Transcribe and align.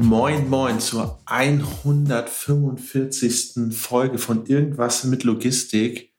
Moin, 0.00 0.48
moin 0.48 0.78
zur 0.78 1.18
145. 1.26 3.74
Folge 3.76 4.18
von 4.18 4.46
Irgendwas 4.46 5.02
mit 5.04 5.24
Logistik. 5.24 6.14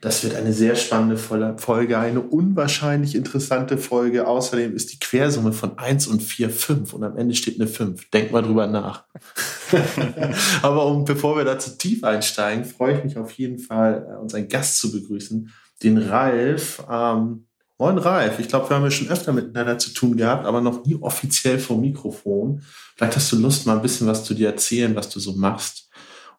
Das 0.00 0.24
wird 0.24 0.34
eine 0.34 0.54
sehr 0.54 0.74
spannende 0.74 1.18
Folge, 1.18 1.98
eine 1.98 2.22
unwahrscheinlich 2.22 3.14
interessante 3.14 3.76
Folge. 3.76 4.26
Außerdem 4.26 4.74
ist 4.74 4.94
die 4.94 4.98
Quersumme 4.98 5.52
von 5.52 5.76
1 5.76 6.06
und 6.06 6.22
4 6.22 6.48
5 6.48 6.94
und 6.94 7.04
am 7.04 7.18
Ende 7.18 7.34
steht 7.34 7.60
eine 7.60 7.68
5. 7.68 8.08
Denk 8.10 8.32
mal 8.32 8.40
drüber 8.40 8.66
nach. 8.66 9.04
Aber 10.62 10.86
um, 10.86 11.04
bevor 11.04 11.36
wir 11.36 11.44
dazu 11.44 11.72
tief 11.76 12.02
einsteigen, 12.02 12.64
freue 12.64 12.96
ich 12.96 13.04
mich 13.04 13.18
auf 13.18 13.32
jeden 13.32 13.58
Fall, 13.58 14.06
äh, 14.10 14.14
unseren 14.16 14.48
Gast 14.48 14.78
zu 14.78 14.90
begrüßen, 14.92 15.52
den 15.82 15.98
Ralf. 15.98 16.82
Ähm, 16.90 17.44
Moin 17.80 17.96
Ralf, 17.96 18.38
ich 18.38 18.48
glaube, 18.48 18.68
wir 18.68 18.76
haben 18.76 18.84
ja 18.84 18.90
schon 18.90 19.08
öfter 19.08 19.32
miteinander 19.32 19.78
zu 19.78 19.94
tun 19.94 20.14
gehabt, 20.14 20.44
aber 20.44 20.60
noch 20.60 20.84
nie 20.84 20.96
offiziell 20.96 21.58
vom 21.58 21.80
Mikrofon. 21.80 22.62
Vielleicht 22.94 23.16
hast 23.16 23.32
du 23.32 23.36
Lust, 23.38 23.66
mal 23.66 23.76
ein 23.76 23.80
bisschen 23.80 24.06
was 24.06 24.22
zu 24.22 24.34
dir 24.34 24.48
erzählen, 24.48 24.94
was 24.94 25.08
du 25.08 25.18
so 25.18 25.32
machst 25.32 25.88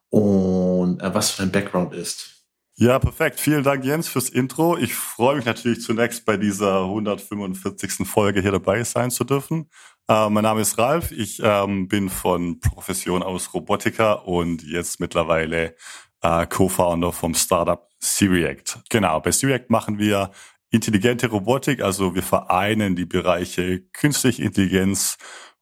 und 0.08 1.02
äh, 1.02 1.12
was 1.12 1.36
dein 1.36 1.50
Background 1.50 1.94
ist. 1.94 2.44
Ja, 2.76 3.00
perfekt. 3.00 3.40
Vielen 3.40 3.64
Dank, 3.64 3.84
Jens, 3.84 4.06
fürs 4.06 4.28
Intro. 4.28 4.78
Ich 4.78 4.94
freue 4.94 5.34
mich 5.34 5.44
natürlich 5.44 5.80
zunächst 5.82 6.24
bei 6.24 6.36
dieser 6.36 6.84
145. 6.84 8.06
Folge 8.06 8.40
hier 8.40 8.52
dabei 8.52 8.84
sein 8.84 9.10
zu 9.10 9.24
dürfen. 9.24 9.68
Äh, 10.06 10.30
mein 10.30 10.44
Name 10.44 10.60
ist 10.60 10.78
Ralf. 10.78 11.10
Ich 11.10 11.40
ähm, 11.42 11.88
bin 11.88 12.08
von 12.08 12.60
Profession 12.60 13.24
aus 13.24 13.52
Robotiker 13.52 14.28
und 14.28 14.62
jetzt 14.62 15.00
mittlerweile 15.00 15.74
äh, 16.20 16.46
Co-Founder 16.46 17.10
vom 17.10 17.34
Startup 17.34 17.88
Siriact. 17.98 18.80
Genau, 18.90 19.20
bei 19.20 19.30
Siriact 19.30 19.70
machen 19.70 19.98
wir 19.98 20.30
intelligente 20.72 21.28
Robotik, 21.28 21.82
also 21.82 22.14
wir 22.14 22.22
vereinen 22.22 22.96
die 22.96 23.04
Bereiche 23.04 23.82
künstliche 23.92 24.42
Intelligenz 24.42 25.18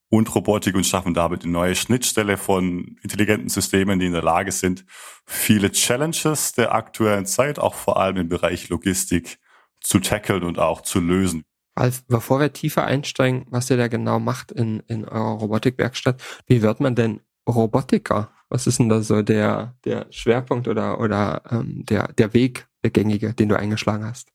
und 0.08 0.34
Robotik 0.34 0.74
und 0.74 0.86
schaffen 0.86 1.14
damit 1.14 1.42
eine 1.42 1.52
neue 1.52 1.74
Schnittstelle 1.74 2.36
von 2.36 2.96
intelligenten 3.02 3.48
Systemen, 3.48 3.98
die 3.98 4.06
in 4.06 4.12
der 4.12 4.22
Lage 4.22 4.52
sind, 4.52 4.84
viele 5.26 5.70
Challenges 5.70 6.52
der 6.52 6.74
aktuellen 6.74 7.26
Zeit, 7.26 7.58
auch 7.58 7.74
vor 7.74 7.98
allem 7.98 8.16
im 8.16 8.28
Bereich 8.28 8.68
Logistik, 8.68 9.38
zu 9.80 9.98
tackeln 9.98 10.42
und 10.44 10.58
auch 10.58 10.82
zu 10.82 11.00
lösen. 11.00 11.42
Alf, 11.74 12.04
bevor 12.06 12.40
wir 12.40 12.52
tiefer 12.52 12.84
einsteigen, 12.84 13.46
was 13.48 13.70
ihr 13.70 13.76
da 13.76 13.88
genau 13.88 14.18
macht 14.20 14.52
in, 14.52 14.80
in 14.88 15.04
eurer 15.04 15.38
Robotikwerkstatt, 15.38 16.22
wie 16.46 16.62
wird 16.62 16.80
man 16.80 16.94
denn 16.94 17.20
Robotiker? 17.48 18.30
Was 18.48 18.66
ist 18.66 18.78
denn 18.78 18.88
da 18.88 19.00
so 19.00 19.22
der, 19.22 19.76
der 19.84 20.06
Schwerpunkt 20.10 20.68
oder, 20.68 21.00
oder 21.00 21.42
ähm, 21.50 21.84
der, 21.86 22.12
der 22.12 22.34
Weg, 22.34 22.68
der 22.82 22.90
gängige, 22.90 23.32
den 23.32 23.48
du 23.48 23.58
eingeschlagen 23.58 24.04
hast? 24.04 24.28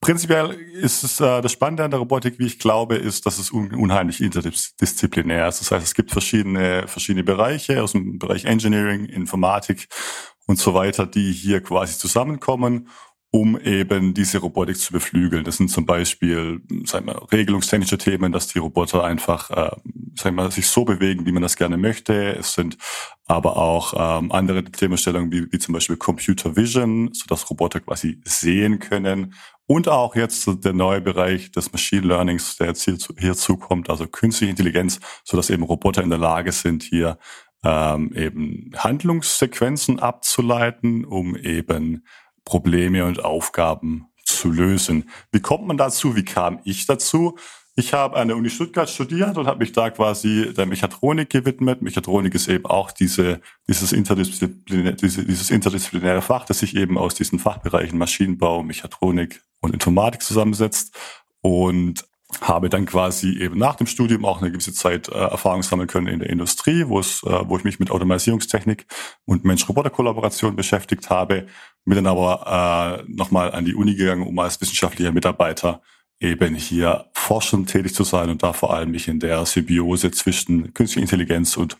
Prinzipiell 0.00 0.50
ist 0.50 1.02
es 1.02 1.20
äh, 1.20 1.40
das 1.40 1.52
Spannende 1.52 1.84
an 1.84 1.90
der 1.90 2.00
Robotik, 2.00 2.38
wie 2.38 2.46
ich 2.46 2.58
glaube, 2.58 2.96
ist, 2.96 3.26
dass 3.26 3.38
es 3.38 3.50
un 3.50 3.74
unheimlich 3.74 4.20
interdisziplinär 4.20 5.48
ist. 5.48 5.60
Das 5.60 5.70
heißt, 5.70 5.84
es 5.84 5.94
gibt 5.94 6.12
verschiedene 6.12 6.86
verschiedene 6.86 7.24
Bereiche 7.24 7.82
aus 7.82 7.92
dem 7.92 8.18
Bereich 8.18 8.44
Engineering, 8.44 9.06
Informatik 9.06 9.88
und 10.46 10.58
so 10.58 10.74
weiter, 10.74 11.06
die 11.06 11.32
hier 11.32 11.62
quasi 11.62 11.98
zusammenkommen 11.98 12.88
um 13.30 13.58
eben 13.58 14.14
diese 14.14 14.38
Robotik 14.38 14.78
zu 14.78 14.92
beflügeln. 14.92 15.44
Das 15.44 15.58
sind 15.58 15.68
zum 15.68 15.84
Beispiel, 15.84 16.62
sagen 16.84 17.06
wir, 17.06 17.20
regelungstechnische 17.32 17.98
Themen, 17.98 18.32
dass 18.32 18.48
die 18.48 18.58
Roboter 18.58 19.04
einfach, 19.04 19.50
äh, 19.50 19.76
sagen 20.14 20.36
wir, 20.36 20.50
sich 20.50 20.68
so 20.68 20.84
bewegen, 20.84 21.26
wie 21.26 21.32
man 21.32 21.42
das 21.42 21.56
gerne 21.56 21.76
möchte. 21.76 22.34
Es 22.36 22.54
sind 22.54 22.78
aber 23.26 23.56
auch 23.56 24.20
ähm, 24.20 24.32
andere 24.32 24.64
Themenstellungen 24.64 25.30
wie, 25.32 25.52
wie 25.52 25.58
zum 25.58 25.74
Beispiel 25.74 25.96
Computer 25.96 26.56
Vision, 26.56 27.12
so 27.12 27.26
dass 27.26 27.50
Roboter 27.50 27.80
quasi 27.80 28.20
sehen 28.24 28.78
können. 28.78 29.34
Und 29.68 29.88
auch 29.88 30.14
jetzt 30.14 30.48
der 30.64 30.72
neue 30.72 31.00
Bereich 31.00 31.50
des 31.50 31.72
Machine 31.72 32.06
Learnings, 32.06 32.56
der 32.56 32.68
jetzt 32.68 32.84
hier 32.84 32.96
hierzu 33.18 33.56
kommt, 33.56 33.90
also 33.90 34.06
künstliche 34.06 34.50
Intelligenz, 34.50 35.00
so 35.24 35.36
dass 35.36 35.50
eben 35.50 35.64
Roboter 35.64 36.02
in 36.02 36.10
der 36.10 36.20
Lage 36.20 36.52
sind, 36.52 36.84
hier 36.84 37.18
ähm, 37.64 38.12
eben 38.14 38.70
Handlungssequenzen 38.76 39.98
abzuleiten, 39.98 41.04
um 41.04 41.34
eben 41.34 42.04
Probleme 42.44 43.04
und 43.04 43.24
Aufgaben 43.24 44.06
zu 44.24 44.52
lösen. 44.52 45.10
Wie 45.32 45.40
kommt 45.40 45.66
man 45.66 45.76
dazu? 45.76 46.14
Wie 46.14 46.24
kam 46.24 46.60
ich 46.64 46.86
dazu? 46.86 47.36
Ich 47.78 47.92
habe 47.92 48.16
an 48.16 48.28
der 48.28 48.38
Uni 48.38 48.48
Stuttgart 48.48 48.88
studiert 48.88 49.36
und 49.36 49.46
habe 49.46 49.58
mich 49.58 49.72
da 49.72 49.90
quasi 49.90 50.50
der 50.56 50.64
Mechatronik 50.64 51.28
gewidmet. 51.28 51.82
Mechatronik 51.82 52.34
ist 52.34 52.48
eben 52.48 52.64
auch 52.64 52.90
diese, 52.90 53.42
dieses, 53.68 53.92
interdisziplinäre, 53.92 54.94
diese, 54.94 55.26
dieses 55.26 55.50
interdisziplinäre 55.50 56.22
Fach, 56.22 56.46
das 56.46 56.60
sich 56.60 56.74
eben 56.74 56.96
aus 56.96 57.14
diesen 57.14 57.38
Fachbereichen 57.38 57.98
Maschinenbau, 57.98 58.62
Mechatronik 58.62 59.42
und 59.60 59.74
Informatik 59.74 60.22
zusammensetzt. 60.22 60.96
Und 61.42 62.06
habe 62.40 62.70
dann 62.70 62.86
quasi 62.86 63.38
eben 63.38 63.58
nach 63.58 63.76
dem 63.76 63.86
Studium 63.86 64.24
auch 64.24 64.40
eine 64.40 64.50
gewisse 64.50 64.72
Zeit 64.72 65.08
äh, 65.08 65.12
Erfahrung 65.12 65.62
sammeln 65.62 65.86
können 65.86 66.08
in 66.08 66.18
der 66.18 66.30
Industrie, 66.30 66.88
wo 66.88 66.98
es, 66.98 67.22
äh, 67.22 67.48
wo 67.48 67.56
ich 67.56 67.64
mich 67.64 67.78
mit 67.78 67.90
Automatisierungstechnik 67.90 68.86
und 69.26 69.44
Mensch-Roboter-Kollaboration 69.44 70.56
beschäftigt 70.56 71.08
habe, 71.08 71.46
bin 71.84 71.96
dann 71.96 72.06
aber 72.06 73.04
äh, 73.06 73.12
nochmal 73.12 73.52
an 73.52 73.64
die 73.64 73.74
Uni 73.74 73.94
gegangen, 73.94 74.26
um 74.26 74.38
als 74.38 74.60
wissenschaftlicher 74.60 75.12
Mitarbeiter 75.12 75.82
eben 76.20 76.54
hier 76.54 77.06
forschend 77.12 77.70
tätig 77.70 77.94
zu 77.94 78.04
sein 78.04 78.30
und 78.30 78.42
da 78.42 78.52
vor 78.52 78.74
allem 78.74 78.90
mich 78.90 79.08
in 79.08 79.20
der 79.20 79.44
Symbiose 79.44 80.10
zwischen 80.10 80.72
künstlicher 80.74 81.02
Intelligenz 81.02 81.56
und 81.56 81.76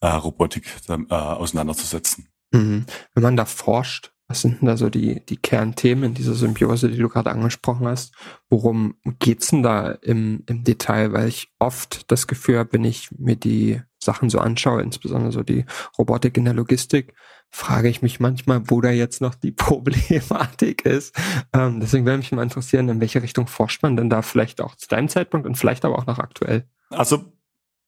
äh, 0.00 0.08
Robotik 0.08 0.64
äh, 0.88 1.14
auseinanderzusetzen. 1.14 2.28
Mhm. 2.52 2.86
Wenn 3.14 3.22
man 3.22 3.36
da 3.36 3.44
forscht, 3.44 4.12
was 4.30 4.42
sind 4.42 4.60
denn 4.60 4.68
da 4.68 4.76
so 4.76 4.90
die, 4.90 5.24
die 5.26 5.38
Kernthemen 5.38 6.04
in 6.04 6.14
dieser 6.14 6.34
Symbiose, 6.34 6.88
die 6.88 6.98
du 6.98 7.08
gerade 7.08 7.32
angesprochen 7.32 7.88
hast? 7.88 8.14
Worum 8.48 8.94
geht's 9.18 9.48
denn 9.48 9.64
da 9.64 9.90
im, 9.90 10.44
im 10.46 10.62
Detail? 10.62 11.12
Weil 11.12 11.26
ich 11.26 11.52
oft 11.58 12.08
das 12.12 12.28
Gefühl 12.28 12.58
habe, 12.58 12.74
wenn 12.74 12.84
ich 12.84 13.10
mir 13.10 13.34
die 13.34 13.82
Sachen 13.98 14.30
so 14.30 14.38
anschaue, 14.38 14.82
insbesondere 14.82 15.32
so 15.32 15.42
die 15.42 15.64
Robotik 15.98 16.36
in 16.36 16.44
der 16.44 16.54
Logistik, 16.54 17.12
frage 17.50 17.88
ich 17.88 18.02
mich 18.02 18.20
manchmal, 18.20 18.62
wo 18.70 18.80
da 18.80 18.90
jetzt 18.90 19.20
noch 19.20 19.34
die 19.34 19.50
Problematik 19.52 20.84
ist. 20.84 21.14
Ähm, 21.52 21.80
deswegen 21.80 22.04
würde 22.04 22.18
mich 22.18 22.32
mal 22.32 22.42
interessieren, 22.42 22.88
in 22.88 23.00
welche 23.00 23.22
Richtung 23.22 23.46
forscht 23.46 23.82
man 23.82 23.96
denn 23.96 24.10
da 24.10 24.22
vielleicht 24.22 24.60
auch 24.60 24.76
zu 24.76 24.88
deinem 24.88 25.08
Zeitpunkt 25.08 25.46
und 25.46 25.56
vielleicht 25.56 25.84
aber 25.84 25.98
auch 25.98 26.06
noch 26.06 26.18
aktuell? 26.18 26.66
Also 26.90 27.32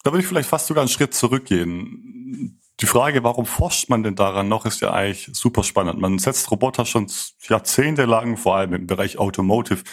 da 0.04 0.10
würde 0.10 0.20
ich 0.20 0.26
vielleicht 0.26 0.48
fast 0.48 0.66
sogar 0.66 0.82
einen 0.82 0.88
Schritt 0.88 1.14
zurückgehen 1.14 2.58
die 2.82 2.86
Frage, 2.86 3.22
warum 3.22 3.46
forscht 3.46 3.88
man 3.88 4.02
denn 4.02 4.16
daran 4.16 4.48
noch, 4.48 4.66
ist 4.66 4.80
ja 4.80 4.92
eigentlich 4.92 5.30
super 5.32 5.62
spannend. 5.62 6.00
Man 6.00 6.18
setzt 6.18 6.50
Roboter 6.50 6.84
schon 6.84 7.06
jahrzehntelang, 7.48 8.36
vor 8.36 8.56
allem 8.56 8.74
im 8.74 8.86
Bereich 8.86 9.18
Automotive, 9.18 9.84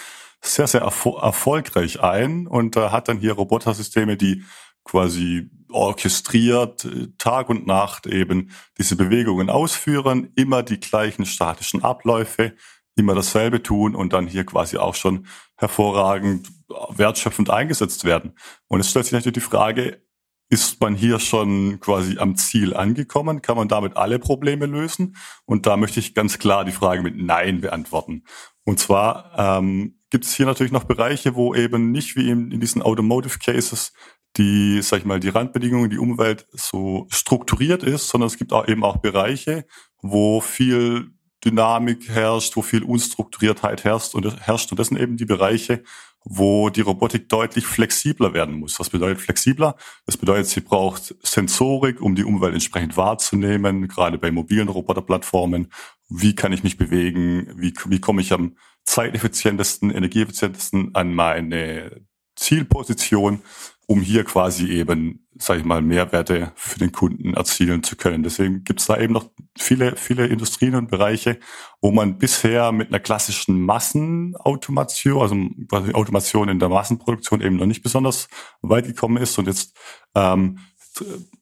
sehr, 0.41 0.67
sehr 0.67 0.81
erfol 0.81 1.21
erfolgreich 1.21 2.01
ein 2.01 2.47
und 2.47 2.77
äh, 2.77 2.89
hat 2.89 3.07
dann 3.07 3.19
hier 3.19 3.33
Robotersysteme, 3.33 4.17
die 4.17 4.43
quasi 4.83 5.51
orchestriert 5.69 6.85
äh, 6.85 7.07
Tag 7.17 7.49
und 7.49 7.67
Nacht 7.67 8.07
eben 8.07 8.51
diese 8.77 8.95
Bewegungen 8.95 9.49
ausführen, 9.49 10.31
immer 10.35 10.63
die 10.63 10.79
gleichen 10.79 11.25
statischen 11.25 11.83
Abläufe, 11.83 12.53
immer 12.95 13.15
dasselbe 13.15 13.63
tun 13.63 13.95
und 13.95 14.13
dann 14.13 14.27
hier 14.27 14.45
quasi 14.45 14.77
auch 14.77 14.95
schon 14.95 15.25
hervorragend 15.55 16.49
wertschöpfend 16.89 17.49
eingesetzt 17.49 18.03
werden. 18.03 18.33
Und 18.67 18.79
es 18.79 18.89
stellt 18.89 19.05
sich 19.05 19.13
natürlich 19.13 19.35
die 19.35 19.39
Frage, 19.39 20.01
ist 20.49 20.81
man 20.81 20.95
hier 20.95 21.19
schon 21.19 21.79
quasi 21.79 22.17
am 22.17 22.35
Ziel 22.35 22.73
angekommen? 22.73 23.41
Kann 23.41 23.55
man 23.55 23.67
damit 23.67 23.97
alle 23.97 24.17
Probleme 24.17 24.65
lösen? 24.65 25.15
Und 25.45 25.67
da 25.67 25.77
möchte 25.77 25.99
ich 25.99 26.15
ganz 26.15 26.39
klar 26.39 26.65
die 26.65 26.71
Frage 26.71 27.03
mit 27.03 27.15
Nein 27.17 27.61
beantworten. 27.61 28.23
Und 28.65 28.79
zwar 28.79 29.31
ähm, 29.37 29.99
gibt 30.09 30.25
es 30.25 30.33
hier 30.33 30.47
natürlich 30.47 30.71
noch 30.71 30.85
Bereiche, 30.85 31.35
wo 31.35 31.53
eben 31.53 31.91
nicht 31.91 32.15
wie 32.15 32.29
in, 32.29 32.51
in 32.51 32.59
diesen 32.59 32.81
Automotive 32.81 33.37
Cases 33.37 33.93
die, 34.37 34.81
sag 34.81 34.99
ich 34.99 35.05
mal, 35.05 35.19
die 35.19 35.29
Randbedingungen, 35.29 35.89
die 35.89 35.97
Umwelt 35.97 36.47
so 36.51 37.07
strukturiert 37.09 37.83
ist, 37.83 38.07
sondern 38.09 38.27
es 38.27 38.37
gibt 38.37 38.53
auch 38.53 38.67
eben 38.67 38.83
auch 38.83 38.97
Bereiche, 38.97 39.65
wo 40.01 40.41
viel 40.41 41.11
Dynamik 41.43 42.09
herrscht, 42.09 42.55
wo 42.55 42.61
viel 42.61 42.83
Unstrukturiertheit 42.83 43.83
herrscht 43.83 44.13
und 44.13 44.45
herrscht. 44.45 44.71
Und 44.71 44.79
das 44.79 44.87
sind 44.87 44.99
eben 44.99 45.17
die 45.17 45.25
Bereiche, 45.25 45.83
wo 46.25 46.69
die 46.69 46.81
Robotik 46.81 47.29
deutlich 47.29 47.65
flexibler 47.65 48.33
werden 48.33 48.55
muss. 48.55 48.79
Was 48.79 48.89
bedeutet 48.89 49.21
flexibler? 49.21 49.75
Das 50.05 50.17
bedeutet, 50.17 50.47
sie 50.47 50.61
braucht 50.61 51.15
Sensorik, 51.23 52.01
um 52.01 52.15
die 52.15 52.25
Umwelt 52.25 52.53
entsprechend 52.53 52.97
wahrzunehmen, 52.97 53.87
gerade 53.87 54.17
bei 54.17 54.31
mobilen 54.31 54.67
Roboterplattformen. 54.67 55.71
Wie 56.09 56.35
kann 56.35 56.51
ich 56.51 56.63
mich 56.63 56.77
bewegen? 56.77 57.53
Wie, 57.55 57.73
wie 57.87 58.01
komme 58.01 58.21
ich 58.21 58.33
am 58.33 58.57
zeiteffizientesten, 58.83 59.91
energieeffizientesten 59.91 60.93
an 60.93 61.13
meine 61.13 62.01
Zielposition? 62.35 63.41
Um 63.89 64.01
hier 64.01 64.23
quasi 64.23 64.67
eben, 64.67 65.27
sage 65.39 65.61
ich 65.61 65.65
mal, 65.65 65.81
Mehrwerte 65.81 66.51
für 66.53 66.77
den 66.77 66.91
Kunden 66.91 67.33
erzielen 67.33 67.81
zu 67.81 67.95
können. 67.95 68.21
Deswegen 68.21 68.63
gibt 68.63 68.81
es 68.81 68.85
da 68.85 68.99
eben 68.99 69.13
noch 69.13 69.31
viele, 69.57 69.95
viele 69.95 70.27
Industrien 70.27 70.75
und 70.75 70.91
Bereiche, 70.91 71.39
wo 71.81 71.89
man 71.89 72.19
bisher 72.19 72.71
mit 72.71 72.89
einer 72.89 72.99
klassischen 72.99 73.59
Massenautomation, 73.61 75.67
also 75.71 75.91
Automation 75.93 76.49
in 76.49 76.59
der 76.59 76.69
Massenproduktion 76.69 77.41
eben 77.41 77.55
noch 77.55 77.65
nicht 77.65 77.81
besonders 77.81 78.27
weit 78.61 78.85
gekommen 78.85 79.17
ist 79.17 79.39
und 79.39 79.47
jetzt 79.47 79.75
ähm, 80.13 80.59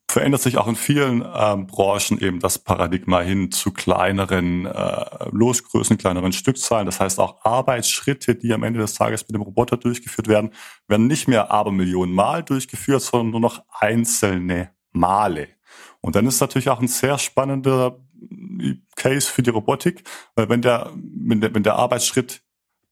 verändert 0.09 0.41
sich 0.41 0.57
auch 0.57 0.67
in 0.67 0.75
vielen 0.75 1.25
ähm, 1.35 1.67
Branchen 1.67 2.19
eben 2.19 2.39
das 2.39 2.59
Paradigma 2.59 3.21
hin 3.21 3.51
zu 3.51 3.71
kleineren 3.71 4.65
äh, 4.65 5.05
Losgrößen, 5.31 5.97
kleineren 5.97 6.31
Stückzahlen. 6.31 6.85
Das 6.85 6.99
heißt 6.99 7.19
auch 7.19 7.43
Arbeitsschritte, 7.43 8.35
die 8.35 8.53
am 8.53 8.63
Ende 8.63 8.79
des 8.79 8.93
Tages 8.93 9.27
mit 9.27 9.35
dem 9.35 9.41
Roboter 9.41 9.75
durchgeführt 9.75 10.27
werden, 10.27 10.51
werden 10.87 11.07
nicht 11.07 11.27
mehr 11.27 11.51
aber 11.51 11.71
Millionen 11.71 12.13
Mal 12.13 12.43
durchgeführt, 12.43 13.01
sondern 13.01 13.31
nur 13.31 13.41
noch 13.41 13.63
einzelne 13.69 14.71
Male. 14.91 15.49
Und 15.99 16.15
dann 16.15 16.25
ist 16.25 16.39
natürlich 16.39 16.69
auch 16.69 16.79
ein 16.79 16.87
sehr 16.87 17.17
spannender 17.17 17.99
Case 18.95 19.29
für 19.29 19.43
die 19.43 19.49
Robotik, 19.49 20.03
weil 20.35 20.49
wenn 20.49 20.61
der, 20.61 20.91
wenn 20.95 21.41
der, 21.41 21.53
wenn 21.53 21.63
der 21.63 21.75
Arbeitsschritt 21.75 22.41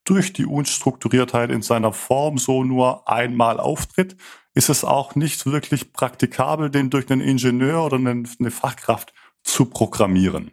durch 0.06 0.34
die 0.34 0.46
Unstrukturiertheit 0.46 1.52
in 1.52 1.62
seiner 1.62 1.92
Form 1.92 2.38
so 2.38 2.64
nur 2.64 3.10
einmal 3.10 3.60
auftritt, 3.60 4.16
ist 4.54 4.70
es 4.70 4.86
auch 4.86 5.16
nicht 5.16 5.46
wirklich 5.46 5.92
praktikabel, 5.92 6.70
den 6.70 6.90
durch 6.90 7.12
einen 7.12 7.22
Ingenieur 7.22 7.86
oder 7.86 7.98
eine 7.98 8.52
Fachkraft 8.52 9.14
zu 9.44 9.66
programmieren. 9.66 10.52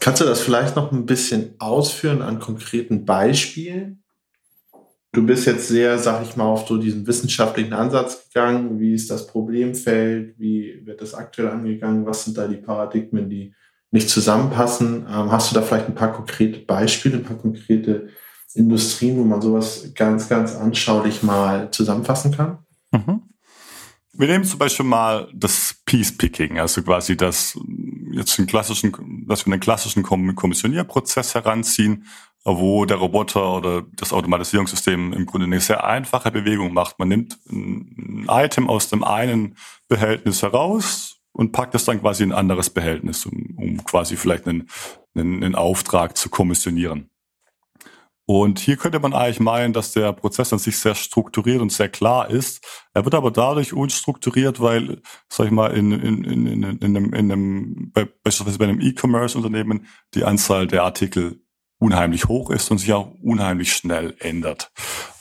Kannst 0.00 0.20
du 0.20 0.24
das 0.24 0.40
vielleicht 0.40 0.76
noch 0.76 0.92
ein 0.92 1.06
bisschen 1.06 1.54
ausführen 1.58 2.22
an 2.22 2.38
konkreten 2.38 3.04
Beispielen? 3.04 4.04
Du 5.12 5.24
bist 5.24 5.46
jetzt 5.46 5.68
sehr, 5.68 5.98
sag 5.98 6.22
ich 6.22 6.36
mal, 6.36 6.44
auf 6.44 6.68
so 6.68 6.76
diesen 6.76 7.06
wissenschaftlichen 7.06 7.72
Ansatz 7.72 8.28
gegangen. 8.28 8.78
Wie 8.78 8.92
ist 8.92 9.10
das 9.10 9.26
Problemfeld? 9.26 10.38
Wie 10.38 10.82
wird 10.84 11.00
das 11.00 11.14
aktuell 11.14 11.48
angegangen? 11.48 12.06
Was 12.06 12.24
sind 12.24 12.36
da 12.36 12.46
die 12.46 12.58
Paradigmen, 12.58 13.30
die 13.30 13.54
nicht 13.90 14.10
zusammenpassen? 14.10 15.06
Ähm, 15.08 15.32
hast 15.32 15.50
du 15.50 15.54
da 15.54 15.62
vielleicht 15.62 15.88
ein 15.88 15.94
paar 15.94 16.12
konkrete 16.12 16.60
Beispiele, 16.60 17.16
ein 17.16 17.24
paar 17.24 17.38
konkrete 17.38 18.10
Industrien, 18.54 19.18
wo 19.18 19.24
man 19.24 19.40
sowas 19.40 19.92
ganz, 19.94 20.28
ganz 20.28 20.54
anschaulich 20.54 21.22
mal 21.22 21.70
zusammenfassen 21.70 22.32
kann? 22.32 22.58
Mhm. 22.92 23.22
Wir 24.12 24.26
nehmen 24.26 24.44
zum 24.44 24.58
Beispiel 24.58 24.84
mal 24.84 25.28
das 25.32 25.76
Peace-Picking, 25.84 26.58
also 26.58 26.82
quasi 26.82 27.16
das 27.16 27.56
jetzt 28.10 28.36
den 28.36 28.46
klassischen, 28.46 29.26
dass 29.28 29.46
wir 29.46 29.52
einen 29.52 29.60
klassischen 29.60 30.02
Kommissionierprozess 30.02 31.34
heranziehen, 31.34 32.04
wo 32.44 32.84
der 32.84 32.96
Roboter 32.96 33.56
oder 33.56 33.84
das 33.94 34.12
Automatisierungssystem 34.12 35.12
im 35.12 35.26
Grunde 35.26 35.46
eine 35.46 35.60
sehr 35.60 35.84
einfache 35.84 36.32
Bewegung 36.32 36.72
macht. 36.72 36.98
Man 36.98 37.08
nimmt 37.08 37.38
ein 37.48 38.26
Item 38.28 38.68
aus 38.68 38.88
dem 38.88 39.04
einen 39.04 39.56
Behältnis 39.86 40.42
heraus 40.42 41.18
und 41.32 41.52
packt 41.52 41.74
es 41.74 41.84
dann 41.84 42.00
quasi 42.00 42.24
in 42.24 42.32
ein 42.32 42.38
anderes 42.38 42.70
Behältnis, 42.70 43.24
um, 43.26 43.54
um 43.56 43.84
quasi 43.84 44.16
vielleicht 44.16 44.48
einen, 44.48 44.68
einen, 45.14 45.44
einen 45.44 45.54
Auftrag 45.54 46.16
zu 46.16 46.28
kommissionieren. 46.28 47.10
Und 48.30 48.58
hier 48.58 48.76
könnte 48.76 49.00
man 49.00 49.14
eigentlich 49.14 49.40
meinen, 49.40 49.72
dass 49.72 49.92
der 49.92 50.12
Prozess 50.12 50.52
an 50.52 50.58
sich 50.58 50.76
sehr 50.76 50.94
strukturiert 50.94 51.62
und 51.62 51.72
sehr 51.72 51.88
klar 51.88 52.28
ist. 52.28 52.62
Er 52.92 53.06
wird 53.06 53.14
aber 53.14 53.30
dadurch 53.30 53.72
unstrukturiert, 53.72 54.60
weil, 54.60 55.00
sag 55.30 55.46
ich 55.46 55.50
mal, 55.50 55.68
in, 55.68 55.92
in, 55.92 56.24
in, 56.24 56.46
in, 56.46 56.62
in 56.62 56.96
einem, 56.96 57.14
in 57.14 57.32
einem 57.32 57.90
bei, 57.90 58.04
beispielsweise 58.04 58.58
bei 58.58 58.66
einem 58.66 58.82
E-Commerce-Unternehmen 58.82 59.86
die 60.12 60.24
Anzahl 60.24 60.66
der 60.66 60.82
Artikel 60.82 61.40
unheimlich 61.78 62.26
hoch 62.26 62.50
ist 62.50 62.70
und 62.70 62.76
sich 62.76 62.92
auch 62.92 63.14
unheimlich 63.22 63.72
schnell 63.72 64.14
ändert. 64.18 64.72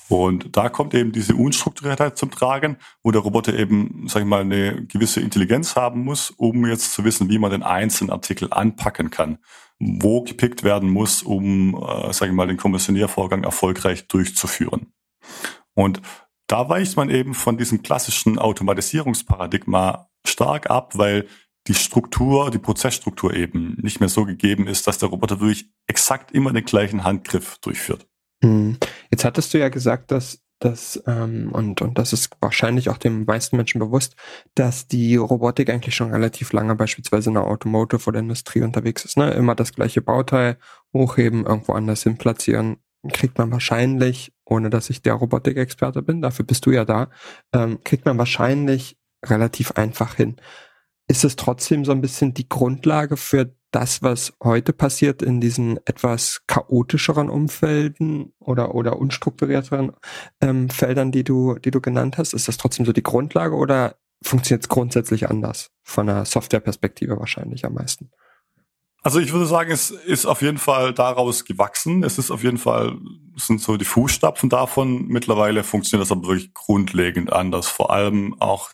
Und 0.09 0.57
da 0.57 0.67
kommt 0.67 0.93
eben 0.93 1.13
diese 1.13 1.35
Unstrukturiertheit 1.35 2.17
zum 2.17 2.29
Tragen, 2.29 2.75
wo 3.03 3.11
der 3.11 3.21
Roboter 3.21 3.53
eben, 3.53 4.07
sag 4.09 4.23
ich 4.23 4.27
mal, 4.27 4.41
eine 4.41 4.85
gewisse 4.85 5.21
Intelligenz 5.21 5.77
haben 5.77 6.03
muss, 6.03 6.29
um 6.31 6.65
jetzt 6.65 6.91
zu 6.91 7.05
wissen, 7.05 7.29
wie 7.29 7.39
man 7.39 7.51
den 7.51 7.63
einzelnen 7.63 8.11
Artikel 8.11 8.49
anpacken 8.51 9.11
kann 9.11 9.37
wo 9.79 10.21
gepickt 10.23 10.63
werden 10.63 10.89
muss, 10.89 11.23
um, 11.23 11.75
äh, 11.75 12.13
sage 12.13 12.31
ich 12.31 12.35
mal, 12.35 12.47
den 12.47 12.57
Kommissioniervorgang 12.57 13.43
erfolgreich 13.43 14.07
durchzuführen. 14.07 14.93
Und 15.73 16.01
da 16.47 16.69
weicht 16.69 16.95
man 16.97 17.09
eben 17.09 17.33
von 17.33 17.57
diesem 17.57 17.83
klassischen 17.83 18.39
Automatisierungsparadigma 18.39 20.09
stark 20.25 20.69
ab, 20.69 20.97
weil 20.97 21.27
die 21.67 21.73
Struktur, 21.73 22.49
die 22.49 22.59
Prozessstruktur 22.59 23.33
eben 23.33 23.75
nicht 23.81 23.99
mehr 23.99 24.09
so 24.09 24.25
gegeben 24.25 24.67
ist, 24.67 24.87
dass 24.87 24.97
der 24.97 25.09
Roboter 25.09 25.41
wirklich 25.41 25.69
exakt 25.85 26.31
immer 26.31 26.53
den 26.53 26.65
gleichen 26.65 27.03
Handgriff 27.03 27.57
durchführt. 27.59 28.07
Hm. 28.43 28.77
Jetzt 29.11 29.25
hattest 29.25 29.53
du 29.53 29.59
ja 29.59 29.69
gesagt, 29.69 30.11
dass 30.11 30.41
dass, 30.59 31.01
ähm, 31.07 31.51
und, 31.51 31.81
und 31.81 31.97
das 31.97 32.13
ist 32.13 32.35
wahrscheinlich 32.39 32.89
auch 32.89 32.97
den 32.97 33.25
meisten 33.25 33.57
Menschen 33.57 33.79
bewusst, 33.79 34.15
dass 34.55 34.87
die 34.87 35.15
Robotik 35.15 35.69
eigentlich 35.69 35.95
schon 35.95 36.11
relativ 36.11 36.51
lange 36.53 36.75
beispielsweise 36.75 37.29
in 37.29 37.35
der 37.35 37.43
Automotive 37.43 38.07
oder 38.07 38.19
Industrie 38.19 38.61
unterwegs 38.61 39.05
ist. 39.05 39.17
Ne? 39.17 39.31
Immer 39.31 39.55
das 39.55 39.73
gleiche 39.73 40.01
Bauteil 40.01 40.57
hochheben, 40.93 41.45
irgendwo 41.45 41.73
anders 41.73 42.03
hin 42.03 42.17
platzieren, 42.17 42.77
kriegt 43.13 43.37
man 43.37 43.51
wahrscheinlich, 43.51 44.33
ohne 44.45 44.69
dass 44.69 44.89
ich 44.89 45.01
der 45.01 45.13
Robotikexperte 45.13 46.01
bin, 46.01 46.21
dafür 46.21 46.45
bist 46.45 46.65
du 46.65 46.71
ja 46.71 46.85
da, 46.85 47.09
ähm, 47.53 47.79
kriegt 47.83 48.05
man 48.05 48.17
wahrscheinlich 48.17 48.97
relativ 49.25 49.71
einfach 49.71 50.15
hin. 50.15 50.37
Ist 51.07 51.23
es 51.23 51.35
trotzdem 51.35 51.85
so 51.85 51.91
ein 51.91 52.01
bisschen 52.01 52.33
die 52.33 52.49
Grundlage 52.49 53.15
für 53.15 53.53
das, 53.71 54.01
was 54.01 54.33
heute 54.43 54.73
passiert 54.73 55.21
in 55.21 55.39
diesen 55.41 55.77
etwas 55.85 56.41
chaotischeren 56.47 57.29
Umfelden 57.29 58.33
oder, 58.39 58.75
oder 58.75 58.97
unstrukturierteren 58.97 59.91
ähm, 60.41 60.69
Feldern, 60.69 61.11
die 61.11 61.23
du, 61.23 61.55
die 61.55 61.71
du 61.71 61.81
genannt 61.81 62.17
hast, 62.17 62.33
ist 62.33 62.47
das 62.47 62.57
trotzdem 62.57 62.85
so 62.85 62.93
die 62.93 63.03
Grundlage 63.03 63.55
oder 63.55 63.95
funktioniert 64.23 64.63
es 64.63 64.69
grundsätzlich 64.69 65.29
anders? 65.29 65.69
Von 65.83 66.09
einer 66.09 66.25
Softwareperspektive 66.25 67.19
wahrscheinlich 67.19 67.65
am 67.65 67.73
meisten. 67.73 68.09
Also 69.03 69.19
ich 69.19 69.31
würde 69.31 69.45
sagen, 69.45 69.71
es 69.71 69.91
ist 69.91 70.25
auf 70.25 70.41
jeden 70.41 70.57
Fall 70.57 70.93
daraus 70.93 71.45
gewachsen. 71.45 72.03
Es 72.03 72.17
ist 72.17 72.31
auf 72.31 72.43
jeden 72.43 72.57
Fall, 72.57 72.97
es 73.37 73.47
sind 73.47 73.61
so 73.61 73.77
die 73.77 73.85
Fußstapfen 73.85 74.49
davon. 74.49 75.07
Mittlerweile 75.07 75.63
funktioniert 75.63 76.09
das 76.09 76.11
aber 76.11 76.27
wirklich 76.27 76.53
grundlegend 76.53 77.31
anders. 77.31 77.67
Vor 77.67 77.91
allem 77.91 78.35
auch 78.41 78.71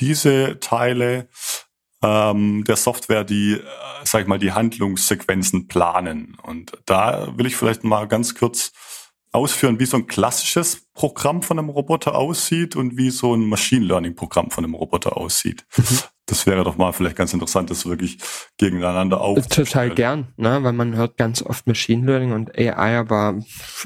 diese 0.00 0.58
Teile 0.60 1.28
ähm, 2.02 2.64
der 2.64 2.76
Software, 2.76 3.24
die, 3.24 3.54
äh, 3.54 3.60
sag 4.04 4.22
ich 4.22 4.28
mal, 4.28 4.38
die 4.38 4.52
Handlungssequenzen 4.52 5.68
planen. 5.68 6.36
Und 6.42 6.72
da 6.86 7.36
will 7.36 7.46
ich 7.46 7.56
vielleicht 7.56 7.84
mal 7.84 8.06
ganz 8.06 8.34
kurz 8.34 8.72
ausführen, 9.32 9.78
wie 9.78 9.86
so 9.86 9.96
ein 9.96 10.06
klassisches 10.06 10.88
Programm 10.94 11.42
von 11.42 11.58
einem 11.58 11.68
Roboter 11.68 12.14
aussieht 12.14 12.76
und 12.76 12.96
wie 12.96 13.10
so 13.10 13.34
ein 13.34 13.46
Machine 13.46 13.84
Learning 13.84 14.14
Programm 14.14 14.50
von 14.50 14.64
einem 14.64 14.74
Roboter 14.74 15.16
aussieht. 15.16 15.66
Mhm. 15.76 15.98
Das 16.26 16.46
wäre 16.46 16.62
doch 16.62 16.76
mal 16.76 16.92
vielleicht 16.92 17.16
ganz 17.16 17.32
interessant, 17.32 17.70
das 17.70 17.86
wirklich 17.86 18.18
gegeneinander 18.58 19.20
auf. 19.20 19.46
Total 19.48 19.88
gern, 19.90 20.28
ne? 20.36 20.62
weil 20.62 20.74
man 20.74 20.94
hört 20.94 21.16
ganz 21.16 21.42
oft 21.42 21.66
Machine 21.66 22.04
Learning 22.04 22.32
und 22.32 22.56
AI, 22.56 22.98
aber 22.98 23.38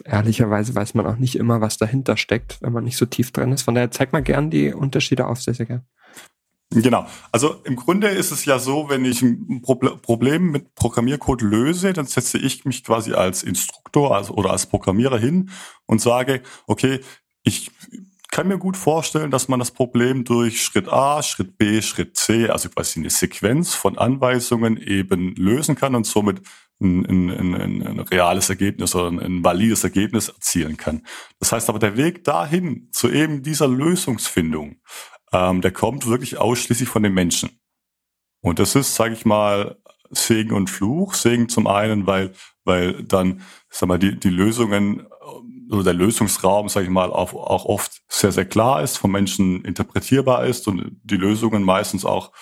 ehrlicherweise 0.05 0.75
weiß 0.75 0.95
man 0.95 1.07
auch 1.07 1.19
nicht 1.19 1.37
immer, 1.37 1.61
was 1.61 1.77
dahinter 1.77 2.17
steckt, 2.17 2.59
wenn 2.61 2.73
man 2.73 2.83
nicht 2.83 2.97
so 2.97 3.07
tief 3.07 3.31
drin 3.31 3.53
ist. 3.53 3.63
Von 3.63 3.77
daher 3.77 3.93
zeig 3.93 4.13
mal 4.13 4.23
gern 4.23 4.51
die 4.51 4.73
Unterschiede 4.73 5.27
auf, 5.27 5.41
sehr, 5.41 5.55
sehr 5.55 5.67
gern. 5.67 5.87
Genau. 6.75 7.07
Also 7.31 7.57
im 7.65 7.77
Grunde 7.77 8.09
ist 8.09 8.31
es 8.31 8.45
ja 8.45 8.59
so, 8.59 8.89
wenn 8.89 9.05
ich 9.05 9.21
ein 9.23 9.63
Problem 9.63 10.51
mit 10.51 10.75
Programmiercode 10.75 11.43
löse, 11.43 11.93
dann 11.93 12.07
setze 12.07 12.39
ich 12.39 12.65
mich 12.65 12.83
quasi 12.83 13.13
als 13.13 13.43
Instruktor 13.43 14.17
also, 14.17 14.35
oder 14.35 14.51
als 14.51 14.67
Programmierer 14.67 15.19
hin 15.19 15.51
und 15.87 16.01
sage, 16.01 16.43
okay, 16.67 17.01
ich 17.43 17.71
kann 18.31 18.49
mir 18.49 18.57
gut 18.57 18.79
vorstellen, 18.79 19.31
dass 19.31 19.49
man 19.49 19.59
das 19.59 19.73
Problem 19.73 20.25
durch 20.25 20.63
Schritt 20.63 20.89
A, 20.89 21.23
Schritt 21.23 21.59
B, 21.59 21.83
Schritt 21.83 22.17
C, 22.17 22.49
also 22.49 22.71
quasi 22.71 23.01
eine 23.01 23.11
Sequenz 23.11 23.75
von 23.75 23.99
Anweisungen 23.99 24.79
eben 24.79 25.35
lösen 25.37 25.75
kann 25.75 25.95
und 25.95 26.07
somit 26.07 26.41
ein, 26.81 27.05
ein, 27.05 27.55
ein, 27.55 27.87
ein 27.87 28.01
reales 28.01 28.49
Ergebnis 28.49 28.95
oder 28.95 29.09
ein, 29.09 29.21
ein 29.21 29.45
valides 29.45 29.85
Ergebnis 29.85 30.31
erzielen 30.31 30.79
kann. 30.79 31.03
Das 31.39 31.53
heißt 31.53 31.69
aber, 31.69 31.79
der 31.79 31.99
Weg 31.99 32.25
dahin 32.25 32.89
zu 32.91 33.11
eben 33.11 33.43
dieser 33.43 33.69
Lösungsfindung, 33.69 34.77
ähm, 35.33 35.61
der 35.61 35.73
kommt 35.73 36.07
wirklich 36.07 36.39
ausschließlich 36.39 36.89
von 36.89 37.03
den 37.03 37.15
Menschen. 37.15 37.51
Und 38.41 38.59
das 38.59 38.75
ist, 38.75 38.95
sage 38.95 39.15
ich 39.15 39.25
mal, 39.25 39.77
Segen 40.11 40.53
und 40.53 40.69
Fluch. 40.69 41.15
Segen 41.15 41.49
zum 41.49 41.67
einen, 41.67 42.07
weil, 42.07 42.33
weil 42.65 43.03
dann, 43.05 43.43
sag 43.71 43.89
mal, 43.89 43.99
die, 43.99 44.19
die 44.19 44.31
Lösungen 44.31 45.07
oder 45.71 45.85
der 45.85 45.95
Lösungsraum, 45.95 46.69
sage 46.69 46.87
ich 46.87 46.93
mal, 46.93 47.11
auch, 47.11 47.33
auch 47.33 47.65
oft 47.65 48.03
sehr, 48.09 48.33
sehr 48.33 48.45
klar 48.45 48.83
ist, 48.83 48.99
vom 48.99 49.13
Menschen 49.13 49.65
interpretierbar 49.65 50.45
ist 50.45 50.69
und 50.69 50.99
die 51.03 51.17
Lösungen 51.17 51.63
meistens 51.63 52.05
auch 52.05 52.33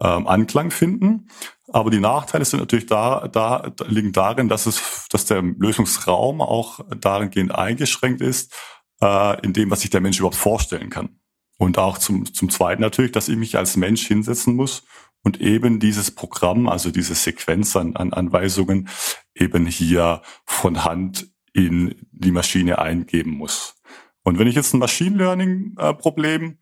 ähm, 0.00 0.26
Anklang 0.26 0.70
finden. 0.70 1.28
Aber 1.68 1.90
die 1.90 1.98
Nachteile 1.98 2.44
sind 2.44 2.60
natürlich 2.60 2.86
da, 2.86 3.26
da, 3.28 3.72
liegen 3.88 4.12
darin, 4.12 4.48
dass 4.48 4.66
es, 4.66 5.08
dass 5.10 5.24
der 5.24 5.42
Lösungsraum 5.42 6.40
auch 6.40 6.80
darin 7.00 7.30
gehend 7.30 7.52
eingeschränkt 7.52 8.20
ist, 8.20 8.54
äh, 9.02 9.40
in 9.44 9.52
dem, 9.52 9.70
was 9.70 9.80
sich 9.80 9.90
der 9.90 10.00
Mensch 10.00 10.18
überhaupt 10.18 10.36
vorstellen 10.36 10.90
kann. 10.90 11.18
Und 11.58 11.78
auch 11.78 11.98
zum, 11.98 12.32
zum 12.32 12.50
Zweiten 12.50 12.82
natürlich, 12.82 13.12
dass 13.12 13.28
ich 13.28 13.36
mich 13.36 13.56
als 13.56 13.76
Mensch 13.76 14.06
hinsetzen 14.06 14.54
muss 14.54 14.84
und 15.22 15.40
eben 15.40 15.80
dieses 15.80 16.10
Programm, 16.10 16.68
also 16.68 16.90
diese 16.90 17.14
Sequenz 17.14 17.74
an, 17.76 17.96
an 17.96 18.12
Anweisungen 18.12 18.88
eben 19.34 19.66
hier 19.66 20.22
von 20.44 20.84
Hand 20.84 21.28
in 21.52 21.94
die 22.12 22.30
Maschine 22.30 22.78
eingeben 22.78 23.30
muss. 23.30 23.74
Und 24.22 24.38
wenn 24.38 24.46
ich 24.46 24.54
jetzt 24.54 24.74
ein 24.74 24.78
Machine 24.80 25.16
Learning 25.16 25.74
äh, 25.78 25.94
Problem 25.94 26.58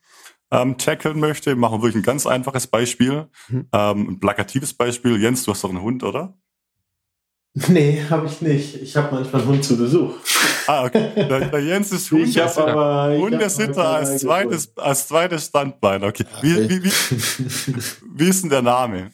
ähm, 0.50 0.78
tackeln 0.78 1.18
möchte, 1.18 1.56
machen 1.56 1.78
wir 1.78 1.82
wirklich 1.82 2.02
ein 2.02 2.06
ganz 2.06 2.26
einfaches 2.26 2.66
Beispiel, 2.68 3.28
mhm. 3.48 3.68
ähm, 3.72 4.08
ein 4.10 4.20
plakatives 4.20 4.74
Beispiel. 4.74 5.20
Jens, 5.20 5.44
du 5.44 5.50
hast 5.50 5.64
doch 5.64 5.70
einen 5.70 5.82
Hund, 5.82 6.04
oder? 6.04 6.38
Nee, 7.68 8.02
habe 8.10 8.26
ich 8.26 8.40
nicht. 8.40 8.82
Ich 8.82 8.96
habe 8.96 9.14
manchmal 9.14 9.42
einen 9.42 9.50
Hund 9.52 9.64
zu 9.64 9.76
Besuch. 9.76 10.14
Ah, 10.66 10.84
okay. 10.84 11.10
Der, 11.14 11.48
der 11.48 11.60
Jens 11.60 11.92
ist 11.92 12.10
Hundesitter, 12.10 13.16
Hundesitter 13.16 13.88
als 13.88 14.20
zweites, 14.20 14.76
als 14.76 15.08
zweites 15.08 15.46
Standbein. 15.46 16.02
Okay. 16.02 16.24
Wie, 16.42 16.68
wie, 16.68 16.84
wie, 16.84 16.92
wie 18.16 18.28
ist 18.28 18.42
denn 18.42 18.50
der 18.50 18.62
Name? 18.62 19.12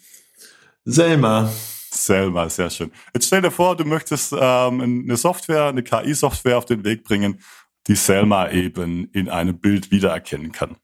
Selma. 0.85 1.51
Selma, 1.93 2.49
sehr 2.49 2.71
schön. 2.71 2.91
Jetzt 3.13 3.27
stell 3.27 3.43
dir 3.43 3.51
vor, 3.51 3.77
du 3.77 3.85
möchtest 3.85 4.33
ähm, 4.33 4.81
eine 4.81 5.17
Software, 5.17 5.67
eine 5.67 5.83
KI-Software 5.83 6.57
auf 6.57 6.65
den 6.65 6.85
Weg 6.85 7.05
bringen, 7.05 7.41
die 7.89 7.97
Selma 7.97 8.49
eben 8.51 9.11
in 9.13 9.29
einem 9.29 9.59
Bild 9.59 9.91
wiedererkennen 9.91 10.53
kann. 10.53 10.77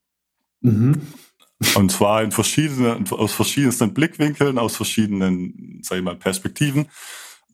Mhm. 0.61 1.01
Und 1.75 1.91
zwar 1.91 2.23
in 2.23 2.33
verschiedenen, 2.33 3.09
aus 3.11 3.33
verschiedensten 3.33 3.95
Blickwinkeln, 3.95 4.59
aus 4.59 4.77
verschiedenen, 4.77 5.81
sag 5.83 5.99
ich 5.99 6.05
mal, 6.05 6.17
Perspektiven 6.17 6.87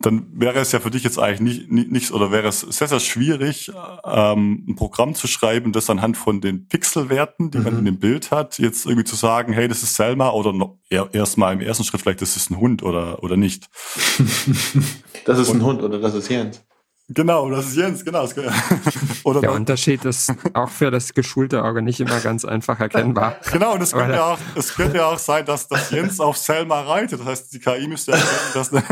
dann 0.02 0.26
wäre 0.34 0.58
es 0.58 0.72
ja 0.72 0.80
für 0.80 0.90
dich 0.90 1.04
jetzt 1.04 1.18
eigentlich 1.18 1.40
nicht, 1.40 1.72
nicht, 1.72 1.90
nicht 1.90 2.12
oder 2.12 2.30
wäre 2.30 2.48
es 2.48 2.60
sehr, 2.60 2.88
sehr 2.88 3.00
schwierig, 3.00 3.72
ähm, 4.04 4.64
ein 4.68 4.76
Programm 4.76 5.14
zu 5.14 5.26
schreiben, 5.26 5.72
das 5.72 5.88
anhand 5.90 6.16
von 6.16 6.40
den 6.40 6.68
Pixelwerten, 6.68 7.50
die 7.50 7.58
mhm. 7.58 7.64
man 7.64 7.78
in 7.78 7.84
dem 7.84 7.98
Bild 7.98 8.30
hat, 8.30 8.58
jetzt 8.58 8.86
irgendwie 8.86 9.04
zu 9.04 9.16
sagen, 9.16 9.52
hey, 9.52 9.68
das 9.68 9.82
ist 9.82 9.94
Selma 9.94 10.30
oder 10.30 10.52
noch, 10.52 10.78
erstmal 10.90 11.54
im 11.54 11.60
ersten 11.60 11.84
Schritt 11.84 12.02
vielleicht, 12.02 12.22
das 12.22 12.36
ist 12.36 12.50
ein 12.50 12.58
Hund 12.58 12.82
oder, 12.82 13.22
oder 13.22 13.36
nicht. 13.36 13.68
das 15.24 15.38
ist 15.38 15.50
ein 15.50 15.62
Hund 15.62 15.82
oder 15.82 15.98
das 15.98 16.14
ist 16.14 16.28
Jens. 16.28 16.62
Genau, 17.08 17.50
das 17.50 17.66
ist 17.68 17.76
Jens, 17.76 18.04
genau. 18.04 18.26
Oder 19.24 19.40
der 19.40 19.52
Unterschied 19.52 20.04
ist 20.04 20.32
auch 20.54 20.68
für 20.70 20.90
das 20.90 21.12
geschulte 21.14 21.62
Auge 21.64 21.82
nicht 21.82 22.00
immer 22.00 22.20
ganz 22.20 22.44
einfach 22.44 22.80
erkennbar. 22.80 23.36
Genau, 23.52 23.74
und 23.74 23.82
es 23.82 23.92
könnte, 23.92 24.14
ja 24.14 24.24
auch, 24.32 24.38
es 24.54 24.74
könnte 24.74 24.98
ja 24.98 25.06
auch 25.06 25.18
sein, 25.18 25.44
dass, 25.44 25.68
dass 25.68 25.90
Jens 25.90 26.20
auf 26.20 26.36
Selma 26.38 26.80
reitet. 26.82 27.20
Das 27.20 27.26
heißt, 27.26 27.52
die 27.52 27.58
KI 27.58 27.88
müsste 27.88 28.12
erkennen, 28.12 28.30
dass... 28.54 28.70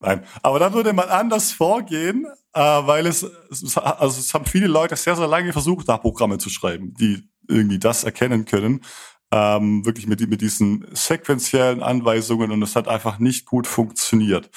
Nein, 0.00 0.24
aber 0.42 0.58
da 0.60 0.72
würde 0.72 0.92
man 0.92 1.08
anders 1.08 1.52
vorgehen, 1.52 2.24
äh, 2.54 2.60
weil 2.60 3.06
es, 3.06 3.26
also 3.74 4.20
es 4.20 4.32
haben 4.32 4.46
viele 4.46 4.68
Leute 4.68 4.96
sehr, 4.96 5.16
sehr 5.16 5.26
lange 5.26 5.52
versucht, 5.52 5.88
da 5.88 5.98
Programme 5.98 6.38
zu 6.38 6.50
schreiben, 6.50 6.94
die 6.94 7.28
irgendwie 7.48 7.78
das 7.78 8.04
erkennen 8.04 8.44
können. 8.44 8.80
Ähm, 9.30 9.84
wirklich 9.84 10.06
mit, 10.06 10.26
mit 10.28 10.40
diesen 10.40 10.86
sequenziellen 10.92 11.82
Anweisungen 11.82 12.50
und 12.50 12.62
es 12.62 12.76
hat 12.76 12.88
einfach 12.88 13.18
nicht 13.18 13.44
gut 13.44 13.66
funktioniert. 13.66 14.50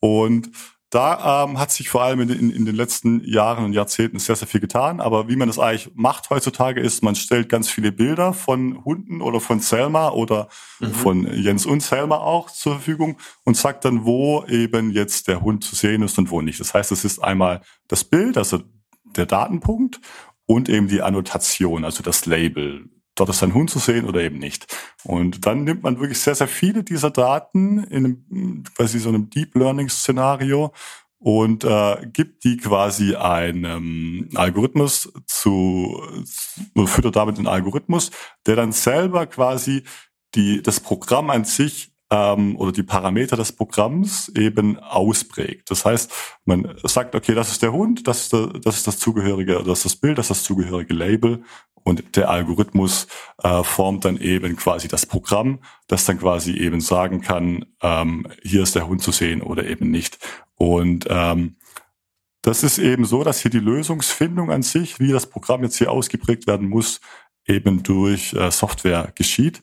Und 0.00 0.50
da 0.90 1.44
ähm, 1.44 1.58
hat 1.58 1.72
sich 1.72 1.88
vor 1.88 2.02
allem 2.02 2.20
in, 2.20 2.28
in, 2.30 2.50
in, 2.50 2.64
den 2.64 2.76
letzten 2.76 3.22
Jahren 3.24 3.64
und 3.64 3.72
Jahrzehnten 3.72 4.20
sehr, 4.20 4.36
sehr 4.36 4.46
viel 4.46 4.60
getan. 4.60 5.00
Aber 5.00 5.28
wie 5.28 5.34
man 5.34 5.48
das 5.48 5.58
eigentlich 5.58 5.90
macht 5.94 6.30
heutzutage 6.30 6.80
ist, 6.80 7.02
man 7.02 7.16
stellt 7.16 7.48
ganz 7.48 7.68
viele 7.68 7.90
Bilder 7.90 8.32
von 8.32 8.84
Hunden 8.84 9.20
oder 9.20 9.40
von 9.40 9.58
Selma 9.58 10.10
oder 10.10 10.48
mhm. 10.78 10.90
von 10.92 11.34
Jens 11.34 11.66
und 11.66 11.82
Selma 11.82 12.18
auch 12.18 12.50
zur 12.50 12.74
Verfügung 12.74 13.18
und 13.44 13.56
sagt 13.56 13.84
dann, 13.84 14.04
wo 14.04 14.44
eben 14.44 14.90
jetzt 14.90 15.26
der 15.26 15.42
Hund 15.42 15.64
zu 15.64 15.74
sehen 15.74 16.02
ist 16.02 16.18
und 16.18 16.30
wo 16.30 16.40
nicht. 16.40 16.60
Das 16.60 16.72
heißt, 16.72 16.92
es 16.92 17.04
ist 17.04 17.18
einmal 17.18 17.62
das 17.88 18.04
Bild, 18.04 18.38
also 18.38 18.62
der 19.04 19.26
Datenpunkt 19.26 20.00
und 20.46 20.68
eben 20.68 20.86
die 20.86 21.02
Annotation, 21.02 21.84
also 21.84 22.04
das 22.04 22.26
Label 22.26 22.88
dort 23.16 23.30
ist 23.30 23.42
ein 23.42 23.54
Hund 23.54 23.70
zu 23.70 23.80
sehen 23.80 24.04
oder 24.04 24.20
eben 24.22 24.38
nicht. 24.38 24.66
Und 25.02 25.46
dann 25.46 25.64
nimmt 25.64 25.82
man 25.82 25.98
wirklich 25.98 26.20
sehr, 26.20 26.36
sehr 26.36 26.48
viele 26.48 26.84
dieser 26.84 27.10
Daten 27.10 27.82
in 27.84 28.04
einem, 28.30 28.64
quasi 28.76 29.00
so 29.00 29.08
einem 29.08 29.28
Deep 29.30 29.56
Learning 29.56 29.88
Szenario 29.88 30.72
und 31.18 31.64
äh, 31.64 32.06
gibt 32.12 32.44
die 32.44 32.58
quasi 32.58 33.16
einem 33.16 34.28
Algorithmus 34.34 35.12
zu, 35.26 36.00
füttert 36.86 37.16
damit 37.16 37.38
einen 37.38 37.48
Algorithmus, 37.48 38.10
der 38.46 38.54
dann 38.54 38.72
selber 38.72 39.26
quasi 39.26 39.82
die, 40.34 40.62
das 40.62 40.78
Programm 40.78 41.30
an 41.30 41.44
sich 41.44 41.90
ähm, 42.10 42.56
oder 42.56 42.72
die 42.72 42.82
Parameter 42.82 43.36
des 43.36 43.52
Programms 43.52 44.28
eben 44.36 44.78
ausprägt. 44.78 45.70
Das 45.70 45.84
heißt, 45.84 46.12
man 46.44 46.76
sagt, 46.84 47.14
okay, 47.14 47.34
das 47.34 47.50
ist 47.50 47.62
der 47.62 47.72
Hund, 47.72 48.06
das 48.06 48.22
ist, 48.22 48.32
der, 48.32 48.46
das, 48.48 48.76
ist 48.76 48.86
das 48.86 48.98
zugehörige, 48.98 49.62
das 49.64 49.78
ist 49.78 49.84
das 49.84 49.96
Bild, 49.96 50.18
das 50.18 50.26
ist 50.26 50.30
das 50.30 50.44
zugehörige 50.44 50.94
Label 50.94 51.42
und 51.86 52.16
der 52.16 52.28
Algorithmus 52.28 53.06
äh, 53.44 53.62
formt 53.62 54.04
dann 54.04 54.16
eben 54.16 54.56
quasi 54.56 54.88
das 54.88 55.06
Programm, 55.06 55.60
das 55.86 56.04
dann 56.04 56.18
quasi 56.18 56.52
eben 56.56 56.80
sagen 56.80 57.20
kann, 57.20 57.64
ähm, 57.80 58.26
hier 58.42 58.64
ist 58.64 58.74
der 58.74 58.88
Hund 58.88 59.02
zu 59.02 59.12
sehen 59.12 59.40
oder 59.40 59.64
eben 59.64 59.92
nicht. 59.92 60.18
Und 60.56 61.06
ähm, 61.08 61.58
das 62.42 62.64
ist 62.64 62.78
eben 62.78 63.04
so, 63.04 63.22
dass 63.22 63.38
hier 63.38 63.52
die 63.52 63.60
Lösungsfindung 63.60 64.50
an 64.50 64.62
sich, 64.62 64.98
wie 64.98 65.12
das 65.12 65.30
Programm 65.30 65.62
jetzt 65.62 65.78
hier 65.78 65.92
ausgeprägt 65.92 66.48
werden 66.48 66.68
muss, 66.68 67.00
eben 67.46 67.84
durch 67.84 68.32
äh, 68.34 68.50
Software 68.50 69.12
geschieht 69.14 69.62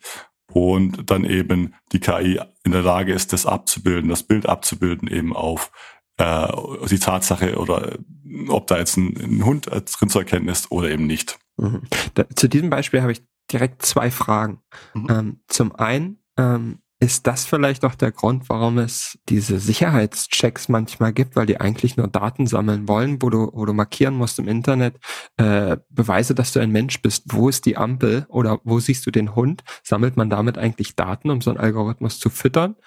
und 0.50 1.12
dann 1.12 1.26
eben 1.26 1.74
die 1.92 2.00
KI 2.00 2.40
in 2.64 2.72
der 2.72 2.84
Lage 2.84 3.12
ist, 3.12 3.34
das 3.34 3.46
abzubilden, 3.46 4.10
das 4.10 4.24
Bild 4.24 4.46
abzubilden 4.46 5.10
eben 5.10 5.36
auf 5.36 5.72
äh, 6.16 6.48
die 6.90 7.00
Tatsache 7.00 7.58
oder 7.58 7.98
ob 8.48 8.68
da 8.68 8.78
jetzt 8.78 8.96
ein, 8.96 9.14
ein 9.22 9.44
Hund 9.44 9.66
drin 9.68 10.08
zu 10.08 10.20
erkennen 10.20 10.48
ist 10.48 10.72
oder 10.72 10.90
eben 10.90 11.06
nicht. 11.06 11.38
Mhm. 11.58 11.82
Da, 12.14 12.30
zu 12.30 12.48
diesem 12.48 12.70
Beispiel 12.70 13.02
habe 13.02 13.12
ich 13.12 13.24
direkt 13.52 13.84
zwei 13.84 14.12
Fragen. 14.12 14.62
Mhm. 14.94 15.08
Ähm, 15.10 15.40
zum 15.48 15.76
einen, 15.76 16.20
ähm, 16.38 16.80
ist 17.04 17.28
das 17.28 17.44
vielleicht 17.44 17.84
auch 17.84 17.96
der 17.96 18.14
Grund, 18.14 18.48
warum 18.48 18.78
es 18.78 19.20
diese 19.28 19.60
Sicherheitschecks 19.60 20.70
manchmal 20.70 21.12
gibt, 21.12 21.36
weil 21.36 21.46
die 21.46 21.60
eigentlich 21.60 21.98
nur 21.98 22.08
Daten 22.08 22.48
sammeln 22.48 22.88
wollen, 22.88 23.22
wo 23.22 23.30
du, 23.30 23.50
wo 23.52 23.66
du 23.66 23.74
markieren 23.74 24.16
musst 24.16 24.40
im 24.40 24.48
Internet, 24.48 24.96
äh, 25.36 25.76
Beweise, 25.90 26.34
dass 26.34 26.54
du 26.54 26.62
ein 26.62 26.72
Mensch 26.72 27.02
bist. 27.02 27.26
Wo 27.28 27.50
ist 27.50 27.66
die 27.66 27.76
Ampel 27.76 28.26
oder 28.30 28.62
wo 28.64 28.80
siehst 28.80 29.06
du 29.06 29.12
den 29.12 29.36
Hund? 29.36 29.66
Sammelt 29.84 30.16
man 30.16 30.30
damit 30.30 30.58
eigentlich 30.58 30.96
Daten, 30.96 31.30
um 31.30 31.42
so 31.42 31.50
einen 31.50 31.60
Algorithmus 31.60 32.20
zu 32.20 32.30
füttern? 32.30 32.78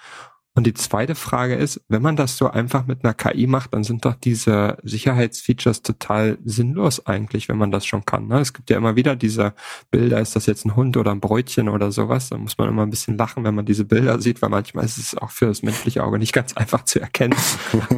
Und 0.57 0.63
die 0.63 0.73
zweite 0.73 1.13
Frage 1.13 1.53
ist, 1.53 1.81
wenn 1.87 2.01
man 2.01 2.15
das 2.15 2.35
so 2.35 2.49
einfach 2.49 2.87
mit 2.87 3.03
einer 3.03 3.13
KI 3.13 3.45
macht, 3.45 3.75
dann 3.75 3.83
sind 3.83 4.05
doch 4.05 4.15
diese 4.15 4.79
Sicherheitsfeatures 4.81 5.83
total 5.83 6.39
sinnlos 6.43 7.05
eigentlich, 7.05 7.47
wenn 7.47 7.59
man 7.59 7.69
das 7.69 7.85
schon 7.85 8.05
kann. 8.05 8.27
Ne? 8.27 8.39
Es 8.39 8.53
gibt 8.53 8.71
ja 8.71 8.77
immer 8.77 8.95
wieder 8.95 9.15
diese 9.15 9.53
Bilder, 9.91 10.19
ist 10.19 10.35
das 10.35 10.47
jetzt 10.47 10.65
ein 10.65 10.75
Hund 10.75 10.97
oder 10.97 11.11
ein 11.11 11.19
Bräutchen 11.19 11.69
oder 11.69 11.91
sowas? 11.91 12.29
Da 12.29 12.39
muss 12.39 12.57
man 12.57 12.69
immer 12.69 12.81
ein 12.81 12.89
bisschen 12.89 13.19
lachen, 13.19 13.43
wenn 13.43 13.53
man 13.53 13.67
diese 13.67 13.85
Bilder 13.85 14.19
sieht, 14.19 14.41
weil 14.41 14.49
manchmal 14.49 14.83
ist 14.83 14.97
es 14.97 15.15
auch 15.15 15.29
für 15.29 15.45
das 15.45 15.61
menschliche 15.61 16.03
Auge 16.03 16.17
nicht 16.17 16.33
ganz 16.33 16.53
einfach 16.57 16.83
zu 16.85 16.99
erkennen. 16.99 17.37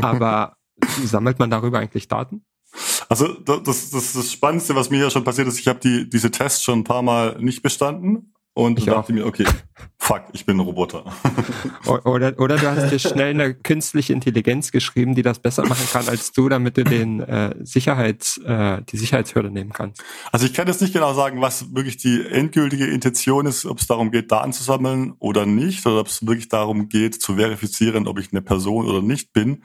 Aber 0.01 0.57
sammelt 1.05 1.39
man 1.39 1.49
darüber 1.49 1.79
eigentlich 1.79 2.09
Daten? 2.09 2.43
Also 3.07 3.35
das, 3.35 3.89
das, 3.89 4.11
das 4.11 4.33
Spannendste, 4.33 4.75
was 4.75 4.89
mir 4.89 4.99
ja 4.99 5.09
schon 5.09 5.23
passiert 5.23 5.47
ist, 5.47 5.61
ich 5.61 5.69
habe 5.69 5.79
die, 5.79 6.09
diese 6.09 6.29
Tests 6.29 6.61
schon 6.61 6.79
ein 6.79 6.83
paar 6.83 7.03
Mal 7.03 7.37
nicht 7.39 7.61
bestanden 7.61 8.33
und 8.59 8.77
ich 8.77 8.85
dachte 8.85 8.99
auch. 8.99 9.09
mir, 9.09 9.25
okay, 9.25 9.45
fuck, 9.97 10.23
ich 10.33 10.45
bin 10.45 10.57
ein 10.57 10.61
Roboter. 10.61 11.05
Oder, 12.03 12.37
oder 12.37 12.57
du 12.57 12.69
hast 12.69 12.91
dir 12.91 12.99
schnell 12.99 13.29
eine 13.29 13.53
künstliche 13.53 14.13
Intelligenz 14.13 14.71
geschrieben, 14.71 15.15
die 15.15 15.21
das 15.21 15.39
besser 15.39 15.65
machen 15.65 15.87
kann 15.91 16.07
als 16.07 16.31
du, 16.33 16.49
damit 16.49 16.77
du 16.77 16.83
den 16.83 17.21
äh, 17.21 17.55
Sicherheits, 17.63 18.37
äh, 18.37 18.81
die 18.83 18.97
Sicherheitshürde 18.97 19.49
nehmen 19.49 19.71
kannst. 19.71 20.03
Also 20.31 20.45
ich 20.45 20.53
kann 20.53 20.67
jetzt 20.67 20.81
nicht 20.81 20.93
genau 20.93 21.13
sagen, 21.13 21.41
was 21.41 21.73
wirklich 21.73 21.97
die 21.97 22.25
endgültige 22.25 22.85
Intention 22.87 23.45
ist, 23.45 23.65
ob 23.65 23.79
es 23.79 23.87
darum 23.87 24.11
geht, 24.11 24.31
Daten 24.31 24.53
zu 24.53 24.63
sammeln 24.63 25.13
oder 25.19 25.45
nicht, 25.45 25.85
oder 25.85 26.01
ob 26.01 26.07
es 26.07 26.25
wirklich 26.25 26.49
darum 26.49 26.89
geht, 26.89 27.21
zu 27.21 27.35
verifizieren, 27.35 28.07
ob 28.07 28.19
ich 28.19 28.31
eine 28.31 28.41
Person 28.41 28.87
oder 28.87 29.01
nicht 29.01 29.33
bin. 29.33 29.63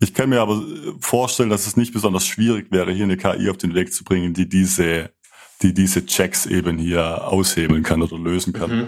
Ich 0.00 0.12
kann 0.12 0.28
mir 0.28 0.40
aber 0.40 0.62
vorstellen, 1.00 1.50
dass 1.50 1.66
es 1.66 1.76
nicht 1.76 1.94
besonders 1.94 2.26
schwierig 2.26 2.70
wäre, 2.70 2.92
hier 2.92 3.04
eine 3.04 3.16
KI 3.16 3.48
auf 3.48 3.56
den 3.56 3.74
Weg 3.74 3.92
zu 3.92 4.04
bringen, 4.04 4.34
die 4.34 4.48
diese 4.48 5.13
die 5.64 5.74
diese 5.74 6.06
Checks 6.06 6.46
eben 6.46 6.78
hier 6.78 7.26
aushebeln 7.26 7.82
kann 7.82 8.02
oder 8.02 8.18
lösen 8.18 8.52
kann. 8.52 8.70
Mhm. 8.70 8.86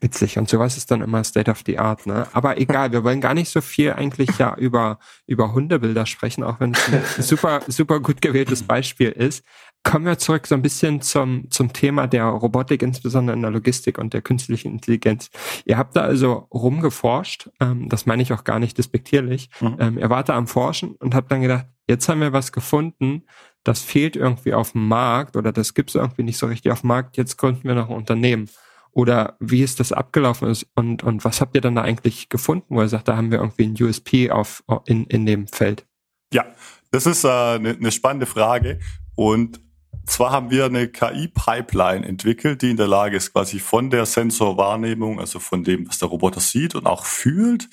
Witzig. 0.00 0.38
Und 0.38 0.48
sowas 0.48 0.76
ist 0.76 0.90
dann 0.92 1.02
immer 1.02 1.24
State 1.24 1.50
of 1.50 1.62
the 1.66 1.78
Art, 1.78 2.06
ne? 2.06 2.28
Aber 2.32 2.60
egal, 2.60 2.92
wir 2.92 3.02
wollen 3.02 3.20
gar 3.20 3.34
nicht 3.34 3.50
so 3.50 3.60
viel 3.60 3.92
eigentlich 3.92 4.30
ja 4.38 4.54
über, 4.56 5.00
über 5.26 5.52
Hundebilder 5.52 6.06
sprechen, 6.06 6.44
auch 6.44 6.60
wenn 6.60 6.72
es 6.72 6.88
ein 6.88 7.02
super, 7.22 7.62
super 7.66 7.98
gut 7.98 8.22
gewähltes 8.22 8.62
Beispiel 8.62 9.08
ist. 9.08 9.44
Kommen 9.82 10.06
wir 10.06 10.18
zurück 10.18 10.46
so 10.46 10.54
ein 10.54 10.62
bisschen 10.62 11.00
zum, 11.00 11.50
zum 11.50 11.72
Thema 11.72 12.06
der 12.06 12.24
Robotik, 12.26 12.82
insbesondere 12.82 13.34
in 13.34 13.42
der 13.42 13.50
Logistik 13.50 13.98
und 13.98 14.12
der 14.12 14.22
künstlichen 14.22 14.72
Intelligenz. 14.72 15.30
Ihr 15.64 15.78
habt 15.78 15.96
da 15.96 16.02
also 16.02 16.46
rumgeforscht, 16.52 17.48
ähm, 17.58 17.88
das 17.88 18.06
meine 18.06 18.22
ich 18.22 18.32
auch 18.32 18.44
gar 18.44 18.60
nicht 18.60 18.78
despektierlich. 18.78 19.50
Mhm. 19.60 19.76
Ähm, 19.80 19.98
ihr 19.98 20.10
wart 20.10 20.28
da 20.28 20.36
am 20.36 20.46
Forschen 20.46 20.94
und 20.96 21.14
habt 21.14 21.32
dann 21.32 21.42
gedacht, 21.42 21.66
jetzt 21.88 22.08
haben 22.08 22.20
wir 22.20 22.32
was 22.32 22.52
gefunden, 22.52 23.24
das 23.64 23.82
fehlt 23.82 24.16
irgendwie 24.16 24.54
auf 24.54 24.72
dem 24.72 24.88
Markt 24.88 25.36
oder 25.36 25.52
das 25.52 25.74
gibt 25.74 25.90
es 25.90 25.96
irgendwie 25.96 26.22
nicht 26.22 26.38
so 26.38 26.46
richtig 26.46 26.72
auf 26.72 26.80
dem 26.80 26.88
Markt, 26.88 27.16
jetzt 27.16 27.36
gründen 27.36 27.64
wir 27.64 27.74
noch 27.74 27.90
ein 27.90 27.96
Unternehmen. 27.96 28.48
Oder 28.92 29.36
wie 29.38 29.62
ist 29.62 29.80
das 29.80 29.92
abgelaufen 29.92 30.48
ist 30.48 30.66
und, 30.74 31.02
und 31.02 31.24
was 31.24 31.40
habt 31.40 31.54
ihr 31.54 31.60
dann 31.60 31.74
da 31.74 31.82
eigentlich 31.82 32.28
gefunden, 32.28 32.74
wo 32.74 32.80
ihr 32.80 32.88
sagt, 32.88 33.08
da 33.08 33.16
haben 33.16 33.30
wir 33.30 33.38
irgendwie 33.38 33.66
ein 33.66 33.76
USP 33.80 34.30
auf, 34.30 34.64
in, 34.86 35.04
in 35.06 35.26
dem 35.26 35.46
Feld? 35.46 35.86
Ja, 36.32 36.46
das 36.90 37.06
ist 37.06 37.24
eine 37.24 37.70
äh, 37.70 37.76
ne 37.78 37.92
spannende 37.92 38.26
Frage. 38.26 38.80
Und 39.14 39.60
zwar 40.06 40.32
haben 40.32 40.50
wir 40.50 40.64
eine 40.64 40.88
KI-Pipeline 40.88 42.06
entwickelt, 42.06 42.62
die 42.62 42.70
in 42.70 42.76
der 42.76 42.88
Lage 42.88 43.16
ist, 43.16 43.32
quasi 43.32 43.58
von 43.58 43.90
der 43.90 44.06
Sensorwahrnehmung, 44.06 45.20
also 45.20 45.38
von 45.38 45.64
dem, 45.64 45.86
was 45.86 45.98
der 45.98 46.08
Roboter 46.08 46.40
sieht 46.40 46.74
und 46.74 46.86
auch 46.86 47.04
fühlt, 47.04 47.68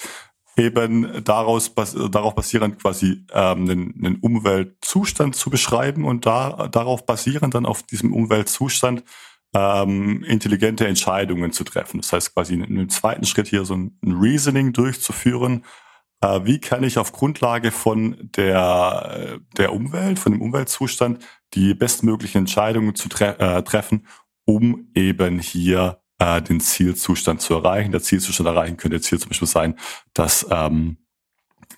eben 0.57 1.24
daraus 1.24 1.74
darauf 1.74 2.35
basierend 2.35 2.79
quasi 2.79 3.25
ähm, 3.33 3.69
einen, 3.69 4.05
einen 4.05 4.15
Umweltzustand 4.21 5.35
zu 5.35 5.50
beschreiben 5.50 6.05
und 6.05 6.25
da 6.25 6.67
darauf 6.69 7.05
basierend 7.05 7.53
dann 7.53 7.65
auf 7.65 7.83
diesem 7.83 8.13
Umweltzustand 8.13 9.03
ähm, 9.53 10.24
intelligente 10.24 10.88
Entscheidungen 10.88 11.51
zu 11.51 11.63
treffen. 11.63 12.01
Das 12.01 12.13
heißt 12.13 12.33
quasi 12.33 12.53
in 12.53 12.63
einem 12.63 12.89
zweiten 12.89 13.25
Schritt 13.25 13.47
hier 13.47 13.65
so 13.65 13.75
ein 13.75 13.97
Reasoning 14.03 14.74
durchzuführen. 14.74 15.65
Äh, 16.21 16.41
wie 16.43 16.59
kann 16.59 16.83
ich 16.83 16.97
auf 16.97 17.12
Grundlage 17.12 17.71
von 17.71 18.29
der 18.35 19.39
der 19.57 19.74
Umwelt, 19.74 20.19
von 20.19 20.31
dem 20.31 20.41
Umweltzustand 20.41 21.25
die 21.53 21.74
bestmöglichen 21.74 22.39
Entscheidungen 22.39 22.95
zu 22.95 23.09
tre 23.09 23.38
äh, 23.39 23.63
treffen, 23.63 24.07
um 24.45 24.89
eben 24.93 25.39
hier 25.39 26.00
äh, 26.19 26.41
den 26.41 26.60
Zielzustand 26.60 27.41
zu 27.41 27.53
erreichen. 27.55 27.91
Der 27.91 28.01
Zielzustand 28.01 28.48
erreichen 28.48 28.77
könnte 28.77 28.98
jetzt 28.98 29.07
hier 29.07 29.19
zum 29.19 29.29
Beispiel 29.29 29.48
sein, 29.48 29.79
dass 30.13 30.45
ähm, 30.50 30.98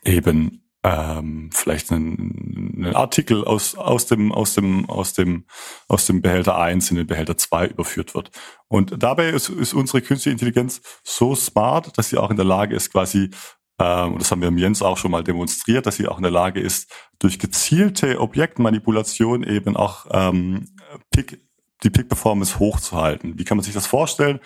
eben 0.04 0.68
ähm, 0.84 1.50
vielleicht 1.54 1.92
ein, 1.92 2.76
ein 2.78 2.96
Artikel 2.96 3.44
aus, 3.44 3.76
aus 3.76 4.06
dem, 4.06 4.32
aus 4.32 4.54
dem, 4.54 4.90
aus 4.90 5.14
dem, 5.14 5.46
aus 5.88 6.06
dem 6.06 6.22
Behälter 6.22 6.58
1 6.58 6.92
in 6.92 6.98
den 6.98 7.08
Behälter 7.08 7.38
2 7.38 7.68
überführt 7.68 8.16
wird. 8.16 8.32
Und 8.68 9.02
dabei 9.02 9.30
ist, 9.30 9.50
ist 9.50 9.74
unsere 9.74 10.02
künstliche 10.02 10.34
Intelligenz 10.34 10.82
so 11.04 11.36
smart, 11.36 11.98
dass 11.98 12.10
sie 12.10 12.18
auch 12.18 12.30
in 12.30 12.38
der 12.38 12.46
Lage 12.46 12.76
ist, 12.76 12.92
quasi, 12.92 13.32
ähm, 13.80 14.14
und 14.14 14.22
das 14.22 14.32
haben 14.32 14.42
wir 14.42 14.48
im 14.48 14.58
Jens 14.58 14.82
auch 14.82 14.98
schon 14.98 15.12
mal 15.12 15.24
demonstriert, 15.24 15.86
dass 15.86 15.98
sie 15.98 16.08
auch 16.08 16.18
in 16.18 16.24
der 16.24 16.32
Lage 16.32 16.62
ist, 16.62 16.92
durch 17.20 17.40
gezielte 17.40 18.22
Objektmanipulation 18.22 19.44
eben 19.44 19.76
auch 19.76 20.06
ähm, 20.12 20.68
Pick 21.12 21.47
die 21.84 21.90
Peak-Performance 21.90 22.60
hochzuhalten. 22.60 23.38
Wie 23.38 23.44
kann 23.44 23.58
man 23.58 23.64
sich 23.64 23.74
das 23.74 23.88
vorstellen? 23.88 24.40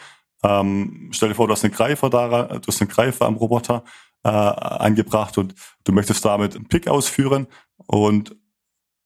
Ähm, 0.43 1.09
stell 1.11 1.29
dir 1.29 1.35
vor, 1.35 1.47
du 1.47 1.53
hast 1.53 1.63
einen 1.63 1.73
Greifer 1.73 2.09
da, 2.09 2.43
du 2.43 2.67
hast 2.67 2.81
einen 2.81 2.89
Greifer 2.89 3.25
am 3.25 3.35
Roboter 3.35 3.83
äh, 4.23 4.29
angebracht 4.29 5.37
und 5.37 5.55
du 5.83 5.91
möchtest 5.91 6.25
damit 6.25 6.55
einen 6.55 6.67
Pick 6.67 6.87
ausführen 6.87 7.47
und 7.77 8.35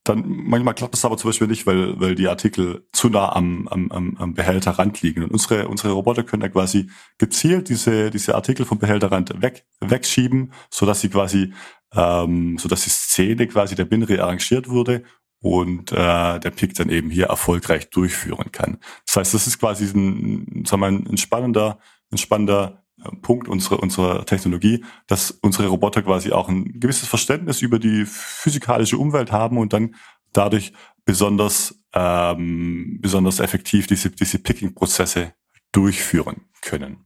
dann 0.06 0.24
manchmal 0.28 0.76
klappt 0.76 0.94
das 0.94 1.04
aber 1.04 1.18
zum 1.18 1.30
Beispiel 1.30 1.48
nicht, 1.48 1.66
weil, 1.66 2.00
weil 2.00 2.14
die 2.14 2.28
Artikel 2.28 2.86
zu 2.94 3.10
nah 3.10 3.36
am, 3.36 3.68
am, 3.68 4.16
am 4.20 4.34
Behälterrand 4.36 5.02
liegen. 5.02 5.24
Und 5.24 5.32
unsere, 5.32 5.68
unsere 5.68 5.94
Roboter 5.94 6.24
können 6.24 6.42
da 6.42 6.50
quasi 6.50 6.92
gezielt 7.18 7.70
diese, 7.70 8.12
diese 8.12 8.36
Artikel 8.36 8.68
vom 8.68 8.78
Behälterrand 8.78 9.42
weg, 9.42 9.66
wegschieben, 9.80 10.54
so 10.70 10.86
dass 10.86 11.02
sie 11.02 11.10
quasi, 11.10 11.54
ähm, 11.92 12.60
so 12.60 12.70
dass 12.70 12.84
die 12.84 12.92
Szene 12.92 13.48
quasi 13.48 13.74
der 13.74 13.86
Binre 13.86 14.22
arrangiert 14.22 14.70
wurde 14.70 15.04
und 15.40 15.92
äh, 15.92 16.40
der 16.40 16.52
Pick 16.52 16.74
dann 16.76 16.90
eben 16.90 17.10
hier 17.10 17.28
erfolgreich 17.28 17.90
durchführen 17.90 18.52
kann. 18.52 18.78
Das 19.06 19.18
heißt, 19.18 19.34
das 19.34 19.48
ist 19.48 19.60
quasi 19.60 19.86
ein, 19.86 20.64
sagen 20.66 20.82
wir, 20.82 20.88
ein 20.88 21.18
spannender, 21.18 21.80
ein 22.12 22.18
spannender 22.18 22.84
äh, 23.04 23.16
Punkt 23.18 23.48
unserer, 23.48 23.82
unserer 23.82 24.26
Technologie, 24.26 24.84
dass 25.08 25.32
unsere 25.32 25.68
Roboter 25.68 26.02
quasi 26.02 26.32
auch 26.32 26.50
ein 26.50 26.80
gewisses 26.80 27.08
Verständnis 27.08 27.62
über 27.62 27.80
die 27.80 28.06
physikalische 28.06 28.98
Umwelt 28.98 29.32
haben 29.32 29.58
und 29.58 29.74
dann 29.74 29.96
dadurch 30.34 30.74
besonders, 31.06 31.80
ähm, 31.94 33.00
besonders 33.02 33.40
effektiv 33.40 33.88
diese, 33.88 34.10
diese 34.10 34.40
Picking-Prozesse 34.40 35.34
durchführen 35.72 36.46
können 36.62 37.06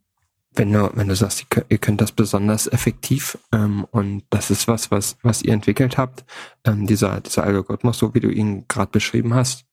wenn 0.60 0.74
du, 0.74 0.92
wenn 0.94 1.08
du 1.08 1.16
sagst, 1.16 1.46
ihr 1.70 1.78
könnt 1.78 2.02
das 2.02 2.12
besonders 2.12 2.68
effektiv 2.68 3.38
ähm, 3.54 3.86
und 3.92 4.24
das 4.30 4.52
ist 4.52 4.68
was, 4.68 4.92
was, 4.92 5.18
was 5.24 5.42
ihr 5.42 5.54
entwickelt 5.54 5.98
habt, 5.98 6.26
ähm, 6.66 6.86
dieser, 6.86 7.22
dieser 7.22 7.44
Algorithmus, 7.44 7.98
so 7.98 8.14
wie 8.14 8.20
du 8.20 8.30
ihn 8.30 8.66
gerade 8.68 8.92
beschrieben 8.92 9.34
hast. 9.34 9.66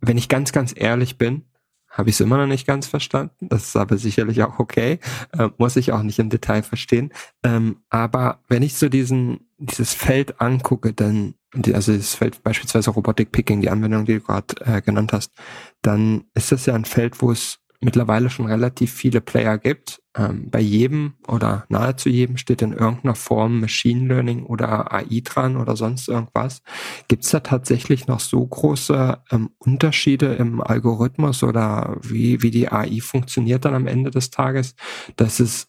Wenn 0.00 0.18
ich 0.18 0.28
ganz, 0.28 0.50
ganz 0.50 0.74
ehrlich 0.76 1.16
bin, 1.16 1.44
habe 1.88 2.10
ich 2.10 2.16
es 2.16 2.20
immer 2.20 2.38
noch 2.38 2.48
nicht 2.48 2.66
ganz 2.66 2.88
verstanden. 2.88 3.48
Das 3.48 3.68
ist 3.68 3.76
aber 3.76 3.98
sicherlich 3.98 4.42
auch 4.42 4.58
okay. 4.58 4.98
Äh, 5.38 5.50
muss 5.58 5.76
ich 5.76 5.92
auch 5.92 6.02
nicht 6.02 6.18
im 6.18 6.30
Detail 6.30 6.64
verstehen. 6.64 7.12
Ähm, 7.44 7.76
aber 7.88 8.40
wenn 8.48 8.62
ich 8.62 8.74
so 8.74 8.88
diesen, 8.88 9.46
dieses 9.58 9.94
Feld 9.94 10.40
angucke, 10.40 10.92
dann, 10.92 11.34
also 11.72 11.92
dieses 11.92 12.16
Feld 12.16 12.42
beispielsweise 12.42 12.90
Robotic 12.90 13.30
Picking, 13.30 13.60
die 13.60 13.70
Anwendung, 13.70 14.06
die 14.06 14.14
du 14.14 14.22
gerade 14.22 14.56
äh, 14.64 14.82
genannt 14.82 15.12
hast, 15.12 15.32
dann 15.82 16.24
ist 16.34 16.50
das 16.50 16.66
ja 16.66 16.74
ein 16.74 16.86
Feld, 16.86 17.22
wo 17.22 17.30
es 17.30 17.61
mittlerweile 17.82 18.30
schon 18.30 18.46
relativ 18.46 18.92
viele 18.92 19.20
Player 19.20 19.58
gibt. 19.58 20.00
Ähm, 20.16 20.50
bei 20.50 20.60
jedem 20.60 21.14
oder 21.26 21.64
nahezu 21.68 22.08
jedem 22.08 22.36
steht 22.36 22.62
in 22.62 22.72
irgendeiner 22.72 23.14
Form 23.14 23.60
Machine 23.60 24.06
Learning 24.06 24.44
oder 24.44 24.92
AI 24.92 25.22
dran 25.24 25.56
oder 25.56 25.76
sonst 25.76 26.08
irgendwas. 26.08 26.62
Gibt 27.08 27.24
es 27.24 27.30
da 27.30 27.40
tatsächlich 27.40 28.06
noch 28.06 28.20
so 28.20 28.46
große 28.46 29.18
ähm, 29.30 29.50
Unterschiede 29.58 30.34
im 30.34 30.60
Algorithmus 30.60 31.42
oder 31.42 31.96
wie, 32.00 32.42
wie 32.42 32.50
die 32.50 32.70
AI 32.70 33.00
funktioniert 33.00 33.64
dann 33.64 33.74
am 33.74 33.86
Ende 33.86 34.10
des 34.10 34.30
Tages, 34.30 34.74
dass 35.16 35.40
es 35.40 35.68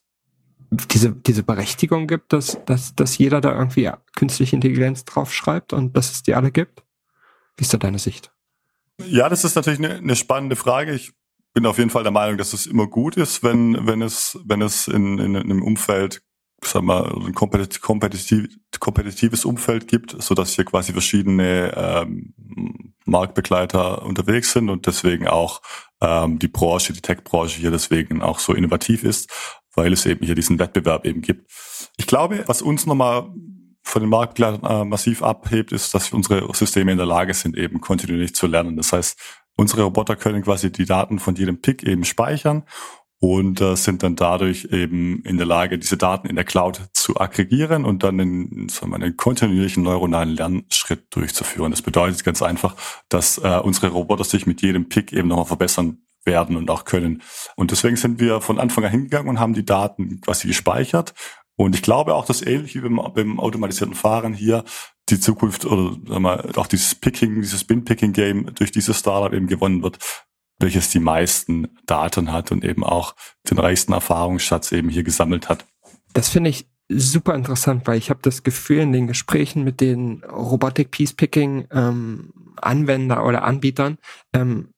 diese, 0.92 1.12
diese 1.12 1.44
Berechtigung 1.44 2.08
gibt, 2.08 2.34
dass, 2.34 2.58
dass, 2.66 2.96
dass 2.96 3.18
jeder 3.18 3.42
da 3.42 3.58
irgendwie 3.58 3.90
künstliche 4.16 4.56
Intelligenz 4.56 5.06
draufschreibt 5.06 5.74
und 5.74 5.96
dass 5.96 6.12
es 6.12 6.24
die 6.24 6.36
alle 6.36 6.52
gibt? 6.52 6.84
Wie 7.58 7.64
ist 7.64 7.74
da 7.74 7.78
deine 7.78 8.00
Sicht? 8.00 8.32
Ja, 9.00 9.30
das 9.30 9.44
ist 9.44 9.56
natürlich 9.56 9.80
eine, 9.80 9.96
eine 9.96 10.16
spannende 10.16 10.56
Frage. 10.56 10.94
Ich 10.94 11.14
bin 11.54 11.66
auf 11.66 11.78
jeden 11.78 11.90
Fall 11.90 12.04
der 12.04 12.12
Meinung, 12.12 12.38
dass 12.38 12.54
es 12.54 12.66
immer 12.66 12.88
gut 12.88 13.16
ist, 13.16 13.44
wenn, 13.44 13.86
wenn 13.86 14.02
es, 14.02 14.40
wenn 14.46 14.62
es 14.62 14.88
in, 14.88 15.20
in, 15.20 15.36
in 15.36 15.52
einem 15.52 15.64
Umfeld, 15.64 16.22
sag 16.64 16.82
mal, 16.84 17.06
ein 17.14 17.34
kompetitiv, 17.34 17.82
kompetitiv, 17.82 18.48
kompetitives 18.80 19.46
Umfeld 19.46 19.88
gibt, 19.88 20.22
so 20.22 20.34
dass 20.34 20.54
hier 20.54 20.66
quasi 20.66 20.94
verschiedene 20.94 21.74
ähm, 21.76 22.34
Marktbegleiter 23.06 24.04
unterwegs 24.04 24.54
sind 24.54 24.70
und 24.70 24.88
deswegen 24.88 25.28
auch 25.28 25.62
ähm, 26.02 26.40
die 26.40 26.48
Branche, 26.48 26.94
die 26.94 27.02
Tech-Branche 27.02 27.60
hier 27.60 27.72
deswegen 27.72 28.22
auch 28.22 28.40
so 28.40 28.54
innovativ 28.54 29.04
ist, 29.04 29.30
weil 29.76 29.94
es 29.94 30.06
eben 30.06 30.26
hier 30.26 30.36
diesen 30.36 30.58
Wettbewerb 30.60 31.06
eben 31.06 31.22
gibt. 31.22 31.52
Ich 31.98 32.08
glaube, 32.08 32.44
was 32.48 32.62
uns 32.62 32.86
nochmal 32.86 33.30
von 33.84 34.02
den 34.02 34.10
Marktbegleitern 34.10 34.64
äh, 34.64 34.86
massiv 34.86 35.22
abhebt, 35.22 35.72
ist, 35.72 35.94
dass 35.94 36.14
unsere 36.14 36.52
Systeme 36.56 36.94
in 36.94 36.98
der 36.98 37.06
Lage 37.06 37.34
sind, 37.34 37.58
eben 37.58 37.82
kontinuierlich 37.82 38.34
zu 38.34 38.48
lernen. 38.48 38.78
Das 38.78 38.94
heißt, 38.94 39.20
Unsere 39.56 39.84
Roboter 39.84 40.16
können 40.16 40.42
quasi 40.44 40.72
die 40.72 40.86
Daten 40.86 41.20
von 41.20 41.36
jedem 41.36 41.62
Pick 41.62 41.84
eben 41.84 42.06
speichern 42.06 42.64
und 43.20 43.62
äh, 43.62 43.76
sind 43.78 44.04
dann 44.04 44.18
dadurch 44.18 44.68
eben 44.72 45.24
in 45.24 45.38
der 45.38 45.46
Lage, 45.46 45.80
diese 45.80 45.96
Daten 45.96 46.28
in 46.28 46.36
der 46.36 46.44
Cloud 46.44 46.82
zu 46.92 47.20
aggregieren 47.22 47.86
und 47.86 48.04
dann 48.04 48.20
einen, 48.20 48.68
sagen 48.68 48.92
wir, 48.92 48.98
einen 48.98 49.16
kontinuierlichen 49.16 49.82
neuronalen 49.82 50.36
Lernschritt 50.36 51.06
durchzuführen. 51.16 51.72
Das 51.72 51.82
bedeutet 51.82 52.24
ganz 52.26 52.42
einfach, 52.42 52.76
dass 53.08 53.38
äh, 53.38 53.60
unsere 53.64 53.88
Roboter 53.88 54.26
sich 54.26 54.46
mit 54.46 54.62
jedem 54.62 54.90
Pick 54.90 55.14
eben 55.14 55.30
nochmal 55.30 55.46
verbessern 55.46 56.00
werden 56.26 56.58
und 56.58 56.70
auch 56.70 56.84
können. 56.84 57.22
Und 57.56 57.72
deswegen 57.72 57.96
sind 57.96 58.20
wir 58.20 58.42
von 58.42 58.60
Anfang 58.60 58.84
an 58.84 58.92
hingegangen 58.92 59.30
und 59.30 59.40
haben 59.40 59.54
die 59.54 59.66
Daten 59.66 60.20
quasi 60.22 60.48
gespeichert 60.48 61.14
und 61.56 61.76
ich 61.76 61.82
glaube 61.82 62.16
auch, 62.16 62.26
dass 62.26 62.42
ähnlich 62.42 62.76
wie 62.76 62.82
beim, 62.82 63.00
beim 63.14 63.40
automatisierten 63.40 63.96
Fahren 63.96 64.34
hier 64.34 64.64
die 65.10 65.20
Zukunft 65.20 65.66
oder 65.66 65.96
sag 66.08 66.20
mal, 66.20 66.52
auch 66.56 66.68
dieses 66.68 66.96
Picking, 66.96 67.42
dieses 67.42 67.64
Bin-Picking-Game 67.64 68.56
durch 68.56 68.72
dieses 68.72 69.00
Startup 69.00 69.34
eben 69.34 69.48
gewonnen 69.48 69.84
wird, 69.84 69.98
welches 70.60 70.90
die 70.90 71.00
meisten 71.00 71.68
Daten 71.86 72.32
hat 72.32 72.52
und 72.52 72.64
eben 72.64 72.84
auch 72.84 73.16
den 73.50 73.60
reichsten 73.60 73.94
Erfahrungsschatz 73.94 74.72
eben 74.72 74.90
hier 74.90 75.04
gesammelt 75.04 75.50
hat. 75.50 75.66
Das 76.14 76.30
finde 76.30 76.50
ich 76.50 76.68
super 76.90 77.36
interessant, 77.36 77.86
weil 77.86 77.98
ich 77.98 78.10
habe 78.10 78.20
das 78.22 78.44
Gefühl 78.44 78.80
in 78.80 78.92
den 78.92 79.08
Gesprächen 79.08 79.64
mit 79.64 79.82
den 79.82 80.24
Robotic 80.24 80.92
Piece 80.92 81.14
Picking 81.14 81.68
ähm, 81.72 82.34
Anwender 82.58 83.26
oder 83.26 83.44
Anbietern 83.44 83.98
ähm, 84.34 84.70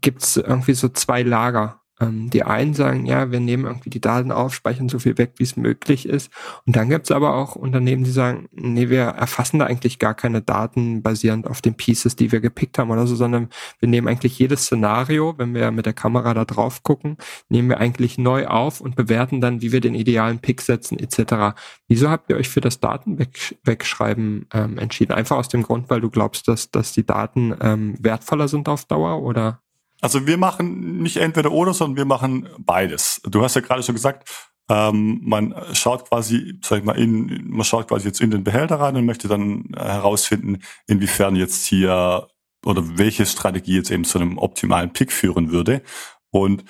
gibt 0.00 0.22
es 0.22 0.36
irgendwie 0.36 0.74
so 0.74 0.88
zwei 0.88 1.22
Lager. 1.22 1.80
Ähm, 2.00 2.28
die 2.30 2.42
einen 2.42 2.74
sagen, 2.74 3.06
ja, 3.06 3.30
wir 3.30 3.40
nehmen 3.40 3.66
irgendwie 3.66 3.90
die 3.90 4.00
Daten 4.00 4.32
auf, 4.32 4.54
speichern 4.54 4.88
so 4.88 4.98
viel 4.98 5.16
weg, 5.16 5.34
wie 5.36 5.44
es 5.44 5.56
möglich 5.56 6.08
ist. 6.08 6.30
Und 6.66 6.74
dann 6.74 6.88
gibt 6.88 7.04
es 7.04 7.10
aber 7.12 7.34
auch 7.34 7.54
Unternehmen, 7.54 8.04
die 8.04 8.10
sagen, 8.10 8.48
nee, 8.52 8.88
wir 8.88 9.02
erfassen 9.02 9.60
da 9.60 9.66
eigentlich 9.66 9.98
gar 9.98 10.14
keine 10.14 10.42
Daten 10.42 11.02
basierend 11.02 11.46
auf 11.46 11.62
den 11.62 11.76
Pieces, 11.76 12.16
die 12.16 12.32
wir 12.32 12.40
gepickt 12.40 12.78
haben 12.78 12.90
oder 12.90 13.06
so, 13.06 13.14
sondern 13.14 13.48
wir 13.78 13.88
nehmen 13.88 14.08
eigentlich 14.08 14.38
jedes 14.38 14.64
Szenario, 14.64 15.34
wenn 15.38 15.54
wir 15.54 15.70
mit 15.70 15.86
der 15.86 15.92
Kamera 15.92 16.34
da 16.34 16.44
drauf 16.44 16.82
gucken, 16.82 17.16
nehmen 17.48 17.68
wir 17.68 17.78
eigentlich 17.78 18.18
neu 18.18 18.46
auf 18.46 18.80
und 18.80 18.96
bewerten 18.96 19.40
dann, 19.40 19.62
wie 19.62 19.72
wir 19.72 19.80
den 19.80 19.94
idealen 19.94 20.40
Pick 20.40 20.62
setzen 20.62 20.98
etc. 20.98 21.56
Wieso 21.88 22.10
habt 22.10 22.30
ihr 22.30 22.36
euch 22.36 22.48
für 22.48 22.60
das 22.60 22.80
Datenwegschreiben 22.80 24.48
ähm, 24.52 24.78
entschieden? 24.78 25.12
Einfach 25.12 25.36
aus 25.36 25.48
dem 25.48 25.62
Grund, 25.62 25.90
weil 25.90 26.00
du 26.00 26.10
glaubst, 26.10 26.48
dass, 26.48 26.70
dass 26.70 26.92
die 26.92 27.06
Daten 27.06 27.54
ähm, 27.60 27.94
wertvoller 28.00 28.48
sind 28.48 28.68
auf 28.68 28.84
Dauer 28.84 29.22
oder? 29.22 29.63
Also 30.04 30.26
wir 30.26 30.36
machen 30.36 31.02
nicht 31.02 31.16
entweder 31.16 31.50
oder, 31.50 31.72
sondern 31.72 31.96
wir 31.96 32.04
machen 32.04 32.46
beides. 32.58 33.22
Du 33.24 33.42
hast 33.42 33.54
ja 33.54 33.62
gerade 33.62 33.82
schon 33.82 33.94
gesagt, 33.94 34.28
ähm, 34.68 35.22
man 35.24 35.54
schaut 35.72 36.10
quasi, 36.10 36.60
sag 36.62 36.80
ich 36.80 36.84
mal, 36.84 36.98
in, 36.98 37.48
man 37.48 37.64
schaut 37.64 37.88
quasi 37.88 38.08
jetzt 38.08 38.20
in 38.20 38.30
den 38.30 38.44
Behälter 38.44 38.78
rein 38.78 38.96
und 38.96 39.06
möchte 39.06 39.28
dann 39.28 39.72
herausfinden, 39.74 40.58
inwiefern 40.86 41.36
jetzt 41.36 41.64
hier 41.64 42.28
oder 42.66 42.98
welche 42.98 43.24
Strategie 43.24 43.76
jetzt 43.76 43.90
eben 43.90 44.04
zu 44.04 44.18
einem 44.18 44.36
optimalen 44.36 44.92
Pick 44.92 45.10
führen 45.10 45.50
würde. 45.50 45.80
Und 46.28 46.66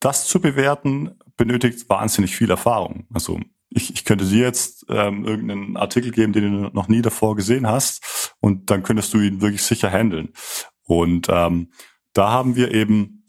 das 0.00 0.26
zu 0.26 0.40
bewerten 0.40 1.16
benötigt 1.36 1.88
wahnsinnig 1.88 2.34
viel 2.34 2.50
Erfahrung. 2.50 3.06
Also 3.14 3.38
ich, 3.68 3.94
ich 3.94 4.04
könnte 4.04 4.24
dir 4.24 4.42
jetzt 4.42 4.84
ähm, 4.88 5.24
irgendeinen 5.24 5.76
Artikel 5.76 6.10
geben, 6.10 6.32
den 6.32 6.62
du 6.62 6.70
noch 6.70 6.88
nie 6.88 7.02
davor 7.02 7.36
gesehen 7.36 7.68
hast, 7.68 8.34
und 8.40 8.68
dann 8.68 8.82
könntest 8.82 9.14
du 9.14 9.20
ihn 9.20 9.42
wirklich 9.42 9.62
sicher 9.62 9.92
handeln. 9.92 10.32
Und 10.82 11.28
ähm, 11.30 11.68
da 12.14 12.30
haben 12.30 12.56
wir 12.56 12.72
eben 12.72 13.24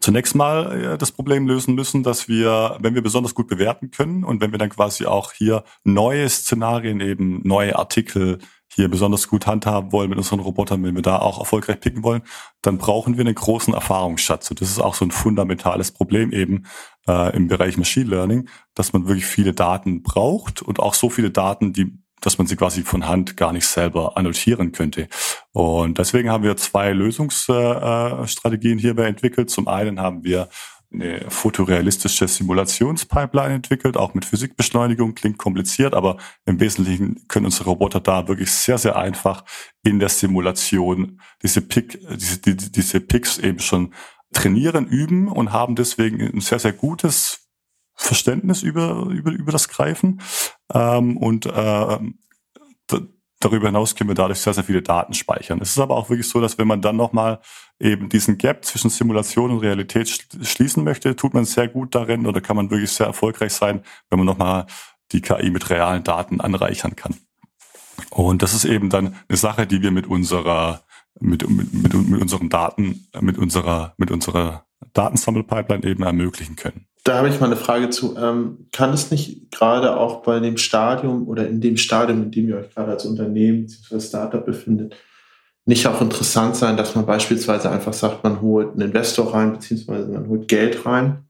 zunächst 0.00 0.34
mal 0.34 0.94
äh, 0.94 0.98
das 0.98 1.12
Problem 1.12 1.46
lösen 1.46 1.74
müssen, 1.74 2.02
dass 2.02 2.28
wir, 2.28 2.76
wenn 2.80 2.94
wir 2.94 3.02
besonders 3.02 3.34
gut 3.34 3.48
bewerten 3.48 3.90
können 3.90 4.24
und 4.24 4.40
wenn 4.40 4.52
wir 4.52 4.58
dann 4.58 4.70
quasi 4.70 5.06
auch 5.06 5.32
hier 5.32 5.64
neue 5.84 6.28
Szenarien 6.28 7.00
eben, 7.00 7.40
neue 7.46 7.76
Artikel 7.76 8.38
hier 8.74 8.88
besonders 8.88 9.28
gut 9.28 9.46
handhaben 9.46 9.92
wollen 9.92 10.08
mit 10.08 10.16
unseren 10.16 10.40
Robotern, 10.40 10.82
wenn 10.82 10.94
wir 10.94 11.02
da 11.02 11.18
auch 11.18 11.38
erfolgreich 11.38 11.78
picken 11.80 12.02
wollen, 12.02 12.22
dann 12.62 12.78
brauchen 12.78 13.18
wir 13.18 13.20
einen 13.20 13.34
großen 13.34 13.74
Erfahrungsschatz. 13.74 14.50
Und 14.50 14.62
das 14.62 14.70
ist 14.70 14.78
auch 14.78 14.94
so 14.94 15.04
ein 15.04 15.10
fundamentales 15.10 15.92
Problem 15.92 16.32
eben 16.32 16.64
äh, 17.06 17.36
im 17.36 17.48
Bereich 17.48 17.76
Machine 17.76 18.08
Learning, 18.08 18.48
dass 18.74 18.94
man 18.94 19.06
wirklich 19.06 19.26
viele 19.26 19.52
Daten 19.52 20.02
braucht 20.02 20.62
und 20.62 20.80
auch 20.80 20.94
so 20.94 21.10
viele 21.10 21.30
Daten, 21.30 21.74
die 21.74 22.01
dass 22.22 22.38
man 22.38 22.46
sie 22.46 22.56
quasi 22.56 22.82
von 22.82 23.06
Hand 23.06 23.36
gar 23.36 23.52
nicht 23.52 23.66
selber 23.66 24.16
annotieren 24.16 24.72
könnte. 24.72 25.08
Und 25.52 25.98
deswegen 25.98 26.30
haben 26.30 26.44
wir 26.44 26.56
zwei 26.56 26.92
Lösungsstrategien 26.92 28.78
hierbei 28.78 29.06
entwickelt. 29.06 29.50
Zum 29.50 29.68
einen 29.68 30.00
haben 30.00 30.24
wir 30.24 30.48
eine 30.92 31.30
fotorealistische 31.30 32.28
Simulationspipeline 32.28 33.54
entwickelt, 33.54 33.96
auch 33.96 34.14
mit 34.14 34.24
Physikbeschleunigung, 34.24 35.14
klingt 35.14 35.38
kompliziert, 35.38 35.94
aber 35.94 36.18
im 36.44 36.60
Wesentlichen 36.60 37.26
können 37.28 37.46
unsere 37.46 37.70
Roboter 37.70 38.00
da 38.00 38.28
wirklich 38.28 38.50
sehr, 38.50 38.78
sehr 38.78 38.96
einfach 38.96 39.44
in 39.82 39.98
der 39.98 40.10
Simulation 40.10 41.20
diese 41.42 41.62
Pick, 41.62 41.98
diese, 42.16 42.38
diese 42.38 43.00
Picks 43.00 43.38
eben 43.38 43.58
schon 43.58 43.94
trainieren, 44.32 44.86
üben 44.86 45.28
und 45.28 45.52
haben 45.52 45.76
deswegen 45.76 46.20
ein 46.20 46.40
sehr, 46.40 46.58
sehr 46.58 46.72
gutes 46.72 47.41
Verständnis 47.94 48.62
über, 48.62 49.06
über, 49.10 49.30
über 49.30 49.52
das 49.52 49.68
Greifen. 49.68 50.20
Ähm, 50.72 51.16
und 51.16 51.46
äh, 51.46 51.98
darüber 53.40 53.66
hinaus 53.66 53.94
können 53.94 54.10
wir 54.10 54.14
dadurch 54.14 54.40
sehr, 54.40 54.54
sehr 54.54 54.64
viele 54.64 54.82
Daten 54.82 55.14
speichern. 55.14 55.60
Es 55.60 55.70
ist 55.70 55.78
aber 55.78 55.96
auch 55.96 56.10
wirklich 56.10 56.28
so, 56.28 56.40
dass 56.40 56.58
wenn 56.58 56.68
man 56.68 56.80
dann 56.80 56.96
nochmal 56.96 57.40
eben 57.80 58.08
diesen 58.08 58.38
Gap 58.38 58.64
zwischen 58.64 58.90
Simulation 58.90 59.50
und 59.50 59.58
Realität 59.58 60.08
schließen 60.42 60.84
möchte, 60.84 61.16
tut 61.16 61.34
man 61.34 61.44
sehr 61.44 61.68
gut 61.68 61.94
darin 61.94 62.26
oder 62.26 62.40
kann 62.40 62.56
man 62.56 62.70
wirklich 62.70 62.92
sehr 62.92 63.06
erfolgreich 63.06 63.52
sein, 63.52 63.82
wenn 64.10 64.18
man 64.18 64.26
nochmal 64.26 64.66
die 65.10 65.20
KI 65.20 65.50
mit 65.50 65.68
realen 65.70 66.04
Daten 66.04 66.40
anreichern 66.40 66.96
kann. 66.96 67.16
Und 68.10 68.42
das 68.42 68.54
ist 68.54 68.64
eben 68.64 68.88
dann 68.88 69.16
eine 69.28 69.38
Sache, 69.38 69.66
die 69.66 69.82
wir 69.82 69.90
mit 69.90 70.06
unserer 70.06 70.84
mit, 71.20 71.48
mit, 71.48 71.72
mit, 71.72 71.94
mit 71.94 72.22
unseren 72.22 72.48
Daten, 72.48 73.06
mit 73.20 73.38
unserer, 73.38 73.94
mit 73.96 74.10
unserer 74.10 74.66
Datensammelpipeline 74.92 75.84
eben 75.84 76.02
ermöglichen 76.02 76.56
können. 76.56 76.86
Da 77.04 77.18
habe 77.18 77.28
ich 77.28 77.40
mal 77.40 77.46
eine 77.46 77.56
Frage 77.56 77.90
zu. 77.90 78.16
Ähm, 78.16 78.68
kann 78.72 78.92
es 78.92 79.10
nicht 79.10 79.50
gerade 79.50 79.96
auch 79.96 80.22
bei 80.22 80.38
dem 80.38 80.56
Stadium 80.56 81.26
oder 81.26 81.48
in 81.48 81.60
dem 81.60 81.76
Stadium, 81.76 82.22
in 82.22 82.30
dem 82.30 82.48
ihr 82.48 82.58
euch 82.58 82.70
gerade 82.70 82.92
als 82.92 83.04
Unternehmen 83.04 83.66
bzw. 83.66 84.00
Startup 84.00 84.44
befindet, 84.44 84.94
nicht 85.64 85.86
auch 85.86 86.00
interessant 86.00 86.56
sein, 86.56 86.76
dass 86.76 86.94
man 86.94 87.06
beispielsweise 87.06 87.70
einfach 87.70 87.92
sagt, 87.92 88.24
man 88.24 88.40
holt 88.40 88.72
einen 88.72 88.88
Investor 88.88 89.32
rein, 89.32 89.52
beziehungsweise 89.52 90.08
man 90.08 90.28
holt 90.28 90.48
Geld 90.48 90.84
rein 90.86 91.24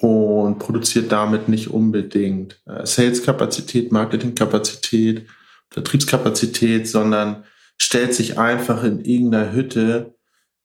und 0.00 0.58
produziert 0.58 1.10
damit 1.12 1.48
nicht 1.48 1.68
unbedingt 1.68 2.60
äh, 2.66 2.86
Sales-Kapazität, 2.86 3.90
Marketing-Kapazität, 3.92 5.26
Vertriebskapazität, 5.70 6.88
sondern 6.88 7.44
stellt 7.78 8.14
sich 8.14 8.38
einfach 8.38 8.84
in 8.84 9.00
irgendeiner 9.00 9.52
Hütte 9.52 10.13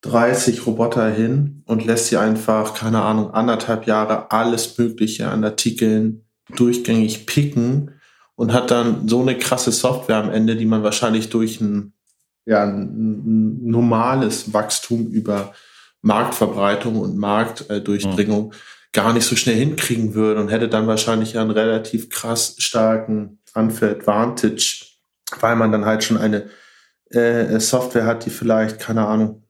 30 0.02 0.66
Roboter 0.66 1.10
hin 1.10 1.64
und 1.66 1.86
lässt 1.86 2.08
sie 2.08 2.18
einfach, 2.18 2.74
keine 2.74 3.02
Ahnung, 3.02 3.32
anderthalb 3.32 3.86
Jahre 3.86 4.32
alles 4.32 4.78
Mögliche 4.78 5.30
an 5.30 5.44
Artikeln 5.44 6.26
durchgängig 6.56 7.26
picken 7.26 7.92
und 8.36 8.54
hat 8.54 8.72
dann 8.72 9.08
so 9.08 9.22
eine 9.22 9.38
krasse 9.38 9.72
Software 9.72 10.18
am 10.18 10.30
Ende, 10.30 10.56
die 10.56 10.66
man 10.66 10.84
wahrscheinlich 10.84 11.30
durch 11.30 11.60
ein, 11.60 11.94
ja, 12.46 12.64
ein 12.64 13.70
normales 13.70 14.54
Wachstum 14.54 15.08
über 15.08 15.54
Marktverbreitung 16.02 16.96
und 16.96 17.18
Marktdurchdringung 17.18 18.48
mhm. 18.48 18.54
gar 18.94 19.12
nicht 19.12 19.28
so 19.28 19.36
schnell 19.36 19.58
hinkriegen 19.58 20.14
würde 20.14 20.40
und 20.40 20.48
hätte 20.48 20.70
dann 20.70 20.88
wahrscheinlich 20.88 21.38
einen 21.38 21.52
relativ 21.52 22.10
krass 22.10 22.56
starken 22.60 23.40
Unfair 23.54 23.92
Advantage, 23.92 24.86
weil 25.42 25.58
man 25.58 25.74
dann 25.74 25.86
halt 25.86 26.06
schon 26.06 26.18
eine 26.18 26.50
äh, 27.10 27.60
Software 27.60 28.06
hat, 28.06 28.26
die 28.26 28.30
vielleicht, 28.30 28.80
keine 28.80 29.06
Ahnung, 29.06 29.44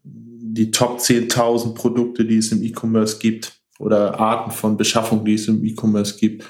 die 0.54 0.72
Top 0.72 1.00
10.000 1.00 1.74
Produkte, 1.76 2.26
die 2.26 2.38
es 2.38 2.52
im 2.52 2.64
E-Commerce 2.64 3.20
gibt 3.20 3.60
oder 3.78 4.20
Arten 4.20 4.52
von 4.52 4.78
Beschaffung, 4.78 5.24
die 5.24 5.36
es 5.36 5.48
im 5.48 5.64
E-Commerce 5.64 6.18
gibt, 6.18 6.46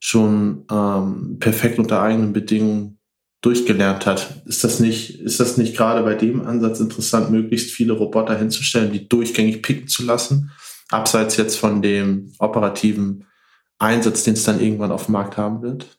schon 0.00 0.64
ähm, 0.70 1.38
perfekt 1.38 1.78
unter 1.78 2.02
eigenen 2.02 2.32
Bedingungen 2.32 2.98
durchgelernt 3.40 4.06
hat. 4.06 4.42
Ist 4.46 4.64
das 4.64 4.80
nicht, 4.80 5.20
ist 5.20 5.40
das 5.40 5.56
nicht 5.56 5.76
gerade 5.76 6.02
bei 6.02 6.14
dem 6.14 6.42
Ansatz 6.42 6.80
interessant, 6.80 7.30
möglichst 7.30 7.70
viele 7.70 7.92
Roboter 7.92 8.36
hinzustellen, 8.36 8.92
die 8.92 9.08
durchgängig 9.08 9.62
picken 9.62 9.88
zu 9.88 10.04
lassen, 10.04 10.50
abseits 10.90 11.36
jetzt 11.36 11.56
von 11.56 11.80
dem 11.80 12.32
operativen 12.38 13.24
Einsatz, 13.78 14.24
den 14.24 14.34
es 14.34 14.42
dann 14.42 14.60
irgendwann 14.60 14.90
auf 14.90 15.06
dem 15.06 15.12
Markt 15.12 15.36
haben 15.36 15.62
wird? 15.62 15.97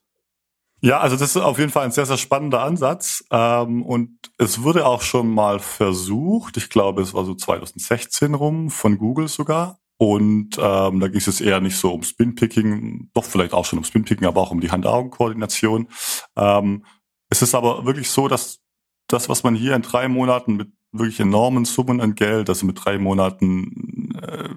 Ja, 0.81 0.99
also 0.99 1.17
das 1.17 1.35
ist 1.35 1.41
auf 1.41 1.59
jeden 1.59 1.71
Fall 1.71 1.85
ein 1.85 1.91
sehr, 1.91 2.05
sehr 2.05 2.17
spannender 2.17 2.61
Ansatz. 2.61 3.23
Ähm, 3.31 3.83
und 3.83 4.17
es 4.37 4.63
wurde 4.63 4.85
auch 4.85 5.01
schon 5.01 5.29
mal 5.29 5.59
versucht, 5.59 6.57
ich 6.57 6.69
glaube, 6.69 7.01
es 7.01 7.13
war 7.13 7.25
so 7.25 7.35
2016 7.35 8.33
rum, 8.33 8.69
von 8.69 8.97
Google 8.97 9.27
sogar. 9.27 9.79
Und 9.97 10.57
ähm, 10.57 10.99
da 11.01 11.07
ging 11.09 11.17
es 11.17 11.41
eher 11.41 11.59
nicht 11.59 11.75
so 11.75 11.91
um 11.91 12.03
Spinpicking, 12.03 13.09
doch 13.13 13.25
vielleicht 13.25 13.53
auch 13.53 13.65
schon 13.65 13.79
um 13.79 13.83
Spinpicking, 13.83 14.25
aber 14.25 14.39
auch 14.39 14.51
um 14.51 14.61
die 14.61 14.71
Hand-Augen-Koordination. 14.71 15.89
Ähm, 16.37 16.85
es 17.29 17.41
ist 17.41 17.53
aber 17.53 17.85
wirklich 17.85 18.09
so, 18.09 18.29
dass 18.29 18.59
das, 19.07 19.27
was 19.27 19.43
man 19.43 19.55
hier 19.55 19.75
in 19.75 19.81
drei 19.81 20.07
Monaten 20.07 20.55
mit 20.55 20.71
wirklich 20.93 21.19
enormen 21.19 21.65
Summen 21.65 21.99
an 21.99 22.15
Geld, 22.15 22.47
also 22.47 22.65
mit 22.65 22.83
drei 22.83 22.97
Monaten 22.97 24.15
äh, 24.21 24.49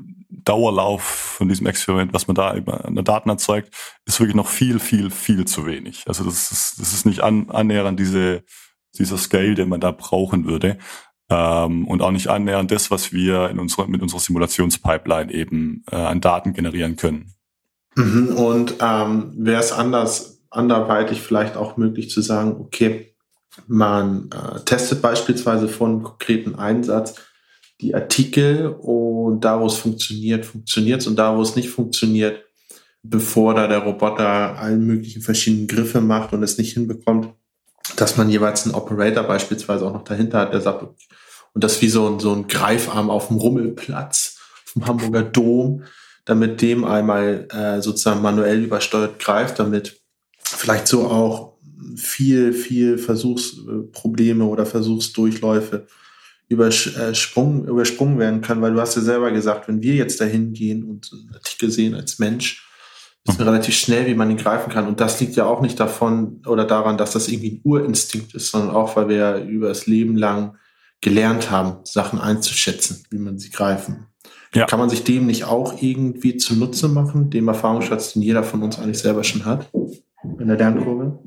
Dauerlauf 0.44 1.02
von 1.02 1.48
diesem 1.48 1.66
Experiment, 1.66 2.12
was 2.12 2.26
man 2.26 2.34
da 2.34 2.50
an 2.50 2.94
Daten 3.04 3.28
erzeugt, 3.28 3.74
ist 4.04 4.20
wirklich 4.20 4.36
noch 4.36 4.48
viel, 4.48 4.78
viel, 4.78 5.10
viel 5.10 5.44
zu 5.44 5.66
wenig. 5.66 6.04
Also 6.06 6.24
das 6.24 6.52
ist, 6.52 6.80
das 6.80 6.92
ist 6.92 7.06
nicht 7.06 7.20
an, 7.20 7.50
annähernd 7.50 7.98
diese, 7.98 8.42
dieser 8.98 9.18
Scale, 9.18 9.54
den 9.54 9.68
man 9.68 9.80
da 9.80 9.90
brauchen 9.90 10.46
würde. 10.46 10.78
Ähm, 11.30 11.86
und 11.86 12.02
auch 12.02 12.10
nicht 12.10 12.28
annähernd 12.28 12.70
das, 12.70 12.90
was 12.90 13.12
wir 13.12 13.48
in 13.48 13.58
unserer, 13.58 13.86
mit 13.86 14.02
unserer 14.02 14.20
Simulationspipeline 14.20 15.32
eben 15.32 15.84
äh, 15.90 15.96
an 15.96 16.20
Daten 16.20 16.52
generieren 16.52 16.96
können. 16.96 17.34
Mhm, 17.94 18.34
und 18.36 18.74
ähm, 18.80 19.32
wäre 19.36 19.60
es 19.60 19.72
anders, 19.72 20.42
anderweitig 20.50 21.20
vielleicht 21.20 21.56
auch 21.56 21.76
möglich 21.76 22.10
zu 22.10 22.20
sagen, 22.20 22.56
okay, 22.58 23.14
man 23.66 24.30
äh, 24.30 24.60
testet 24.60 25.02
beispielsweise 25.02 25.68
von 25.68 26.02
konkreten 26.02 26.54
Einsatz 26.54 27.14
die 27.82 27.94
Artikel 27.94 28.68
und 28.68 29.40
da, 29.40 29.60
wo 29.60 29.66
es 29.66 29.74
funktioniert, 29.74 30.46
funktioniert 30.46 31.00
es 31.00 31.06
und 31.08 31.16
da, 31.16 31.36
wo 31.36 31.42
es 31.42 31.56
nicht 31.56 31.68
funktioniert, 31.68 32.44
bevor 33.02 33.54
da 33.54 33.66
der 33.66 33.80
Roboter 33.80 34.56
allen 34.56 34.86
möglichen 34.86 35.20
verschiedenen 35.20 35.66
Griffe 35.66 36.00
macht 36.00 36.32
und 36.32 36.44
es 36.44 36.58
nicht 36.58 36.74
hinbekommt, 36.74 37.28
dass 37.96 38.16
man 38.16 38.30
jeweils 38.30 38.64
einen 38.64 38.76
Operator 38.76 39.24
beispielsweise 39.24 39.84
auch 39.84 39.92
noch 39.92 40.04
dahinter 40.04 40.38
hat, 40.38 40.52
der 40.52 40.60
sagt, 40.60 40.84
und 41.54 41.64
das 41.64 41.82
wie 41.82 41.88
so 41.88 42.08
ein, 42.08 42.20
so 42.20 42.32
ein 42.32 42.46
Greifarm 42.46 43.10
auf 43.10 43.28
dem 43.28 43.36
Rummelplatz 43.36 44.38
vom 44.64 44.86
Hamburger 44.86 45.24
Dom, 45.24 45.82
damit 46.24 46.62
dem 46.62 46.84
einmal 46.84 47.48
äh, 47.50 47.82
sozusagen 47.82 48.22
manuell 48.22 48.62
übersteuert 48.62 49.18
greift, 49.18 49.58
damit 49.58 50.00
vielleicht 50.40 50.86
so 50.86 51.08
auch 51.08 51.56
viel, 51.96 52.52
viel 52.52 52.96
Versuchsprobleme 52.96 54.44
oder 54.44 54.66
Versuchsdurchläufe 54.66 55.88
übersprungen, 56.52 57.66
übersprungen 57.66 58.18
werden 58.18 58.40
kann, 58.40 58.62
weil 58.62 58.74
du 58.74 58.80
hast 58.80 58.94
ja 58.96 59.02
selber 59.02 59.30
gesagt, 59.32 59.68
wenn 59.68 59.82
wir 59.82 59.94
jetzt 59.94 60.20
dahin 60.20 60.52
gehen 60.52 60.84
und 60.84 61.10
einen 61.12 61.34
Artikel 61.34 61.70
sehen 61.70 61.94
als 61.94 62.18
Mensch, 62.18 62.68
ist 63.26 63.38
mhm. 63.38 63.46
relativ 63.46 63.74
schnell, 63.74 64.06
wie 64.06 64.14
man 64.14 64.30
ihn 64.30 64.36
greifen 64.36 64.72
kann. 64.72 64.86
Und 64.86 65.00
das 65.00 65.20
liegt 65.20 65.36
ja 65.36 65.46
auch 65.46 65.60
nicht 65.60 65.78
davon 65.78 66.42
oder 66.46 66.64
daran, 66.64 66.98
dass 66.98 67.12
das 67.12 67.28
irgendwie 67.28 67.52
ein 67.52 67.60
Urinstinkt 67.64 68.34
ist, 68.34 68.50
sondern 68.50 68.70
auch, 68.70 68.96
weil 68.96 69.08
wir 69.08 69.16
ja 69.16 69.38
über 69.38 69.68
das 69.68 69.86
Leben 69.86 70.16
lang 70.16 70.56
gelernt 71.00 71.50
haben, 71.50 71.78
Sachen 71.84 72.20
einzuschätzen, 72.20 73.04
wie 73.10 73.18
man 73.18 73.38
sie 73.38 73.50
greifen. 73.50 74.06
Ja. 74.54 74.66
Kann 74.66 74.78
man 74.78 74.90
sich 74.90 75.02
dem 75.04 75.26
nicht 75.26 75.44
auch 75.44 75.80
irgendwie 75.82 76.36
zunutze 76.36 76.88
machen, 76.88 77.30
dem 77.30 77.48
Erfahrungsschatz, 77.48 78.12
den 78.12 78.22
jeder 78.22 78.44
von 78.44 78.62
uns 78.62 78.78
eigentlich 78.78 78.98
selber 78.98 79.24
schon 79.24 79.44
hat, 79.44 79.70
in 80.38 80.46
der 80.46 80.58
Lernkurve? 80.58 81.18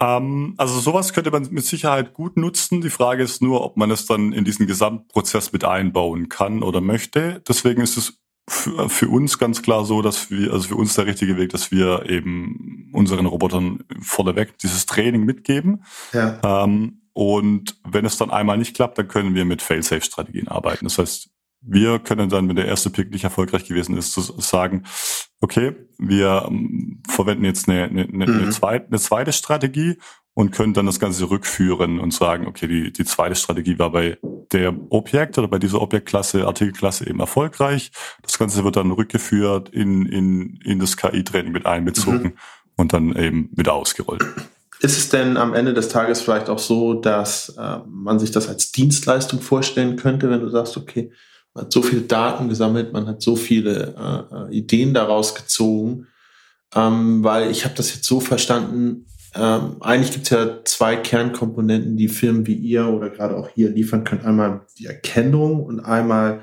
Ähm, 0.00 0.54
also 0.56 0.80
sowas 0.80 1.12
könnte 1.12 1.30
man 1.30 1.46
mit 1.50 1.64
Sicherheit 1.64 2.14
gut 2.14 2.36
nutzen. 2.36 2.80
Die 2.80 2.90
Frage 2.90 3.22
ist 3.22 3.42
nur, 3.42 3.62
ob 3.62 3.76
man 3.76 3.90
es 3.90 4.06
dann 4.06 4.32
in 4.32 4.44
diesen 4.44 4.66
Gesamtprozess 4.66 5.52
mit 5.52 5.64
einbauen 5.64 6.28
kann 6.28 6.62
oder 6.62 6.80
möchte. 6.80 7.42
Deswegen 7.46 7.82
ist 7.82 7.96
es 7.96 8.18
für, 8.48 8.88
für 8.88 9.08
uns 9.08 9.38
ganz 9.38 9.62
klar 9.62 9.84
so, 9.84 10.02
dass 10.02 10.30
wir, 10.30 10.52
also 10.52 10.68
für 10.68 10.76
uns 10.76 10.94
der 10.94 11.06
richtige 11.06 11.36
Weg, 11.36 11.50
dass 11.50 11.70
wir 11.70 12.08
eben 12.08 12.90
unseren 12.92 13.26
Robotern 13.26 13.84
vorneweg 14.00 14.58
dieses 14.58 14.86
Training 14.86 15.24
mitgeben. 15.24 15.84
Ja. 16.12 16.64
Ähm, 16.64 17.02
und 17.12 17.76
wenn 17.84 18.04
es 18.04 18.16
dann 18.16 18.30
einmal 18.30 18.56
nicht 18.56 18.74
klappt, 18.74 18.98
dann 18.98 19.08
können 19.08 19.34
wir 19.34 19.44
mit 19.44 19.62
Fail-Safe-Strategien 19.62 20.48
arbeiten. 20.48 20.86
Das 20.86 20.98
heißt, 20.98 21.28
wir 21.60 21.98
können 21.98 22.30
dann, 22.30 22.48
wenn 22.48 22.56
der 22.56 22.66
erste 22.66 22.88
Pick 22.90 23.10
nicht 23.10 23.24
erfolgreich 23.24 23.66
gewesen 23.66 23.96
ist, 23.96 24.14
sagen, 24.14 24.84
okay, 25.40 25.74
wir 25.98 26.46
ähm, 26.48 27.02
verwenden 27.08 27.44
jetzt 27.44 27.68
eine, 27.68 27.84
eine, 27.84 28.02
eine, 28.02 28.26
mhm. 28.26 28.42
eine, 28.42 28.50
zweite, 28.50 28.86
eine 28.86 28.98
zweite 28.98 29.32
Strategie 29.32 29.96
und 30.34 30.52
können 30.52 30.74
dann 30.74 30.86
das 30.86 31.00
Ganze 31.00 31.30
rückführen 31.30 31.98
und 31.98 32.14
sagen, 32.14 32.46
okay, 32.46 32.66
die, 32.66 32.92
die 32.92 33.04
zweite 33.04 33.34
Strategie 33.34 33.78
war 33.78 33.90
bei 33.90 34.18
der 34.52 34.74
Objekt 34.90 35.38
oder 35.38 35.48
bei 35.48 35.58
dieser 35.58 35.80
Objektklasse, 35.82 36.46
Artikelklasse 36.46 37.08
eben 37.08 37.20
erfolgreich. 37.20 37.90
Das 38.22 38.38
Ganze 38.38 38.64
wird 38.64 38.76
dann 38.76 38.90
rückgeführt 38.90 39.68
in, 39.70 40.06
in, 40.06 40.60
in 40.64 40.78
das 40.78 40.96
KI-Training 40.96 41.52
mit 41.52 41.66
einbezogen 41.66 42.22
mhm. 42.22 42.32
und 42.76 42.92
dann 42.92 43.14
eben 43.16 43.50
wieder 43.52 43.74
ausgerollt. 43.74 44.24
Ist 44.80 44.96
es 44.96 45.08
denn 45.10 45.36
am 45.36 45.52
Ende 45.52 45.74
des 45.74 45.88
Tages 45.88 46.22
vielleicht 46.22 46.48
auch 46.48 46.58
so, 46.58 46.94
dass 46.94 47.50
äh, 47.58 47.78
man 47.86 48.18
sich 48.18 48.30
das 48.30 48.48
als 48.48 48.72
Dienstleistung 48.72 49.40
vorstellen 49.42 49.96
könnte, 49.96 50.30
wenn 50.30 50.40
du 50.40 50.48
sagst, 50.48 50.76
okay, 50.76 51.12
hat 51.60 51.72
so 51.72 51.82
viele 51.82 52.02
Daten 52.02 52.48
gesammelt, 52.48 52.92
man 52.92 53.06
hat 53.06 53.22
so 53.22 53.36
viele 53.36 53.94
äh, 53.96 54.34
äh 54.34 54.56
Ideen 54.56 54.94
daraus 54.94 55.34
gezogen, 55.34 56.06
ähm, 56.74 57.22
weil 57.24 57.50
ich 57.50 57.64
habe 57.64 57.74
das 57.74 57.94
jetzt 57.94 58.04
so 58.04 58.20
verstanden, 58.20 59.06
ähm, 59.34 59.76
eigentlich 59.80 60.12
gibt 60.12 60.24
es 60.24 60.30
ja 60.30 60.64
zwei 60.64 60.96
Kernkomponenten, 60.96 61.96
die 61.96 62.08
Firmen 62.08 62.46
wie 62.46 62.54
ihr 62.54 62.86
oder 62.88 63.10
gerade 63.10 63.36
auch 63.36 63.48
hier 63.48 63.70
liefern 63.70 64.04
können. 64.04 64.24
Einmal 64.24 64.66
die 64.78 64.86
Erkennung 64.86 65.64
und 65.64 65.80
einmal 65.80 66.42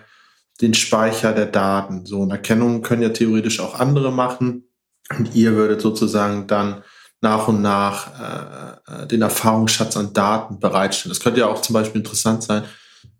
den 0.61 0.73
Speicher 0.73 1.33
der 1.33 1.47
Daten. 1.47 2.05
So, 2.05 2.19
und 2.21 2.31
Erkennung 2.31 2.81
können 2.81 3.01
ja 3.01 3.09
theoretisch 3.09 3.59
auch 3.59 3.79
andere 3.79 4.11
machen. 4.11 4.63
Und 5.17 5.35
ihr 5.35 5.53
würdet 5.53 5.81
sozusagen 5.81 6.47
dann 6.47 6.83
nach 7.21 7.47
und 7.47 7.61
nach 7.61 8.07
äh, 8.87 9.03
äh 9.03 9.07
den 9.07 9.21
Erfahrungsschatz 9.21 9.97
an 9.97 10.13
Daten 10.13 10.59
bereitstellen. 10.59 11.11
Das 11.11 11.23
könnte 11.23 11.41
ja 11.41 11.47
auch 11.47 11.61
zum 11.61 11.73
Beispiel 11.73 12.01
interessant 12.01 12.43
sein, 12.43 12.63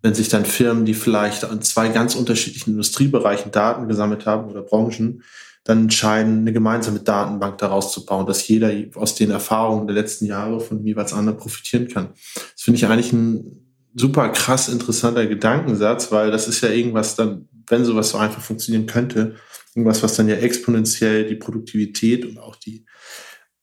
wenn 0.02 0.14
sich 0.14 0.30
dann 0.30 0.46
Firmen, 0.46 0.86
die 0.86 0.94
vielleicht 0.94 1.44
an 1.44 1.62
zwei 1.62 1.90
ganz 1.90 2.16
unterschiedlichen 2.16 2.72
Industriebereichen 2.72 3.52
Daten 3.52 3.88
gesammelt 3.88 4.26
haben 4.26 4.50
oder 4.50 4.62
Branchen, 4.62 5.24
dann 5.64 5.84
entscheiden, 5.84 6.40
eine 6.40 6.54
gemeinsame 6.54 7.00
Datenbank 7.00 7.58
daraus 7.58 7.92
zu 7.92 8.06
bauen, 8.06 8.26
dass 8.26 8.48
jeder 8.48 8.72
aus 8.96 9.16
den 9.16 9.32
Erfahrungen 9.32 9.86
der 9.86 9.96
letzten 9.96 10.26
Jahre 10.26 10.62
von 10.62 10.82
jeweils 10.82 11.12
anderen 11.12 11.38
profitieren 11.38 11.90
kann. 11.90 12.10
Das 12.36 12.62
finde 12.62 12.78
ich 12.78 12.86
eigentlich 12.86 13.12
ein 13.12 13.68
super 13.94 14.30
krass 14.30 14.70
interessanter 14.70 15.26
Gedankensatz, 15.26 16.12
weil 16.12 16.32
das 16.32 16.48
ist 16.48 16.62
ja 16.62 16.70
irgendwas 16.70 17.16
dann, 17.16 17.50
wenn 17.68 17.84
sowas 17.84 18.10
so 18.10 18.18
einfach 18.18 18.42
funktionieren 18.42 18.86
könnte, 18.86 19.36
irgendwas, 19.76 20.02
was 20.04 20.16
dann 20.16 20.30
ja 20.30 20.36
exponentiell 20.36 21.28
die 21.28 21.36
Produktivität 21.36 22.26
und 22.26 22.38
auch 22.38 22.56
die, 22.56 22.86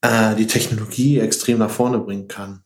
äh, 0.03 0.35
die 0.35 0.47
Technologie 0.47 1.21
extrem 1.21 1.59
nach 1.59 1.71
vorne 1.71 2.01
bringen 2.01 2.29
kann. 2.29 2.63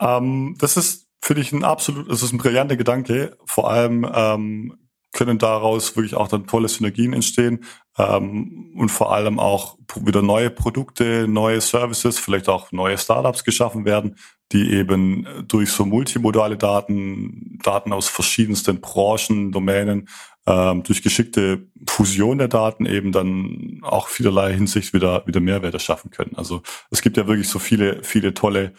Ähm, 0.00 0.56
das 0.58 0.76
ist 0.76 1.08
für 1.20 1.34
dich 1.34 1.52
ein 1.52 1.64
absolut, 1.64 2.08
es 2.10 2.22
ist 2.22 2.32
ein 2.32 2.38
brillanter 2.38 2.76
Gedanke. 2.76 3.36
Vor 3.46 3.70
allem 3.70 4.06
ähm, 4.12 4.78
können 5.12 5.38
daraus 5.38 5.96
wirklich 5.96 6.14
auch 6.14 6.28
dann 6.28 6.46
tolle 6.46 6.68
Synergien 6.68 7.12
entstehen 7.12 7.64
ähm, 7.98 8.72
und 8.76 8.90
vor 8.90 9.12
allem 9.12 9.38
auch 9.38 9.78
wieder 9.96 10.22
neue 10.22 10.50
Produkte, 10.50 11.26
neue 11.26 11.60
Services, 11.60 12.18
vielleicht 12.18 12.48
auch 12.48 12.72
neue 12.72 12.98
Startups 12.98 13.42
geschaffen 13.42 13.84
werden, 13.84 14.16
die 14.52 14.70
eben 14.72 15.26
durch 15.46 15.72
so 15.72 15.84
multimodale 15.84 16.56
Daten, 16.56 17.58
Daten 17.62 17.92
aus 17.92 18.08
verschiedensten 18.08 18.80
Branchen, 18.80 19.50
Domänen, 19.50 20.08
ähm, 20.46 20.82
durch 20.82 21.02
geschickte 21.02 21.68
Fusion 21.86 22.38
der 22.38 22.48
Daten 22.48 22.86
eben 22.86 23.12
dann 23.12 23.80
auch 23.82 24.08
vielerlei 24.08 24.54
Hinsicht 24.54 24.94
wieder, 24.94 25.26
wieder 25.26 25.40
Mehrwerte 25.40 25.80
schaffen 25.80 26.10
können. 26.10 26.36
Also 26.36 26.62
es 26.90 27.02
gibt 27.02 27.16
ja 27.16 27.26
wirklich 27.26 27.48
so 27.48 27.58
viele, 27.58 28.02
viele 28.02 28.34
tolle 28.34 28.72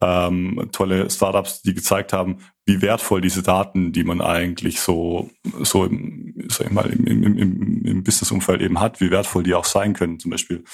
ähm, 0.00 0.68
tolle 0.72 1.10
Startups, 1.10 1.62
die 1.62 1.74
gezeigt 1.74 2.12
haben, 2.12 2.38
wie 2.66 2.82
wertvoll 2.82 3.20
diese 3.20 3.42
Daten, 3.42 3.92
die 3.92 4.04
man 4.04 4.20
eigentlich 4.20 4.80
so, 4.80 5.30
so 5.62 5.84
im, 5.84 6.34
sag 6.48 6.66
ich 6.66 6.72
mal, 6.72 6.86
im, 6.86 7.06
im, 7.06 7.38
im, 7.38 7.84
im 7.84 8.02
Businessumfeld 8.04 8.60
eben 8.62 8.80
hat, 8.80 9.00
wie 9.00 9.10
wertvoll 9.10 9.42
die 9.42 9.54
auch 9.54 9.64
sein 9.64 9.94
können. 9.94 10.20
Zum 10.20 10.30
Beispiel 10.30 10.64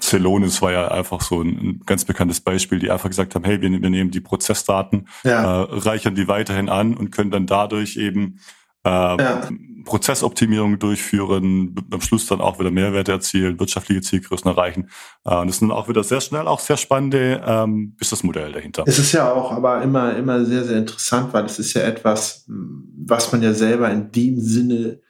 Celonis 0.00 0.60
war 0.60 0.72
ja 0.72 0.88
einfach 0.88 1.22
so 1.22 1.40
ein, 1.42 1.48
ein, 1.48 1.82
ganz 1.86 2.04
bekanntes 2.04 2.40
Beispiel, 2.40 2.78
die 2.78 2.90
einfach 2.90 3.08
gesagt 3.08 3.34
haben, 3.34 3.44
hey, 3.44 3.60
wir, 3.60 3.70
wir 3.70 3.90
nehmen 3.90 4.10
die 4.10 4.20
Prozessdaten, 4.20 5.08
ja. 5.24 5.62
äh, 5.62 5.66
reichern 5.70 6.14
die 6.14 6.28
weiterhin 6.28 6.68
an 6.68 6.94
und 6.94 7.10
können 7.10 7.30
dann 7.30 7.46
dadurch 7.46 7.96
eben 7.96 8.40
äh, 8.84 8.90
ja. 8.90 9.48
Prozessoptimierung 9.84 10.78
durchführen, 10.78 11.74
am 11.90 12.00
Schluss 12.02 12.26
dann 12.26 12.42
auch 12.42 12.58
wieder 12.58 12.70
Mehrwerte 12.70 13.12
erzielen, 13.12 13.58
wirtschaftliche 13.58 14.02
Zielgrößen 14.02 14.50
erreichen. 14.50 14.90
Äh, 15.24 15.36
und 15.36 15.46
das 15.46 15.56
ist 15.56 15.62
dann 15.62 15.70
auch 15.70 15.88
wieder 15.88 16.04
sehr 16.04 16.20
schnell 16.20 16.46
auch 16.46 16.60
sehr 16.60 16.76
spannende 16.76 17.42
ähm, 17.44 17.94
Businessmodell 17.96 18.52
dahinter. 18.52 18.84
Es 18.86 18.98
ist 18.98 19.12
ja 19.12 19.32
auch 19.32 19.50
aber 19.50 19.82
immer, 19.82 20.14
immer 20.16 20.44
sehr, 20.44 20.64
sehr 20.64 20.78
interessant, 20.78 21.32
weil 21.32 21.46
es 21.46 21.58
ist 21.58 21.72
ja 21.74 21.82
etwas, 21.82 22.44
was 22.46 23.32
man 23.32 23.42
ja 23.42 23.54
selber 23.54 23.90
in 23.90 24.12
dem 24.12 24.38
Sinne 24.38 25.00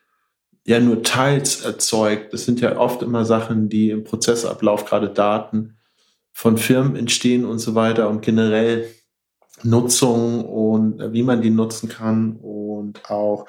ja 0.65 0.79
nur 0.79 1.03
teils 1.03 1.63
erzeugt. 1.63 2.33
Das 2.33 2.45
sind 2.45 2.61
ja 2.61 2.77
oft 2.79 3.03
immer 3.03 3.25
Sachen, 3.25 3.69
die 3.69 3.91
im 3.91 4.05
Prozessablauf, 4.05 4.85
gerade 4.85 5.09
Daten 5.09 5.79
von 6.33 6.57
Firmen 6.57 6.95
entstehen 6.95 7.45
und 7.45 7.59
so 7.59 7.75
weiter 7.75 8.09
und 8.09 8.23
generell 8.23 8.89
Nutzung 9.65 10.45
und 10.45 11.13
wie 11.13 11.25
man 11.25 11.43
die 11.43 11.51
nutzen 11.51 11.89
kann 11.89 12.37
und 12.37 12.68
auch 13.09 13.47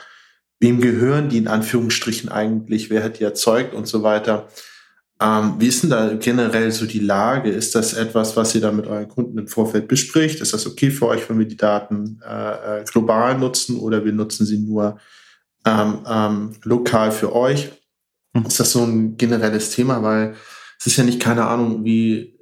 wem 0.60 0.82
gehören 0.82 1.30
die 1.30 1.38
in 1.38 1.48
Anführungsstrichen 1.48 2.30
eigentlich, 2.30 2.90
wer 2.90 3.04
hat 3.04 3.20
die 3.20 3.24
erzeugt 3.24 3.74
und 3.74 3.88
so 3.88 4.04
weiter. 4.04 4.48
Ähm, 5.22 5.56
wie 5.58 5.68
ist 5.68 5.84
denn 5.84 5.90
da 5.90 6.14
generell 6.14 6.72
so 6.72 6.86
die 6.86 7.00
Lage? 7.00 7.50
Ist 7.50 7.76
das 7.76 7.94
etwas, 7.94 8.38
was 8.38 8.56
ihr 8.56 8.62
da 8.62 8.72
mit 8.72 8.88
euren 8.88 9.10
Kunden 9.10 9.38
im 9.38 9.48
Vorfeld 9.48 9.88
bespricht? 9.88 10.40
Ist 10.40 10.54
das 10.54 10.66
okay 10.66 10.92
für 10.92 11.08
euch, 11.08 11.30
wenn 11.30 11.40
wir 11.40 11.48
die 11.48 11.58
Daten 11.58 12.22
äh, 12.26 12.80
äh 12.80 12.84
global 12.86 13.38
nutzen 13.38 13.80
oder 13.80 14.06
wir 14.06 14.14
nutzen 14.14 14.46
sie 14.46 14.60
nur 14.60 14.98
ähm, 15.66 16.00
ähm, 16.10 16.56
lokal 16.64 17.12
für 17.12 17.36
euch? 17.36 17.70
Hm. 18.34 18.46
Ist 18.46 18.60
das 18.60 18.72
so 18.72 18.84
ein 18.84 19.18
generelles 19.18 19.72
Thema? 19.72 20.02
Weil 20.04 20.36
es 20.80 20.88
ist 20.88 20.98
ja 20.98 21.04
nicht, 21.04 21.20
keine 21.20 21.46
Ahnung, 21.46 21.84
wie 21.84 22.39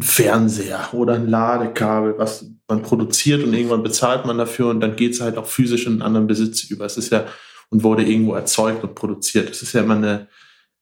Fernseher 0.00 0.88
oder 0.92 1.14
ein 1.14 1.28
Ladekabel, 1.28 2.14
was 2.16 2.46
man 2.68 2.82
produziert 2.82 3.44
und 3.44 3.52
irgendwann 3.52 3.82
bezahlt 3.82 4.24
man 4.24 4.38
dafür 4.38 4.68
und 4.68 4.80
dann 4.80 4.96
geht 4.96 5.12
es 5.12 5.20
halt 5.20 5.36
auch 5.36 5.46
physisch 5.46 5.86
in 5.86 5.92
einen 5.92 6.02
anderen 6.02 6.26
Besitz 6.26 6.64
über. 6.64 6.86
Es 6.86 6.96
ist 6.96 7.10
ja 7.10 7.26
und 7.72 7.82
wurde 7.82 8.04
irgendwo 8.04 8.34
erzeugt 8.34 8.84
und 8.84 8.94
produziert. 8.94 9.50
Es 9.50 9.62
ist 9.62 9.72
ja 9.72 9.80
immer 9.80 9.96
eine, 9.96 10.28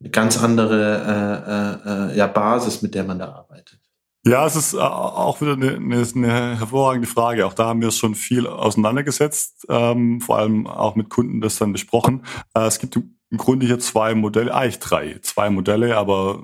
eine 0.01 0.11
ganz 0.11 0.43
andere 0.43 1.81
äh, 1.87 2.11
äh, 2.11 2.13
äh, 2.13 2.19
ja, 2.19 2.27
Basis, 2.27 2.83
mit 2.83 2.95
der 2.97 3.05
man 3.05 3.21
da 3.21 3.33
arbeitet. 3.33 3.79
Ja, 4.27 4.45
es 4.45 4.57
ist 4.57 4.75
äh, 4.75 4.79
auch 4.79 5.41
wieder 5.41 5.53
eine, 5.53 5.77
eine, 5.77 6.07
eine 6.15 6.59
hervorragende 6.59 7.07
Frage. 7.07 7.47
Auch 7.47 7.55
da 7.55 7.67
haben 7.67 7.81
wir 7.81 7.93
schon 7.93 8.17
viel 8.17 8.47
auseinandergesetzt, 8.47 9.67
ähm, 9.69 10.21
vor 10.21 10.39
allem 10.39 10.67
auch 10.67 10.97
mit 10.97 11.09
Kunden 11.11 11.41
das 11.41 11.59
dann 11.59 11.73
besprochen. 11.73 12.25
Äh, 12.55 12.67
es 12.67 12.81
gibt 12.81 12.97
im 12.97 13.39
Grunde 13.39 13.67
hier 13.67 13.79
zwei 13.79 14.17
Modelle, 14.17 14.53
eigentlich 14.53 14.81
drei, 14.81 15.19
zwei 15.23 15.49
Modelle, 15.49 15.97
aber 15.97 16.43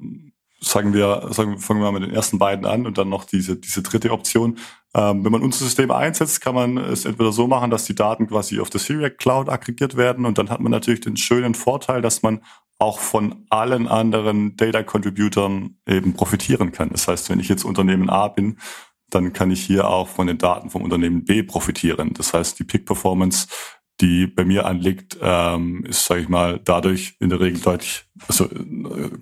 sagen 0.61 0.95
wir, 0.95 1.29
sagen, 1.31 1.59
fangen 1.59 1.81
wir 1.81 1.91
mal 1.91 1.99
mit 2.01 2.09
den 2.09 2.15
ersten 2.15 2.39
beiden 2.39 2.65
an 2.65 2.87
und 2.87 2.99
dann 2.99 3.09
noch 3.09 3.25
diese, 3.25 3.57
diese 3.57 3.83
dritte 3.83 4.11
Option. 4.11 4.59
Ähm, 4.95 5.25
wenn 5.25 5.33
man 5.33 5.43
unser 5.43 5.65
System 5.65 5.91
einsetzt, 5.91 6.41
kann 6.41 6.55
man 6.55 6.79
es 6.79 7.05
entweder 7.05 7.33
so 7.33 7.47
machen, 7.47 7.71
dass 7.71 7.85
die 7.85 7.95
Daten 7.95 8.27
quasi 8.27 8.61
auf 8.61 8.71
der 8.71 8.81
Syriac 8.81 9.19
Cloud 9.19 9.49
aggregiert 9.49 9.97
werden 9.97 10.25
und 10.25 10.39
dann 10.39 10.51
hat 10.51 10.61
man 10.61 10.73
natürlich 10.73 11.01
den 11.01 11.17
schönen 11.17 11.55
Vorteil, 11.55 12.01
dass 12.01 12.23
man 12.23 12.41
auch 12.79 12.99
von 12.99 13.47
allen 13.49 13.89
anderen 13.89 14.57
Data 14.57 14.83
Contributern 14.83 15.77
eben 15.87 16.15
profitieren 16.15 16.73
kann. 16.73 16.91
Das 16.91 17.09
heißt, 17.09 17.31
wenn 17.31 17.41
ich 17.41 17.49
jetzt 17.49 17.65
Unternehmen 17.65 18.11
A 18.11 18.29
bin, 18.29 18.59
dann 19.11 19.33
kann 19.33 19.51
ich 19.51 19.65
hier 19.65 19.89
auch 19.89 20.09
von 20.09 20.27
den 20.27 20.39
Daten 20.39 20.71
vom 20.71 20.83
Unternehmen 20.83 21.25
B 21.25 21.43
profitieren. 21.43 22.13
Das 22.15 22.35
heißt, 22.35 22.59
die 22.59 22.65
Peak 22.65 22.87
Performance 22.87 23.47
die 24.01 24.27
bei 24.27 24.45
mir 24.45 24.67
anliegt, 24.67 25.17
ähm, 25.21 25.85
ist, 25.85 26.05
sage 26.05 26.21
ich 26.21 26.29
mal, 26.29 26.61
dadurch 26.63 27.17
in 27.21 27.31
der 27.31 27.41
Regel 27.41 27.61
deutlich, 27.61 28.05
also 28.29 28.49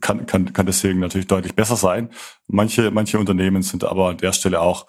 kann, 0.01 0.27
kann, 0.27 0.53
kann 0.53 0.67
deswegen 0.67 1.01
natürlich 1.01 1.29
deutlich 1.29 1.55
besser 1.55 1.77
sein. 1.77 2.11
Manche, 2.49 2.91
manche 2.91 3.19
Unternehmen 3.19 3.63
sind 3.63 3.85
aber 3.85 4.11
an 4.11 4.19
der 4.19 4.33
Stelle 4.33 4.61
auch 4.61 4.87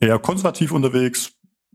eher 0.00 0.18
konservativ 0.18 0.72
unterwegs, 0.72 1.32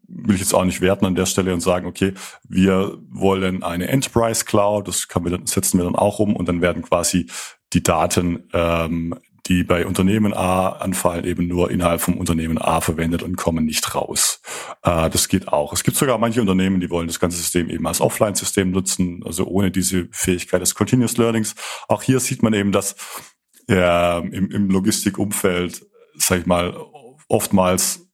will 0.07 0.35
ich 0.35 0.41
jetzt 0.41 0.53
auch 0.53 0.65
nicht 0.65 0.81
werten 0.81 1.05
an 1.05 1.15
der 1.15 1.25
Stelle 1.25 1.53
und 1.53 1.61
sagen, 1.61 1.87
okay, 1.87 2.13
wir 2.47 2.97
wollen 3.09 3.63
eine 3.63 3.87
Enterprise 3.87 4.45
Cloud, 4.45 4.87
das 4.87 5.07
kann 5.07 5.23
wir 5.23 5.31
dann, 5.31 5.45
setzen 5.45 5.79
wir 5.79 5.85
dann 5.85 5.95
auch 5.95 6.19
um 6.19 6.35
und 6.35 6.47
dann 6.47 6.61
werden 6.61 6.83
quasi 6.83 7.27
die 7.71 7.83
Daten 7.83 8.49
ähm, 8.53 9.15
die 9.47 9.63
bei 9.63 9.85
Unternehmen 9.85 10.33
A 10.33 10.69
anfallen, 10.69 11.25
eben 11.25 11.47
nur 11.47 11.69
innerhalb 11.69 11.99
vom 12.01 12.17
Unternehmen 12.17 12.57
A 12.57 12.79
verwendet 12.79 13.23
und 13.23 13.35
kommen 13.35 13.65
nicht 13.65 13.93
raus. 13.93 14.41
Äh, 14.83 15.09
das 15.09 15.27
geht 15.27 15.49
auch. 15.49 15.73
Es 15.73 15.83
gibt 15.83 15.97
sogar 15.97 16.17
manche 16.17 16.39
Unternehmen, 16.39 16.79
die 16.79 16.89
wollen 16.89 17.07
das 17.07 17.19
ganze 17.19 17.37
System 17.37 17.69
eben 17.69 17.85
als 17.85 17.99
Offline-System 17.99 18.71
nutzen, 18.71 19.21
also 19.25 19.45
ohne 19.45 19.69
diese 19.69 20.07
Fähigkeit 20.11 20.61
des 20.61 20.75
Continuous 20.75 21.17
Learnings. 21.17 21.55
Auch 21.87 22.03
hier 22.03 22.19
sieht 22.19 22.41
man 22.41 22.53
eben, 22.53 22.71
dass 22.71 22.95
ja, 23.67 24.19
im, 24.19 24.49
im 24.49 24.69
Logistikumfeld, 24.69 25.85
sag 26.17 26.39
ich 26.39 26.45
mal, 26.45 26.75
oftmals 27.27 28.07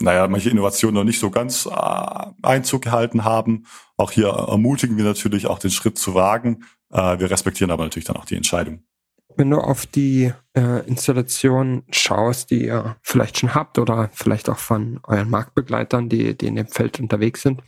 naja, 0.00 0.26
manche 0.26 0.50
Innovationen 0.50 0.96
noch 0.96 1.04
nicht 1.04 1.20
so 1.20 1.30
ganz 1.30 1.66
äh, 1.66 2.26
Einzug 2.42 2.82
gehalten 2.82 3.24
haben. 3.24 3.66
Auch 3.96 4.10
hier 4.10 4.28
ermutigen 4.28 4.96
wir 4.96 5.04
natürlich 5.04 5.46
auch 5.46 5.60
den 5.60 5.70
Schritt 5.70 5.96
zu 5.96 6.14
wagen. 6.14 6.64
Äh, 6.90 7.20
wir 7.20 7.30
respektieren 7.30 7.70
aber 7.70 7.84
natürlich 7.84 8.06
dann 8.06 8.16
auch 8.16 8.24
die 8.24 8.34
Entscheidung 8.34 8.82
wenn 9.36 9.50
du 9.50 9.58
auf 9.58 9.86
die 9.86 10.32
äh, 10.56 10.86
Installation 10.86 11.84
schaust, 11.90 12.50
die 12.50 12.66
ihr 12.66 12.96
vielleicht 13.02 13.38
schon 13.38 13.54
habt 13.54 13.78
oder 13.78 14.10
vielleicht 14.12 14.48
auch 14.48 14.58
von 14.58 15.00
euren 15.04 15.30
Marktbegleitern, 15.30 16.08
die, 16.08 16.36
die 16.36 16.46
in 16.46 16.56
dem 16.56 16.68
Feld 16.68 17.00
unterwegs 17.00 17.42
sind, 17.42 17.62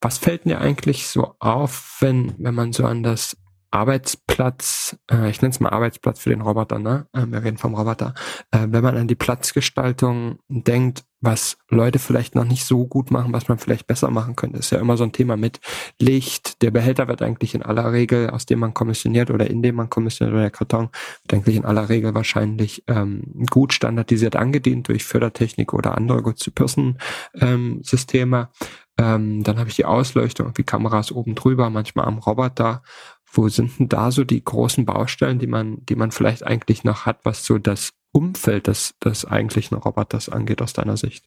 was 0.00 0.18
fällt 0.18 0.44
dir 0.44 0.60
eigentlich 0.60 1.08
so 1.08 1.34
auf, 1.40 1.96
wenn, 2.00 2.34
wenn 2.38 2.54
man 2.54 2.72
so 2.72 2.84
an 2.84 3.02
das 3.02 3.36
Arbeitsplatz, 3.70 4.96
äh, 5.10 5.30
ich 5.30 5.42
nenne 5.42 5.52
es 5.52 5.60
mal 5.60 5.70
Arbeitsplatz 5.70 6.20
für 6.20 6.30
den 6.30 6.40
Roboter, 6.40 6.78
ne? 6.78 7.06
Äh, 7.12 7.26
wir 7.26 7.44
reden 7.44 7.58
vom 7.58 7.74
Roboter. 7.74 8.14
Äh, 8.50 8.66
wenn 8.70 8.82
man 8.82 8.96
an 8.96 9.08
die 9.08 9.14
Platzgestaltung 9.14 10.38
denkt, 10.48 11.04
was 11.20 11.58
Leute 11.68 11.98
vielleicht 11.98 12.34
noch 12.34 12.44
nicht 12.44 12.64
so 12.64 12.86
gut 12.86 13.10
machen, 13.10 13.30
was 13.32 13.48
man 13.48 13.58
vielleicht 13.58 13.86
besser 13.86 14.10
machen 14.10 14.36
könnte, 14.36 14.58
ist 14.58 14.70
ja 14.70 14.78
immer 14.78 14.96
so 14.96 15.04
ein 15.04 15.12
Thema 15.12 15.36
mit 15.36 15.60
Licht. 16.00 16.62
Der 16.62 16.70
Behälter 16.70 17.08
wird 17.08 17.20
eigentlich 17.22 17.54
in 17.54 17.62
aller 17.62 17.92
Regel, 17.92 18.30
aus 18.30 18.46
dem 18.46 18.60
man 18.60 18.72
kommissioniert 18.72 19.30
oder 19.30 19.50
in 19.50 19.62
dem 19.62 19.74
man 19.74 19.90
kommissioniert 19.90 20.34
oder 20.34 20.42
der 20.42 20.50
Karton, 20.50 20.90
wird 21.22 21.34
eigentlich 21.34 21.56
in 21.56 21.64
aller 21.64 21.88
Regel 21.88 22.14
wahrscheinlich 22.14 22.84
ähm, 22.86 23.22
gut 23.50 23.72
standardisiert 23.72 24.36
angedient 24.36 24.86
durch 24.88 25.04
Fördertechnik 25.04 25.74
oder 25.74 25.96
andere 25.96 26.22
Good-to-Person-Systeme. 26.22 28.48
Ähm, 29.00 29.44
dann 29.44 29.58
habe 29.58 29.70
ich 29.70 29.76
die 29.76 29.84
Ausleuchtung, 29.84 30.50
wie 30.56 30.64
Kameras 30.64 31.12
oben 31.12 31.36
drüber, 31.36 31.70
manchmal 31.70 32.06
am 32.06 32.18
Roboter. 32.18 32.82
Wo 33.32 33.48
sind 33.48 33.78
denn 33.78 33.88
da 33.88 34.10
so 34.10 34.24
die 34.24 34.42
großen 34.42 34.84
Baustellen, 34.84 35.38
die 35.38 35.46
man, 35.46 35.84
die 35.86 35.96
man 35.96 36.12
vielleicht 36.12 36.44
eigentlich 36.44 36.84
noch 36.84 37.06
hat, 37.06 37.20
was 37.24 37.44
so 37.44 37.58
das 37.58 37.92
Umfeld 38.12 38.66
des, 38.66 38.94
des 39.04 39.24
eigentlichen 39.24 39.76
Roboters 39.76 40.28
angeht 40.28 40.62
aus 40.62 40.72
deiner 40.72 40.96
Sicht? 40.96 41.24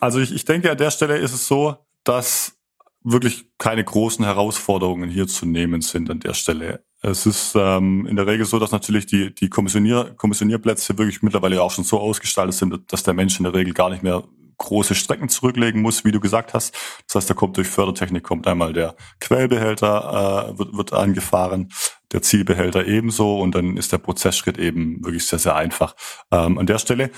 Also 0.00 0.18
ich, 0.18 0.34
ich 0.34 0.44
denke, 0.44 0.70
an 0.70 0.76
der 0.76 0.90
Stelle 0.90 1.16
ist 1.18 1.32
es 1.32 1.46
so, 1.46 1.76
dass 2.02 2.56
wirklich 3.02 3.46
keine 3.58 3.84
großen 3.84 4.24
Herausforderungen 4.24 5.10
hier 5.10 5.26
zu 5.26 5.46
nehmen 5.46 5.82
sind 5.82 6.10
an 6.10 6.20
der 6.20 6.34
Stelle. 6.34 6.84
Es 7.02 7.26
ist 7.26 7.54
ähm, 7.54 8.06
in 8.06 8.16
der 8.16 8.26
Regel 8.26 8.46
so, 8.46 8.58
dass 8.58 8.72
natürlich 8.72 9.04
die, 9.06 9.34
die 9.34 9.50
Kommissionier, 9.50 10.14
Kommissionierplätze 10.16 10.96
wirklich 10.96 11.22
mittlerweile 11.22 11.62
auch 11.62 11.70
schon 11.70 11.84
so 11.84 12.00
ausgestaltet 12.00 12.54
sind, 12.54 12.92
dass 12.92 13.02
der 13.02 13.12
Mensch 13.12 13.38
in 13.38 13.44
der 13.44 13.52
Regel 13.52 13.74
gar 13.74 13.90
nicht 13.90 14.02
mehr 14.02 14.24
große 14.58 14.94
Strecken 14.94 15.28
zurücklegen 15.28 15.82
muss, 15.82 16.04
wie 16.04 16.12
du 16.12 16.20
gesagt 16.20 16.54
hast. 16.54 16.74
Das 17.06 17.16
heißt, 17.16 17.30
da 17.30 17.34
kommt 17.34 17.56
durch 17.56 17.68
Fördertechnik 17.68 18.22
kommt 18.22 18.46
einmal 18.46 18.72
der 18.72 18.96
Quellbehälter 19.20 20.52
äh, 20.54 20.58
wird, 20.58 20.76
wird 20.76 20.92
angefahren, 20.92 21.70
der 22.12 22.22
Zielbehälter 22.22 22.86
ebenso 22.86 23.40
und 23.40 23.54
dann 23.54 23.76
ist 23.76 23.92
der 23.92 23.98
Prozessschritt 23.98 24.58
eben 24.58 25.04
wirklich 25.04 25.26
sehr 25.26 25.38
sehr 25.38 25.56
einfach. 25.56 25.94
Ähm, 26.30 26.58
an 26.58 26.66
der 26.66 26.78
Stelle 26.78 27.10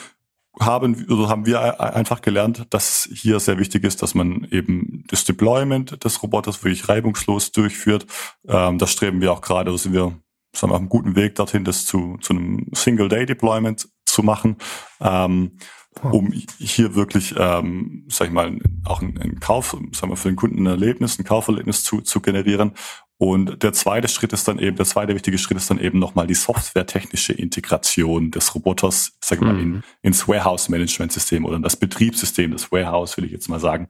haben, 0.59 1.07
oder 1.11 1.29
haben 1.29 1.45
wir 1.45 1.81
einfach 1.81 2.23
gelernt, 2.23 2.67
dass 2.71 3.09
hier 3.13 3.41
sehr 3.41 3.59
wichtig 3.59 3.85
ist, 3.85 4.03
dass 4.03 4.15
man 4.15 4.47
eben 4.51 5.05
das 5.09 5.25
Deployment 5.25 6.03
des 6.03 6.23
Roboters 6.23 6.65
wirklich 6.65 6.89
reibungslos 6.89 7.53
durchführt. 7.53 8.07
Ähm, 8.49 8.79
das 8.79 8.93
streben 8.93 9.21
wir 9.21 9.33
auch 9.33 9.43
gerade, 9.43 9.71
da 9.71 9.77
sind 9.77 9.93
wir 9.93 10.19
wir, 10.63 10.71
auf 10.71 10.79
einem 10.79 10.89
guten 10.89 11.17
Weg 11.17 11.35
dorthin, 11.35 11.65
das 11.65 11.85
zu, 11.85 12.17
zu 12.21 12.33
einem 12.33 12.67
Single-Day-Deployment 12.73 13.89
zu 14.07 14.23
machen. 14.23 14.57
Ähm, 15.01 15.59
um 16.03 16.33
hier 16.59 16.95
wirklich, 16.95 17.35
ähm, 17.39 18.05
sag 18.09 18.29
ich 18.29 18.33
mal, 18.33 18.59
auch 18.85 19.01
einen 19.01 19.41
Kauf, 19.41 19.77
sagen 19.93 20.13
wir, 20.13 20.17
für 20.17 20.29
den 20.29 20.37
Kunden 20.37 20.63
ein 20.63 20.67
Erlebnis, 20.67 21.19
ein 21.19 21.25
Kauferlebnis 21.25 21.85
zu, 21.85 22.01
zu 22.01 22.21
generieren. 22.21 22.73
Und 23.19 23.63
der 23.63 23.73
zweite 23.73 24.09
Schritt 24.09 24.33
ist 24.35 24.47
dann 24.47 24.59
eben, 24.59 24.77
der 24.77 24.85
zweite 24.85 25.15
wichtige 25.15 25.39
Schritt 25.39 25.57
ist 25.57 25.71
dann 25.71 25.81
eben 25.81 25.99
nochmal 25.99 26.27
die 26.27 26.35
softwaretechnische 26.35 27.33
Integration 27.33 28.31
des 28.31 28.55
Roboters, 28.55 29.17
sag 29.21 29.39
ich 29.39 29.45
mal, 29.45 29.59
in, 29.59 29.69
mhm. 29.69 29.83
ins 30.03 30.29
Warehouse-Management-System 30.29 31.47
oder 31.47 31.57
in 31.57 31.63
das 31.63 31.77
Betriebssystem 31.77 32.51
des 32.51 32.71
Warehouse, 32.71 33.17
will 33.17 33.25
ich 33.25 33.33
jetzt 33.33 33.49
mal 33.49 33.61
sagen. 33.61 33.89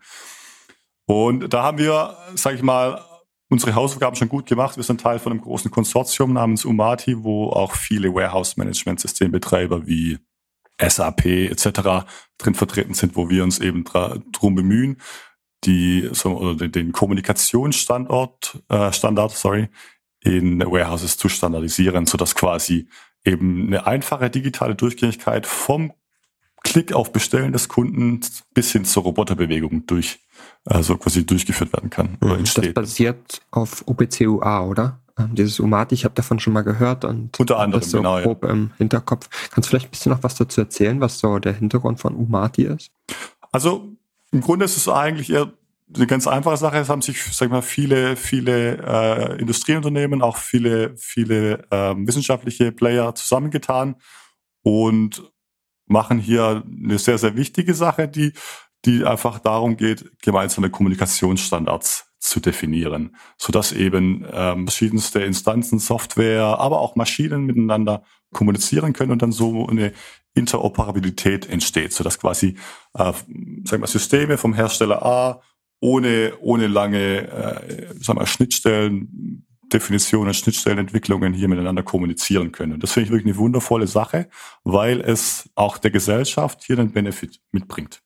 Und 1.06 1.52
da 1.52 1.64
haben 1.64 1.78
wir, 1.78 2.16
sag 2.36 2.54
ich 2.54 2.62
mal, 2.62 3.00
unsere 3.48 3.74
Hausaufgaben 3.74 4.16
schon 4.16 4.28
gut 4.28 4.46
gemacht. 4.46 4.76
Wir 4.76 4.84
sind 4.84 5.00
Teil 5.00 5.18
von 5.18 5.32
einem 5.32 5.40
großen 5.40 5.70
Konsortium 5.70 6.32
namens 6.32 6.64
Umati, 6.64 7.22
wo 7.22 7.50
auch 7.50 7.74
viele 7.74 8.14
Warehouse-Management-Systembetreiber 8.14 9.86
wie 9.86 10.18
SAP 10.80 11.26
etc. 11.26 12.06
drin 12.38 12.54
vertreten 12.54 12.94
sind, 12.94 13.16
wo 13.16 13.28
wir 13.30 13.44
uns 13.44 13.58
eben 13.58 13.84
drum 14.32 14.54
bemühen, 14.54 14.98
die 15.64 16.08
so, 16.12 16.36
oder 16.38 16.68
den, 16.68 16.92
Kommunikationsstandort 16.92 18.62
äh, 18.68 18.92
Standard, 18.92 19.32
sorry, 19.32 19.68
in 20.22 20.60
Warehouses 20.60 21.16
zu 21.16 21.28
standardisieren, 21.28 22.06
so 22.06 22.18
dass 22.18 22.34
quasi 22.34 22.88
eben 23.24 23.66
eine 23.68 23.86
einfache 23.86 24.30
digitale 24.30 24.74
Durchgängigkeit 24.74 25.46
vom 25.46 25.92
Klick 26.62 26.92
auf 26.92 27.12
Bestellen 27.12 27.52
des 27.52 27.68
Kunden 27.68 28.20
bis 28.52 28.72
hin 28.72 28.84
zur 28.84 29.04
Roboterbewegung 29.04 29.86
durch, 29.86 30.18
also 30.64 30.96
quasi 30.96 31.24
durchgeführt 31.24 31.72
werden 31.72 31.90
kann. 31.90 32.18
Oder 32.20 32.38
entsteht. 32.38 32.66
Das 32.66 32.74
basiert 32.74 33.40
auf 33.50 33.86
OPC-UA, 33.86 34.64
oder? 34.64 35.00
Ähm, 35.18 35.34
dieses 35.34 35.60
Umati, 35.60 35.94
ich 35.94 36.04
habe 36.04 36.14
davon 36.14 36.40
schon 36.40 36.52
mal 36.52 36.62
gehört 36.62 37.04
und 37.04 37.38
unter 37.40 37.58
anderem 37.58 37.80
das 37.80 37.90
so 37.90 37.98
genau, 37.98 38.20
grob 38.20 38.44
ja. 38.44 38.50
im 38.50 38.72
Hinterkopf. 38.76 39.28
Kannst 39.50 39.68
du 39.68 39.70
vielleicht 39.70 39.86
ein 39.86 39.90
bisschen 39.90 40.12
noch 40.12 40.22
was 40.22 40.34
dazu 40.34 40.60
erzählen, 40.60 41.00
was 41.00 41.18
so 41.18 41.38
der 41.38 41.54
Hintergrund 41.54 42.00
von 42.00 42.14
Umati 42.14 42.64
ist? 42.64 42.90
Also 43.50 43.96
im 44.30 44.40
Grunde 44.42 44.66
ist 44.66 44.76
es 44.76 44.88
eigentlich 44.88 45.30
eher 45.30 45.52
eine 45.94 46.06
ganz 46.06 46.26
einfache 46.26 46.56
Sache. 46.56 46.78
Es 46.78 46.88
haben 46.88 47.02
sich, 47.02 47.22
sag 47.22 47.46
ich 47.46 47.52
mal, 47.52 47.62
viele, 47.62 48.16
viele 48.16 48.76
äh, 48.78 49.40
Industrieunternehmen, 49.40 50.20
auch 50.20 50.36
viele, 50.36 50.96
viele 50.96 51.64
äh, 51.70 51.94
wissenschaftliche 51.96 52.72
Player 52.72 53.14
zusammengetan 53.14 53.96
und 54.62 55.22
machen 55.86 56.18
hier 56.18 56.64
eine 56.66 56.98
sehr, 56.98 57.18
sehr 57.18 57.36
wichtige 57.36 57.72
Sache, 57.72 58.08
die, 58.08 58.32
die 58.84 59.04
einfach 59.04 59.38
darum 59.38 59.76
geht, 59.76 60.10
gemeinsame 60.20 60.70
Kommunikationsstandards 60.70 62.05
zu 62.18 62.40
definieren, 62.40 63.16
so 63.36 63.52
dass 63.52 63.72
eben 63.72 64.26
ähm, 64.32 64.66
verschiedenste 64.66 65.20
Instanzen, 65.20 65.78
Software, 65.78 66.58
aber 66.58 66.80
auch 66.80 66.96
Maschinen 66.96 67.44
miteinander 67.44 68.02
kommunizieren 68.32 68.92
können 68.92 69.12
und 69.12 69.22
dann 69.22 69.32
so 69.32 69.66
eine 69.66 69.92
Interoperabilität 70.34 71.48
entsteht, 71.48 71.92
so 71.92 72.04
dass 72.04 72.18
quasi 72.18 72.56
äh, 72.94 73.12
sagen 73.64 73.82
wir, 73.82 73.86
Systeme 73.86 74.38
vom 74.38 74.54
Hersteller 74.54 75.04
A 75.04 75.40
ohne 75.80 76.34
ohne 76.40 76.66
lange 76.66 77.28
äh, 77.28 77.94
sagen 78.00 78.18
wir, 78.18 78.26
Schnittstellen 78.26 79.46
Definitionen, 79.72 80.32
Schnittstellenentwicklungen 80.32 81.32
hier 81.32 81.48
miteinander 81.48 81.82
kommunizieren 81.82 82.52
können. 82.52 82.74
Und 82.74 82.82
das 82.82 82.92
finde 82.92 83.06
ich 83.06 83.12
wirklich 83.12 83.34
eine 83.34 83.36
wundervolle 83.36 83.86
Sache, 83.86 84.28
weil 84.62 85.00
es 85.00 85.50
auch 85.54 85.78
der 85.78 85.90
Gesellschaft 85.90 86.62
hier 86.64 86.78
einen 86.78 86.92
Benefit 86.92 87.40
mitbringt. 87.50 88.02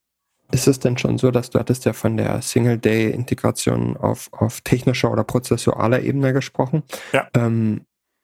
Ist 0.52 0.66
es 0.66 0.78
denn 0.80 0.98
schon 0.98 1.18
so, 1.18 1.30
dass 1.30 1.50
du 1.50 1.58
hattest 1.58 1.84
ja 1.84 1.92
von 1.92 2.16
der 2.16 2.42
Single-Day-Integration 2.42 3.96
auf, 3.96 4.28
auf 4.32 4.60
technischer 4.62 5.10
oder 5.12 5.24
prozessualer 5.24 6.02
Ebene 6.02 6.32
gesprochen? 6.32 6.82
Ja. 7.12 7.28
Ähm, 7.34 7.82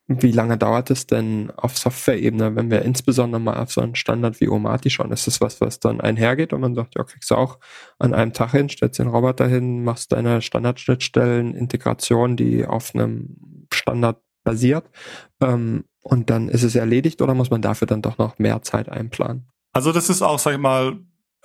wie 0.08 0.30
lange 0.30 0.56
dauert 0.56 0.90
es 0.90 1.08
denn 1.08 1.50
auf 1.56 1.76
Software-Ebene, 1.76 2.54
wenn 2.54 2.70
wir 2.70 2.82
insbesondere 2.82 3.40
mal 3.40 3.60
auf 3.60 3.72
so 3.72 3.80
einen 3.80 3.96
Standard 3.96 4.40
wie 4.40 4.48
Omati 4.48 4.88
schauen? 4.88 5.10
Ist 5.10 5.26
das 5.26 5.40
was, 5.40 5.60
was 5.60 5.80
dann 5.80 6.00
einhergeht 6.00 6.52
und 6.52 6.60
man 6.60 6.76
sagt, 6.76 6.94
ja, 6.96 7.02
kriegst 7.02 7.30
du 7.30 7.34
auch 7.34 7.58
an 7.98 8.14
einem 8.14 8.32
Tag 8.32 8.52
hin, 8.52 8.68
stellst 8.68 9.00
den 9.00 9.08
Roboter 9.08 9.48
hin, 9.48 9.82
machst 9.82 10.12
deine 10.12 10.42
Standardschnittstellen-Integration, 10.42 12.36
die 12.36 12.64
auf 12.66 12.94
einem 12.94 13.66
Standard 13.72 14.20
basiert 14.44 14.88
ähm, 15.40 15.84
und 16.02 16.30
dann 16.30 16.48
ist 16.48 16.62
es 16.62 16.76
erledigt 16.76 17.20
oder 17.20 17.34
muss 17.34 17.50
man 17.50 17.62
dafür 17.62 17.88
dann 17.88 18.00
doch 18.00 18.16
noch 18.16 18.38
mehr 18.38 18.62
Zeit 18.62 18.88
einplanen? 18.88 19.48
Also 19.72 19.90
das 19.92 20.08
ist 20.08 20.22
auch, 20.22 20.38
sag 20.38 20.52
ich 20.52 20.60
mal, 20.60 21.00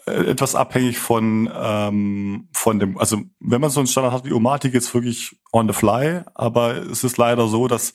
etwas 0.06 0.56
abhängig 0.56 0.98
von, 0.98 1.50
ähm, 1.54 2.50
von 2.54 2.80
dem, 2.80 2.98
also 2.98 3.22
wenn 3.40 3.62
man 3.62 3.70
so 3.70 3.80
einen 3.80 3.88
Standard 3.88 4.14
hat 4.14 4.26
wie 4.26 4.34
Omatic, 4.34 4.74
jetzt 4.74 4.94
wirklich 4.94 5.40
on 5.52 5.68
the 5.68 5.74
fly, 5.74 6.22
aber 6.34 6.78
es 6.78 7.04
ist 7.04 7.18
leider 7.18 7.48
so, 7.48 7.68
dass 7.68 7.94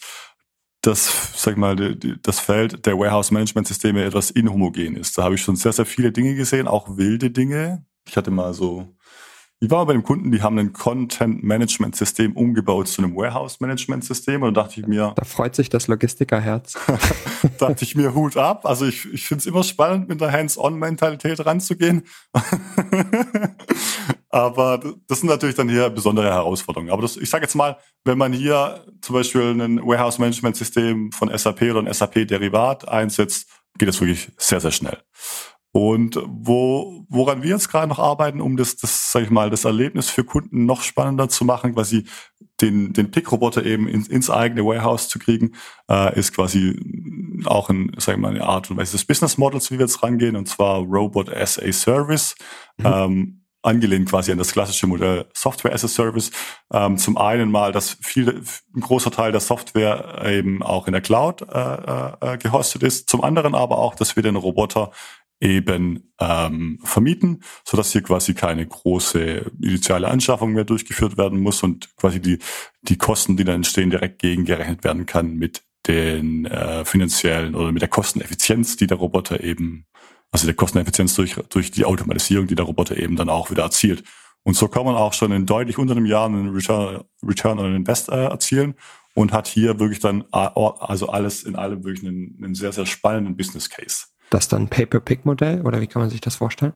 das, 0.82 1.32
sag 1.34 1.52
ich 1.52 1.58
mal, 1.58 1.74
die, 1.74 2.14
das 2.22 2.38
Feld 2.38 2.86
der 2.86 2.98
Warehouse-Management-Systeme 2.98 4.04
etwas 4.04 4.30
inhomogen 4.30 4.96
ist. 4.96 5.18
Da 5.18 5.24
habe 5.24 5.34
ich 5.34 5.42
schon 5.42 5.56
sehr, 5.56 5.72
sehr 5.72 5.86
viele 5.86 6.12
Dinge 6.12 6.34
gesehen, 6.34 6.68
auch 6.68 6.96
wilde 6.96 7.30
Dinge. 7.30 7.84
Ich 8.06 8.16
hatte 8.16 8.30
mal 8.30 8.54
so 8.54 8.95
ich 9.58 9.70
war 9.70 9.86
bei 9.86 9.94
dem 9.94 10.02
Kunden, 10.02 10.30
die 10.30 10.42
haben 10.42 10.58
ein 10.58 10.74
Content-Management-System 10.74 12.36
umgebaut 12.36 12.88
zu 12.88 13.02
einem 13.02 13.16
Warehouse-Management-System 13.16 14.42
und 14.42 14.54
da 14.54 14.62
dachte 14.62 14.80
ich 14.80 14.86
mir... 14.86 15.14
Da 15.16 15.24
freut 15.24 15.54
sich 15.54 15.70
das 15.70 15.88
Logistikerherz. 15.88 16.76
dachte 17.58 17.84
ich 17.84 17.94
mir, 17.94 18.14
Hut 18.14 18.36
ab. 18.36 18.66
Also 18.66 18.84
ich, 18.84 19.10
ich 19.14 19.26
finde 19.26 19.40
es 19.40 19.46
immer 19.46 19.64
spannend, 19.64 20.10
mit 20.10 20.20
der 20.20 20.30
Hands-on-Mentalität 20.30 21.46
ranzugehen. 21.46 22.02
Aber 24.28 24.78
das 25.08 25.20
sind 25.20 25.30
natürlich 25.30 25.54
dann 25.54 25.70
hier 25.70 25.88
besondere 25.88 26.26
Herausforderungen. 26.30 26.90
Aber 26.90 27.00
das, 27.00 27.16
ich 27.16 27.30
sage 27.30 27.44
jetzt 27.44 27.54
mal, 27.54 27.78
wenn 28.04 28.18
man 28.18 28.34
hier 28.34 28.84
zum 29.00 29.14
Beispiel 29.14 29.58
ein 29.58 29.80
Warehouse-Management-System 29.80 31.12
von 31.12 31.36
SAP 31.36 31.62
oder 31.62 31.80
ein 31.80 31.90
SAP-Derivat 31.92 32.86
einsetzt, 32.86 33.48
geht 33.78 33.88
es 33.88 33.98
wirklich 34.00 34.30
sehr, 34.36 34.60
sehr 34.60 34.70
schnell. 34.70 34.98
Und 35.76 36.18
wo, 36.24 37.04
woran 37.10 37.42
wir 37.42 37.50
jetzt 37.50 37.68
gerade 37.68 37.86
noch 37.86 37.98
arbeiten, 37.98 38.40
um 38.40 38.56
das, 38.56 38.76
das, 38.76 39.12
sag 39.12 39.24
ich 39.24 39.30
mal, 39.30 39.50
das 39.50 39.66
Erlebnis 39.66 40.08
für 40.08 40.24
Kunden 40.24 40.64
noch 40.64 40.80
spannender 40.80 41.28
zu 41.28 41.44
machen, 41.44 41.74
quasi 41.74 42.06
den, 42.62 42.94
den 42.94 43.10
Pick-Roboter 43.10 43.62
eben 43.62 43.86
ins, 43.86 44.08
ins 44.08 44.30
eigene 44.30 44.64
Warehouse 44.64 45.10
zu 45.10 45.18
kriegen, 45.18 45.52
äh, 45.90 46.18
ist 46.18 46.32
quasi 46.34 46.80
auch 47.44 47.68
ein, 47.68 47.92
sag 47.98 48.14
ich 48.14 48.20
mal, 48.22 48.30
eine 48.30 48.44
Art 48.44 48.70
und 48.70 48.78
Weise 48.78 48.92
des 48.92 49.04
Business 49.04 49.36
Models, 49.36 49.70
wie 49.70 49.74
wir 49.74 49.84
jetzt 49.84 50.02
rangehen, 50.02 50.34
und 50.36 50.48
zwar 50.48 50.78
Robot 50.78 51.28
as 51.30 51.58
a 51.58 51.70
Service. 51.70 52.36
Mhm. 52.78 52.86
Ähm, 52.86 53.42
angelehnt 53.60 54.08
quasi 54.08 54.32
an 54.32 54.38
das 54.38 54.52
klassische 54.52 54.86
Modell 54.86 55.26
Software 55.34 55.74
as 55.74 55.84
a 55.84 55.88
Service. 55.88 56.30
Ähm, 56.72 56.96
zum 56.96 57.18
einen 57.18 57.50
mal, 57.50 57.72
dass 57.72 57.98
viel, 58.00 58.42
ein 58.74 58.80
großer 58.80 59.10
Teil 59.10 59.32
der 59.32 59.40
Software 59.40 60.22
eben 60.24 60.62
auch 60.62 60.86
in 60.86 60.92
der 60.92 61.02
Cloud 61.02 61.42
äh, 61.42 62.34
äh, 62.34 62.38
gehostet 62.38 62.82
ist. 62.82 63.10
Zum 63.10 63.22
anderen 63.22 63.54
aber 63.54 63.76
auch, 63.76 63.94
dass 63.94 64.16
wir 64.16 64.22
den 64.22 64.36
Roboter 64.36 64.92
eben 65.40 66.12
ähm, 66.18 66.78
vermieten, 66.82 67.42
so 67.64 67.76
dass 67.76 67.92
hier 67.92 68.02
quasi 68.02 68.34
keine 68.34 68.66
große 68.66 69.50
initiale 69.60 70.08
Anschaffung 70.08 70.52
mehr 70.52 70.64
durchgeführt 70.64 71.18
werden 71.18 71.40
muss 71.40 71.62
und 71.62 71.94
quasi 71.96 72.20
die 72.20 72.38
die 72.82 72.96
Kosten, 72.96 73.36
die 73.36 73.44
dann 73.44 73.56
entstehen, 73.56 73.90
direkt 73.90 74.20
gegengerechnet 74.20 74.84
werden 74.84 75.04
kann 75.06 75.34
mit 75.34 75.62
den 75.86 76.46
äh, 76.46 76.84
finanziellen 76.84 77.54
oder 77.54 77.70
mit 77.72 77.82
der 77.82 77.88
Kosteneffizienz, 77.88 78.76
die 78.76 78.86
der 78.86 78.96
Roboter 78.96 79.42
eben, 79.44 79.86
also 80.30 80.46
der 80.46 80.54
Kosteneffizienz 80.54 81.14
durch 81.14 81.34
durch 81.50 81.70
die 81.70 81.84
Automatisierung, 81.84 82.46
die 82.46 82.54
der 82.54 82.64
Roboter 82.64 82.96
eben 82.96 83.16
dann 83.16 83.28
auch 83.28 83.50
wieder 83.50 83.64
erzielt. 83.64 84.04
Und 84.42 84.54
so 84.54 84.68
kann 84.68 84.84
man 84.84 84.94
auch 84.94 85.12
schon 85.12 85.32
in 85.32 85.44
deutlich 85.44 85.76
unter 85.76 85.96
einem 85.96 86.06
Jahr 86.06 86.26
einen 86.26 86.54
Return, 86.54 87.04
Return 87.22 87.58
on 87.58 87.74
Invest 87.74 88.08
äh, 88.08 88.26
erzielen 88.26 88.74
und 89.14 89.32
hat 89.32 89.48
hier 89.48 89.80
wirklich 89.80 89.98
dann 89.98 90.24
also 90.30 91.08
alles 91.08 91.42
in 91.42 91.56
allem 91.56 91.84
wirklich 91.84 92.06
einen, 92.08 92.38
einen 92.42 92.54
sehr 92.54 92.72
sehr 92.72 92.86
spannenden 92.86 93.36
Business 93.36 93.68
Case. 93.68 94.06
Das 94.30 94.48
dann 94.48 94.68
Pay-per-Pick-Modell 94.68 95.62
oder 95.62 95.80
wie 95.80 95.86
kann 95.86 96.02
man 96.02 96.10
sich 96.10 96.20
das 96.20 96.36
vorstellen? 96.36 96.72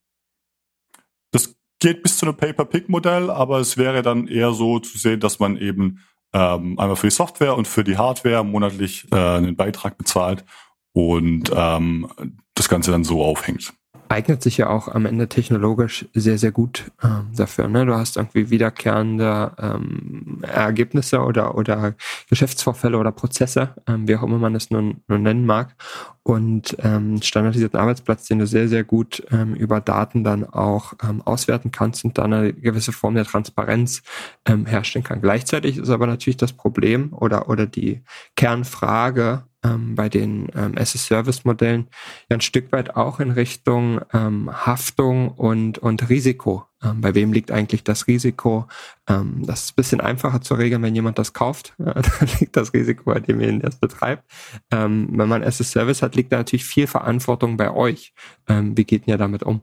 Das 1.33 1.55
geht 1.81 2.03
bis 2.03 2.19
zu 2.19 2.27
einem 2.27 2.37
Pay-per-Pick-Modell, 2.37 3.31
aber 3.31 3.59
es 3.59 3.77
wäre 3.77 4.03
dann 4.03 4.29
eher 4.29 4.53
so 4.53 4.79
zu 4.79 4.99
sehen, 4.99 5.21
dass 5.21 5.39
man 5.39 5.57
eben 5.57 6.05
ähm, 6.33 6.79
einmal 6.79 6.97
für 6.97 7.09
die 7.09 7.15
Software 7.15 7.57
und 7.57 7.67
für 7.67 7.85
die 7.85 7.97
Hardware 7.97 8.45
monatlich 8.45 9.11
äh, 9.11 9.17
einen 9.17 9.57
Beitrag 9.57 9.99
bezahlt 9.99 10.45
und 10.93 11.51
ähm, 11.55 12.09
das 12.55 12.69
Ganze 12.69 12.91
dann 12.91 13.05
so 13.05 13.23
aufhängt 13.25 13.73
eignet 14.11 14.43
sich 14.43 14.57
ja 14.57 14.69
auch 14.69 14.89
am 14.89 15.07
Ende 15.07 15.29
technologisch 15.29 16.05
sehr, 16.15 16.37
sehr 16.37 16.51
gut 16.51 16.91
ähm, 17.03 17.29
dafür. 17.35 17.69
Ne? 17.69 17.87
Du 17.87 17.95
hast 17.95 18.17
irgendwie 18.17 18.51
wiederkehrende 18.51 19.53
ähm, 19.57 20.43
Ergebnisse 20.43 21.21
oder, 21.21 21.55
oder 21.55 21.95
Geschäftsvorfälle 22.29 22.99
oder 22.99 23.13
Prozesse, 23.13 23.77
ähm, 23.87 24.09
wie 24.09 24.17
auch 24.17 24.25
immer 24.25 24.39
man 24.39 24.57
es 24.57 24.71
nun, 24.71 25.03
nun 25.07 25.23
nennen 25.23 25.47
mag. 25.47 25.77
Und 26.25 26.77
ähm, 26.81 27.23
standardisierten 27.23 27.79
Arbeitsplatz, 27.79 28.27
den 28.27 28.41
du 28.41 28.47
sehr, 28.49 28.69
sehr 28.69 28.83
gut 28.83 29.23
ähm, 29.31 29.55
über 29.55 29.81
Daten 29.81 30.25
dann 30.25 30.45
auch 30.45 30.93
ähm, 31.09 31.23
auswerten 31.23 31.71
kannst 31.71 32.05
und 32.05 32.19
dann 32.19 32.33
eine 32.33 32.53
gewisse 32.53 32.93
Form 32.93 33.15
der 33.15 33.25
Transparenz 33.25 34.03
ähm, 34.45 34.67
herstellen 34.67 35.05
kann. 35.05 35.23
Gleichzeitig 35.23 35.79
ist 35.79 35.89
aber 35.89 36.09
natürlich 36.09 36.37
das 36.37 36.53
Problem 36.53 37.13
oder, 37.13 37.49
oder 37.49 37.67
die 37.67 38.03
Kernfrage, 38.35 39.45
ähm, 39.65 39.95
bei 39.95 40.09
den 40.09 40.49
ähm, 40.55 40.77
as-a-Service-Modellen 40.77 41.89
ja 42.29 42.37
ein 42.37 42.41
Stück 42.41 42.73
weit 42.73 42.97
auch 42.97 43.21
in 43.21 43.31
Richtung 43.31 44.01
ähm, 44.13 44.51
Haftung 44.53 45.29
und, 45.29 45.79
und 45.79 46.09
Risiko. 46.09 46.67
Ähm, 46.83 47.01
bei 47.01 47.15
wem 47.15 47.33
liegt 47.33 47.51
eigentlich 47.51 47.85
das 47.85 48.07
Risiko? 48.07 48.67
Ähm, 49.09 49.43
das 49.45 49.65
ist 49.65 49.73
ein 49.73 49.77
bisschen 49.77 50.01
einfacher 50.01 50.41
zu 50.41 50.55
regeln, 50.55 50.83
wenn 50.83 50.95
jemand 50.95 51.19
das 51.19 51.33
kauft. 51.33 51.75
Ja, 51.85 51.95
da 51.95 52.11
liegt 52.39 52.57
das 52.57 52.73
Risiko 52.73 53.05
bei 53.05 53.21
demjenigen, 53.21 53.61
der 53.61 53.71
es 53.71 53.77
betreibt. 53.77 54.31
Ähm, 54.71 55.09
wenn 55.13 55.29
man 55.29 55.43
as-a-Service 55.43 56.03
hat, 56.03 56.15
liegt 56.15 56.33
da 56.33 56.39
natürlich 56.39 56.65
viel 56.65 56.87
Verantwortung 56.87 57.57
bei 57.57 57.71
euch. 57.71 58.13
Ähm, 58.49 58.77
wie 58.77 58.85
geht 58.85 59.07
ihr 59.07 59.19
damit 59.19 59.43
um? 59.43 59.63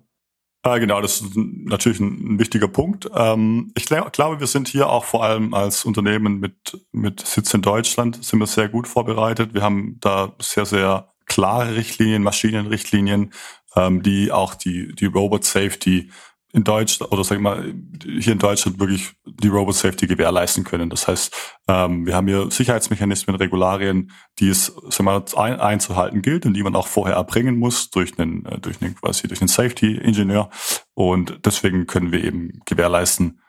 Ah, 0.63 0.79
genau, 0.79 1.01
das 1.01 1.21
ist 1.21 1.35
natürlich 1.35 1.99
ein, 1.99 2.33
ein 2.33 2.39
wichtiger 2.39 2.67
Punkt. 2.67 3.09
Ähm, 3.15 3.71
ich 3.75 3.85
glaube, 3.85 4.39
wir 4.39 4.47
sind 4.47 4.67
hier 4.67 4.89
auch 4.89 5.05
vor 5.05 5.23
allem 5.23 5.53
als 5.53 5.85
Unternehmen 5.85 6.39
mit, 6.39 6.85
mit 6.91 7.25
Sitz 7.25 7.53
in 7.53 7.61
Deutschland, 7.61 8.23
sind 8.23 8.39
wir 8.39 8.47
sehr 8.47 8.67
gut 8.67 8.87
vorbereitet. 8.87 9.53
Wir 9.53 9.61
haben 9.61 9.97
da 10.01 10.33
sehr, 10.39 10.65
sehr 10.65 11.13
klare 11.25 11.75
Richtlinien, 11.75 12.23
Maschinenrichtlinien, 12.23 13.33
ähm, 13.75 14.01
die 14.01 14.31
auch 14.31 14.55
die, 14.55 14.93
die 14.95 15.05
Robot 15.05 15.45
Safety 15.45 16.09
in 16.57 16.63
Deutschland 16.63 17.11
oder 17.11 17.23
sag 17.23 17.35
ich 17.35 17.41
mal 17.41 17.71
hier 18.03 18.33
in 18.33 18.39
Deutschland 18.39 18.79
wirklich 18.79 19.11
die 19.25 19.47
Robot 19.47 19.75
Safety 19.75 20.07
gewährleisten 20.07 20.63
können. 20.63 20.89
Das 20.89 21.07
heißt, 21.07 21.31
ähm, 21.67 22.07
wir 22.07 22.15
haben 22.15 22.27
hier 22.27 22.49
Sicherheitsmechanismen, 22.49 23.35
Regularien, 23.35 24.11
die 24.39 24.49
es 24.49 24.73
sag 24.89 25.03
mal, 25.03 25.23
ein, 25.35 25.59
einzuhalten 25.59 26.23
gilt 26.23 26.47
und 26.47 26.55
die 26.55 26.63
man 26.63 26.75
auch 26.75 26.87
vorher 26.87 27.15
erbringen 27.15 27.59
muss 27.59 27.91
durch 27.91 28.17
einen 28.17 28.43
äh, 28.45 28.57
durch 28.59 28.81
einen 28.81 28.95
quasi 28.95 29.27
durch 29.27 29.39
einen 29.39 29.49
Safety 29.49 29.97
Ingenieur 29.97 30.49
und 30.95 31.45
deswegen 31.45 31.85
können 31.85 32.11
wir 32.11 32.23
eben 32.23 32.59
gewährleisten, 32.65 33.39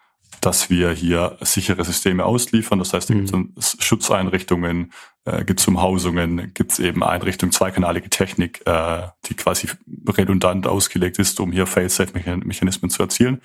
dass 0.40 0.70
wir 0.70 0.90
hier 0.90 1.36
sichere 1.40 1.84
Systeme 1.84 2.24
ausliefern. 2.24 2.78
Das 2.78 2.92
heißt, 2.92 3.10
da 3.10 3.14
gibt 3.14 3.28
es 3.28 3.32
mhm. 3.32 3.54
Schutzeinrichtungen, 3.80 4.92
äh, 5.24 5.44
gibt 5.44 5.60
es 5.60 5.68
Umhausungen, 5.68 6.52
gibt 6.54 6.72
es 6.72 6.78
eben 6.78 7.02
Einrichtungen, 7.02 7.52
zweikanalige 7.52 8.10
Technik, 8.10 8.66
äh, 8.66 9.08
die 9.26 9.34
quasi 9.34 9.68
redundant 10.08 10.66
ausgelegt 10.66 11.18
ist, 11.18 11.40
um 11.40 11.52
hier 11.52 11.66
Fail-Safe-Mechanismen 11.66 12.90
zu 12.90 13.02
erzielen. 13.02 13.40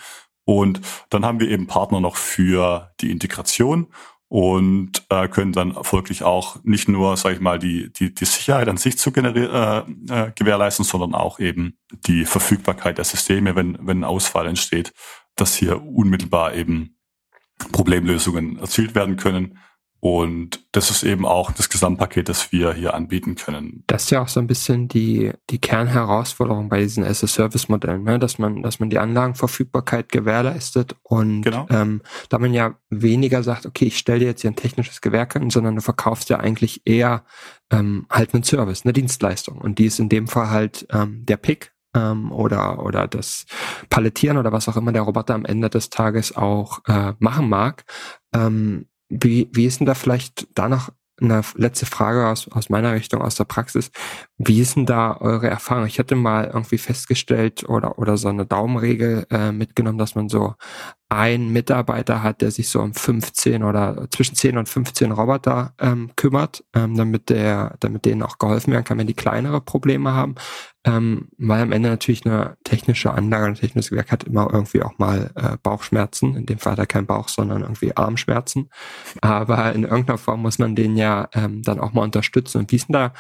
Und 0.46 0.82
dann 1.10 1.26
haben 1.26 1.40
wir 1.40 1.50
eben 1.50 1.68
Partner 1.68 2.02
noch 2.02 2.18
für 2.18 2.92
die 3.00 3.12
Integration 3.12 3.88
und 4.34 5.06
äh, 5.10 5.28
können 5.28 5.54
dann 5.54 5.76
folglich 5.84 6.24
auch 6.24 6.58
nicht 6.64 6.90
nur, 6.90 7.16
sage 7.18 7.36
ich 7.36 7.42
mal, 7.42 7.60
die, 7.60 7.94
die, 7.94 8.16
die 8.16 8.26
Sicherheit 8.26 8.68
an 8.68 8.78
sich 8.78 8.98
zu 8.98 9.12
generieren, 9.12 10.10
äh, 10.10 10.28
äh, 10.28 10.32
gewährleisten, 10.34 10.84
sondern 10.84 11.14
auch 11.14 11.40
eben 11.40 11.78
die 12.08 12.26
Verfügbarkeit 12.26 12.98
der 12.98 13.06
Systeme, 13.06 13.56
wenn, 13.56 13.78
wenn 13.80 14.00
ein 14.00 14.04
Ausfall 14.04 14.48
entsteht 14.48 14.92
dass 15.36 15.56
hier 15.56 15.84
unmittelbar 15.84 16.54
eben 16.54 16.98
Problemlösungen 17.72 18.60
erzielt 18.60 18.96
werden 18.96 19.18
können. 19.18 19.58
Und 20.00 20.68
das 20.74 20.92
ist 20.92 21.04
eben 21.04 21.26
auch 21.26 21.54
das 21.54 21.70
Gesamtpaket, 21.70 22.28
das 22.28 22.52
wir 22.52 22.74
hier 22.74 22.94
anbieten 22.94 23.36
können. 23.36 23.86
Das 23.88 24.04
ist 24.04 24.10
ja 24.10 24.22
auch 24.22 24.28
so 24.28 24.42
ein 24.42 24.48
bisschen 24.48 24.90
die, 24.90 25.32
die 25.50 25.60
Kernherausforderung 25.60 26.68
bei 26.68 26.82
diesen 26.82 27.06
as-a-Service-Modellen, 27.06 28.04
ne? 28.04 28.20
dass 28.20 28.38
man, 28.38 28.64
dass 28.64 28.82
man 28.82 28.90
die 28.90 29.00
Anlagenverfügbarkeit 29.00 30.12
gewährleistet 30.12 30.98
und 31.04 31.44
genau. 31.44 31.68
ähm, 31.70 32.02
da 32.28 32.38
man 32.38 32.54
ja 32.54 32.76
weniger 32.90 33.44
sagt, 33.44 33.66
okay, 33.66 33.86
ich 33.86 33.98
stelle 33.98 34.20
dir 34.20 34.26
jetzt 34.26 34.42
hier 34.42 34.52
ein 34.52 34.58
technisches 34.58 35.00
Gewerk 35.00 35.38
an, 35.38 35.50
sondern 35.50 35.76
du 35.76 35.82
verkaufst 35.82 36.30
ja 36.30 36.38
eigentlich 36.38 36.82
eher 36.84 37.24
ähm, 37.72 38.06
halt 38.10 38.34
einen 38.34 38.44
Service, 38.44 38.84
eine 38.84 38.92
Dienstleistung. 38.92 39.58
Und 39.60 39.80
die 39.80 39.86
ist 39.86 40.00
in 40.00 40.10
dem 40.10 40.28
Fall 40.28 40.50
halt 40.50 40.86
ähm, 40.92 41.26
der 41.26 41.38
Pick, 41.38 41.73
ähm, 41.94 42.32
oder, 42.32 42.84
oder 42.84 43.08
das 43.08 43.46
Palettieren 43.90 44.38
oder 44.38 44.52
was 44.52 44.68
auch 44.70 44.78
immer 44.78 44.92
der 44.92 45.04
Roboter 45.04 45.36
am 45.36 45.46
Ende 45.46 45.70
des 45.70 45.90
Tages 45.90 46.36
auch 46.36 46.80
äh, 46.88 47.14
machen 47.20 47.50
mag. 47.50 47.84
Ähm, 48.34 48.88
wie, 49.10 49.50
wie 49.52 49.66
ist 49.66 49.80
denn 49.80 49.88
da 49.88 49.94
vielleicht 49.94 50.48
da 50.56 50.68
noch 50.68 50.90
eine 51.22 51.42
letzte 51.56 51.86
Frage 51.86 52.28
aus, 52.28 52.48
aus 52.50 52.70
meiner 52.70 52.94
Richtung, 52.94 53.22
aus 53.22 53.36
der 53.36 53.44
Praxis. 53.46 53.92
Wie 54.38 54.60
ist 54.60 54.76
denn 54.76 54.86
da 54.86 55.16
eure 55.18 55.48
Erfahrung? 55.48 55.86
Ich 55.86 56.00
hatte 56.00 56.16
mal 56.16 56.46
irgendwie 56.46 56.78
festgestellt 56.78 57.68
oder, 57.70 58.00
oder 58.00 58.18
so 58.18 58.30
eine 58.30 58.46
Daumenregel 58.46 59.28
äh, 59.30 59.52
mitgenommen, 59.52 60.00
dass 60.00 60.16
man 60.16 60.28
so 60.28 60.56
einen 61.14 61.50
Mitarbeiter 61.52 62.24
hat, 62.24 62.42
der 62.42 62.52
sich 62.52 62.70
so 62.70 62.82
um 62.82 62.94
15 62.94 63.64
oder 63.64 64.08
zwischen 64.12 64.36
10 64.36 64.58
und 64.58 64.70
15 64.70 65.12
Roboter 65.12 65.74
ähm, 65.80 66.12
kümmert, 66.16 66.64
ähm, 66.74 66.96
damit 66.96 67.30
der, 67.30 67.76
damit 67.80 68.06
denen 68.06 68.24
auch 68.24 68.38
geholfen 68.38 68.74
werden 68.74 68.84
kann, 68.84 68.98
wenn 68.98 69.08
die 69.08 69.14
kleinere 69.14 69.62
Probleme 69.62 70.14
haben. 70.14 70.36
Ähm, 70.86 71.30
weil 71.38 71.62
am 71.62 71.72
Ende 71.72 71.90
natürlich 71.90 72.26
eine 72.26 72.58
technische 72.66 73.12
Anlage, 73.12 73.46
ein 73.46 73.56
technisches 73.56 73.92
Werk 73.92 74.12
hat 74.12 74.26
immer 74.26 74.50
irgendwie 74.52 74.82
auch 74.82 74.98
mal 74.98 75.32
äh, 75.36 75.58
Bauchschmerzen. 75.64 76.36
In 76.36 76.46
dem 76.46 76.60
Fall 76.60 76.74
hat 76.74 76.80
er 76.80 76.86
keinen 76.86 77.08
Bauch, 77.08 77.30
sondern 77.30 77.62
irgendwie 77.62 77.96
Armschmerzen. 77.96 78.70
Aber 79.22 79.74
in 79.74 79.84
irgendeiner 79.84 80.18
Form 80.18 80.42
muss 80.42 80.60
man 80.60 80.76
den 80.76 80.98
ja 80.98 81.30
ähm, 81.34 81.62
dann 81.62 81.80
auch 81.80 81.94
mal 81.94 82.04
unterstützen. 82.04 82.60
Und 82.60 82.72
wie 82.72 82.76
ist 82.76 82.90
denn 82.90 82.94
da 82.94 83.14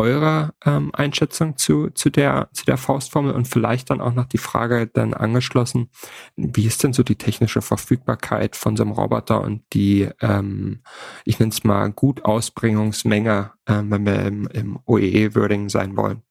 eure 0.00 0.54
ähm, 0.64 0.90
Einschätzung 0.94 1.56
zu, 1.56 1.90
zu, 1.90 2.10
der, 2.10 2.48
zu 2.52 2.64
der 2.64 2.78
Faustformel 2.78 3.32
und 3.32 3.46
vielleicht 3.46 3.90
dann 3.90 4.00
auch 4.00 4.14
noch 4.14 4.24
die 4.24 4.38
Frage 4.38 4.86
dann 4.86 5.14
angeschlossen, 5.14 5.90
wie 6.36 6.66
ist 6.66 6.82
denn 6.82 6.92
so 6.92 7.02
die 7.02 7.16
technische 7.16 7.62
Verfügbarkeit 7.62 8.56
von 8.56 8.76
so 8.76 8.82
einem 8.82 8.92
Roboter 8.92 9.42
und 9.42 9.62
die, 9.72 10.08
ähm, 10.20 10.82
ich 11.24 11.38
nenne 11.38 11.52
es 11.52 11.64
mal, 11.64 11.92
gut 11.92 12.24
Ausbringungsmenge, 12.24 13.52
ähm, 13.66 13.90
wenn 13.90 14.06
wir 14.06 14.22
im, 14.22 14.46
im 14.48 14.78
OEE-Wording 14.86 15.68
sein 15.68 15.96
wollen, 15.96 16.22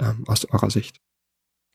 ähm, 0.00 0.24
aus 0.26 0.44
eurer 0.46 0.70
Sicht? 0.70 1.00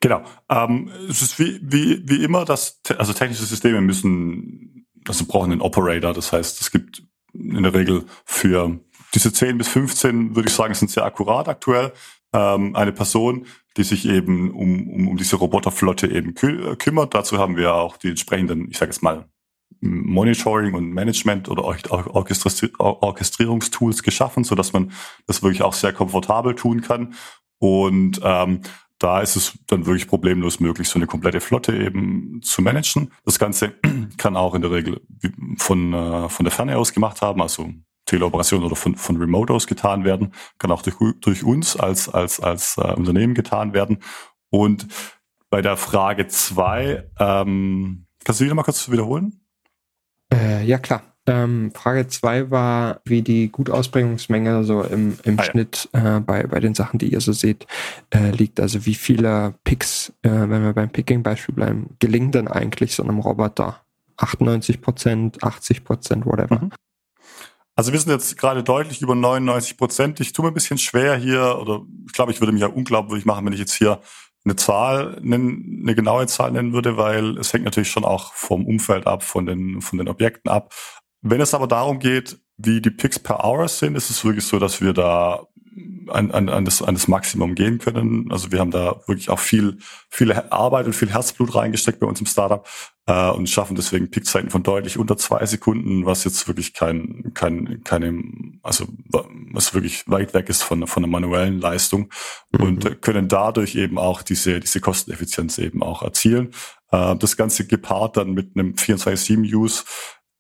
Genau. 0.02 0.24
Ähm, 0.50 0.92
es 1.10 1.22
ist 1.22 1.40
wie, 1.40 1.60
wie, 1.64 2.08
wie 2.08 2.24
immer, 2.24 2.46
dass 2.46 2.82
also 2.98 3.14
technische 3.14 3.46
Systeme 3.46 3.82
müssen, 3.82 4.86
also 5.08 5.26
brauchen 5.26 5.54
einen 5.54 5.62
Operator. 5.62 6.14
Das 6.14 6.32
heißt, 6.32 6.62
es 6.62 6.72
gibt 6.72 7.04
in 7.34 7.64
der 7.64 7.74
Regel 7.74 8.06
für 8.26 8.80
diese 9.14 9.34
10 9.34 9.58
bis 9.58 9.68
15, 9.70 10.36
würde 10.36 10.50
ich 10.50 10.56
sagen, 10.56 10.74
sind 10.74 10.92
sehr 10.92 11.06
akkurat 11.06 11.48
aktuell. 11.48 11.94
Ähm, 12.34 12.76
eine 12.76 12.92
Person, 12.92 13.46
die 13.78 13.84
sich 13.84 14.08
eben 14.08 14.52
um, 14.52 14.90
um, 14.90 15.08
um 15.08 15.18
diese 15.18 15.38
Roboterflotte 15.38 16.08
eben 16.08 16.34
kü 16.34 16.72
äh, 16.72 16.76
kümmert. 16.76 17.14
Dazu 17.14 17.38
haben 17.38 17.56
wir 17.56 17.74
auch 17.74 17.96
die 17.98 18.10
entsprechenden, 18.10 18.70
ich 18.70 18.78
sage 18.78 18.92
jetzt 18.92 19.02
mal, 19.02 19.30
Monitoring 19.80 20.74
und 20.74 20.92
Management 20.92 21.50
oder 21.50 21.64
Orchestrierungstools 21.64 24.02
geschaffen, 24.02 24.44
so 24.44 24.56
dass 24.56 24.74
man 24.74 24.92
das 25.28 25.44
wirklich 25.44 25.62
auch 25.62 25.74
sehr 25.74 25.94
komfortabel 25.94 26.56
tun 26.56 26.82
kann. 26.82 27.14
Und 27.60 28.20
ähm, 28.24 28.62
da 29.00 29.22
ist 29.22 29.36
es 29.36 29.60
dann 29.68 29.86
wirklich 29.86 30.08
problemlos 30.08 30.60
möglich, 30.60 30.90
so 30.90 30.98
eine 30.98 31.06
komplette 31.06 31.42
Flotte 31.42 31.78
eben 31.78 32.42
zu 32.42 32.62
managen. 32.62 33.12
Das 33.26 33.38
Ganze 33.38 33.76
kann 34.18 34.36
auch 34.36 34.56
in 34.56 34.64
der 34.64 34.72
Regel 34.72 35.02
von, 35.58 35.94
äh, 35.94 36.30
von 36.30 36.44
der 36.44 36.52
Ferne 36.52 36.78
aus 36.78 36.94
gemacht 36.94 37.22
haben, 37.22 37.42
also 37.42 37.70
Teleoperation 38.08 38.64
oder 38.64 38.76
von, 38.76 38.96
von 38.96 39.18
Remote 39.18 39.54
aus 39.54 39.68
getan 39.68 40.04
werden, 40.04 40.34
kann 40.58 40.72
auch 40.72 40.82
durch, 40.82 40.96
durch 41.22 41.44
uns 41.44 41.78
als, 41.78 42.10
als, 42.10 42.40
als 42.40 42.78
äh, 42.78 42.94
Unternehmen 42.94 43.36
getan 43.36 43.74
werden. 43.74 44.00
Und 44.50 44.88
bei 45.50 45.62
der 45.62 45.78
Frage 45.78 46.28
zwei, 46.28 47.08
ähm, 47.20 48.06
kannst 48.24 48.42
du 48.42 48.46
wieder 48.46 48.56
mal 48.56 48.64
kurz 48.64 48.90
wiederholen? 48.90 49.40
Äh, 50.34 50.66
ja, 50.66 50.78
klar. 50.80 51.04
Ähm, 51.30 51.72
Frage 51.74 52.08
zwei 52.08 52.50
war, 52.52 53.02
wie 53.04 53.22
die 53.22 53.52
Gutausbringungsmenge 53.52 54.64
so 54.64 54.82
im, 54.82 55.18
im 55.24 55.38
ah, 55.38 55.44
Schnitt 55.44 55.90
äh, 55.92 56.22
bei, 56.22 56.44
bei 56.44 56.62
den 56.62 56.74
Sachen, 56.74 57.00
die 57.00 57.12
ihr 57.12 57.20
so 57.20 57.34
seht, 57.34 57.68
äh, 58.12 58.32
liegt. 58.32 58.62
Also 58.62 58.86
wie 58.86 58.96
viele 58.96 59.56
Picks, 59.66 60.14
äh, 60.22 60.30
wenn 60.30 60.64
wir 60.64 60.72
beim 60.72 60.90
Picking-Beispiel 60.90 61.54
bleiben, 61.54 61.98
gelingen 62.00 62.32
denn 62.32 62.48
eigentlich 62.48 62.96
so 62.96 63.04
einem 63.04 63.20
Roboter? 63.20 63.82
98 64.16 64.82
Prozent, 64.82 65.44
80 65.44 65.84
Prozent, 65.84 66.26
whatever. 66.26 66.60
Mhm. 66.60 66.72
Also 67.78 67.94
wir 67.94 68.00
sind 68.00 68.12
jetzt 68.12 68.38
gerade 68.38 68.64
deutlich 68.64 69.04
über 69.04 69.14
99 69.14 69.78
Prozent. 69.78 70.20
Ich 70.20 70.34
tue 70.34 70.44
mir 70.44 70.52
ein 70.52 70.56
bisschen 70.56 70.80
schwer 70.80 71.16
hier, 71.16 71.60
oder 71.62 71.86
ich 72.08 72.12
glaube, 72.12 72.32
ich 72.32 72.42
würde 72.42 72.52
mich 72.52 72.64
ja 72.64 72.68
unglaubwürdig 72.68 73.26
machen, 73.26 73.46
wenn 73.46 73.54
ich 73.54 73.60
jetzt 73.60 73.76
hier 73.76 74.02
eine 74.44 74.56
Zahl 74.56 75.20
nennen, 75.22 75.82
eine 75.84 75.94
genaue 75.94 76.26
Zahl 76.26 76.52
nennen 76.52 76.74
würde, 76.74 76.98
weil 76.98 77.38
es 77.38 77.54
hängt 77.54 77.66
natürlich 77.66 77.92
schon 77.92 78.04
auch 78.04 78.34
vom 78.34 78.66
Umfeld 78.66 79.06
ab, 79.06 79.22
von 79.22 79.46
den, 79.46 79.82
von 79.82 80.00
den 80.00 80.08
Objekten 80.08 80.50
ab. 80.50 80.74
Wenn 81.22 81.40
es 81.40 81.54
aber 81.54 81.68
darum 81.68 82.00
geht, 82.00 82.40
wie 82.58 82.82
die 82.82 82.90
Picks 82.90 83.20
per 83.20 83.46
Hour 83.46 83.68
sind, 83.68 83.96
ist 83.96 84.10
es 84.10 84.26
wirklich 84.26 84.48
so, 84.48 84.58
dass 84.58 84.82
wir 84.82 84.94
da 84.94 85.46
an, 86.10 86.32
an, 86.32 86.50
an, 86.50 86.66
das, 86.66 86.82
an 86.82 86.96
das 86.96 87.08
Maximum 87.08 87.56
gehen 87.56 87.80
können. 87.80 88.32
Also 88.32 88.52
wir 88.52 88.60
haben 88.60 88.72
da 88.72 89.02
wirklich 89.08 89.30
auch 89.30 89.40
viel, 89.40 89.78
viel 90.10 90.32
Arbeit 90.32 90.86
und 90.86 90.94
viel 90.94 91.12
Herzblut 91.12 91.56
reingesteckt 91.56 92.00
bei 92.00 92.08
uns 92.08 92.20
im 92.20 92.26
Startup 92.26 92.68
äh, 93.08 93.30
und 93.30 93.50
schaffen 93.50 93.76
deswegen 93.76 94.12
Pickzeiten 94.12 94.50
von 94.50 94.64
deutlich 94.64 94.98
unter 94.98 95.18
zwei 95.18 95.46
Sekunden, 95.46 96.06
was 96.06 96.24
jetzt 96.24 96.48
wirklich 96.48 96.74
kein, 96.74 97.32
kein, 97.34 97.84
keine, 97.84 98.24
also 98.64 98.86
was 99.52 99.74
wirklich 99.74 100.08
weit 100.08 100.34
weg 100.34 100.50
ist 100.50 100.64
von, 100.64 100.86
von 100.88 101.04
der 101.04 101.10
manuellen 101.10 101.60
Leistung 101.60 102.10
mhm. 102.52 102.64
und 102.64 103.02
können 103.02 103.28
dadurch 103.28 103.76
eben 103.76 103.98
auch 103.98 104.22
diese, 104.22 104.60
diese 104.60 104.82
Kosteneffizienz 104.82 105.58
eben 105.58 105.82
auch 105.82 106.04
erzielen. 106.04 106.52
Äh, 106.92 107.16
das 107.16 107.38
Ganze 107.38 107.66
gepaart 107.66 108.18
dann 108.18 108.34
mit 108.34 108.56
einem 108.56 108.74
24-7-Use, 108.74 109.84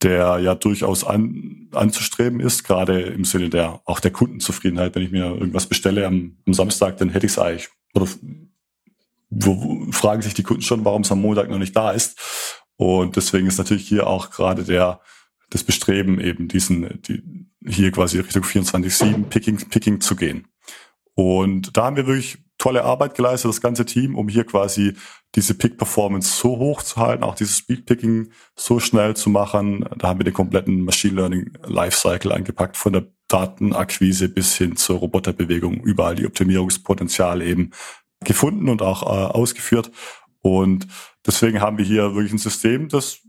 der 0.04 0.40
ja 0.40 0.56
durchaus 0.56 1.04
an, 1.04 1.70
anzustreben 1.72 2.40
ist, 2.40 2.64
gerade 2.64 3.02
im 3.02 3.26
Sinne 3.26 3.50
der 3.50 3.82
auch 3.86 4.00
der 4.00 4.12
Kundenzufriedenheit. 4.12 4.96
Wenn 4.96 5.04
ich 5.04 5.12
mir 5.12 5.26
irgendwas 5.26 5.66
bestelle 5.66 6.06
am, 6.06 6.38
am 6.46 6.54
Samstag, 6.54 6.98
dann 6.98 7.10
hätte 7.10 7.26
ich 7.26 7.32
es 7.32 7.40
eigentlich. 7.40 7.70
Oder 7.96 8.08
wo, 9.30 9.92
fragen 9.92 10.22
sich 10.22 10.34
die 10.34 10.44
Kunden 10.44 10.62
schon, 10.62 10.86
warum 10.86 11.02
es 11.02 11.12
am 11.12 11.22
Montag 11.22 11.50
noch 11.50 11.58
nicht 11.58 11.76
da 11.76 11.92
ist. 11.92 12.20
Und 12.76 13.16
deswegen 13.16 13.48
ist 13.48 13.58
natürlich 13.58 13.88
hier 13.88 14.08
auch 14.08 14.30
gerade 14.30 14.64
der 14.64 15.02
das 15.50 15.64
Bestreben, 15.64 16.20
eben 16.20 16.48
diesen, 16.48 17.02
die, 17.04 17.24
hier 17.66 17.92
quasi 17.92 18.20
Richtung 18.20 18.44
24-7 18.44 19.24
Picking, 19.26 19.58
Picking 19.70 20.02
zu 20.02 20.16
gehen. 20.16 20.48
Und 21.14 21.76
da 21.76 21.86
haben 21.86 21.96
wir 21.96 22.06
wirklich 22.06 22.38
tolle 22.58 22.84
Arbeit 22.84 23.16
geleistet, 23.16 23.50
das 23.50 23.62
ganze 23.62 23.86
Team, 23.86 24.16
um 24.16 24.30
hier 24.30 24.44
quasi 24.44 24.94
diese 25.36 25.54
Pick-Performance 25.54 26.40
so 26.40 26.58
hoch 26.58 26.82
zu 26.82 26.98
halten, 26.98 27.24
auch 27.24 27.36
dieses 27.36 27.58
Speed-Picking 27.58 28.32
so 28.56 28.80
schnell 28.80 29.16
zu 29.16 29.30
machen. 29.30 29.86
Da 29.98 30.08
haben 30.08 30.20
wir 30.20 30.24
den 30.24 30.34
kompletten 30.34 30.82
Machine 30.84 31.16
Learning 31.16 31.52
Lifecycle 31.66 32.32
angepackt, 32.32 32.78
von 32.78 32.94
der 32.94 33.08
Datenakquise 33.28 34.30
bis 34.30 34.56
hin 34.58 34.76
zur 34.78 35.00
Roboterbewegung, 35.00 35.82
überall 35.82 36.16
die 36.16 36.26
Optimierungspotenziale 36.26 37.46
eben 37.46 37.72
gefunden 38.24 38.70
und 38.70 38.82
auch 38.82 39.04
äh, 39.04 39.06
ausgeführt. 39.06 39.92
Und 40.42 40.88
deswegen 41.26 41.62
haben 41.62 41.78
wir 41.78 41.86
hier 41.86 42.16
wirklich 42.16 42.34
ein 42.34 42.40
System, 42.40 42.88
das 42.90 43.20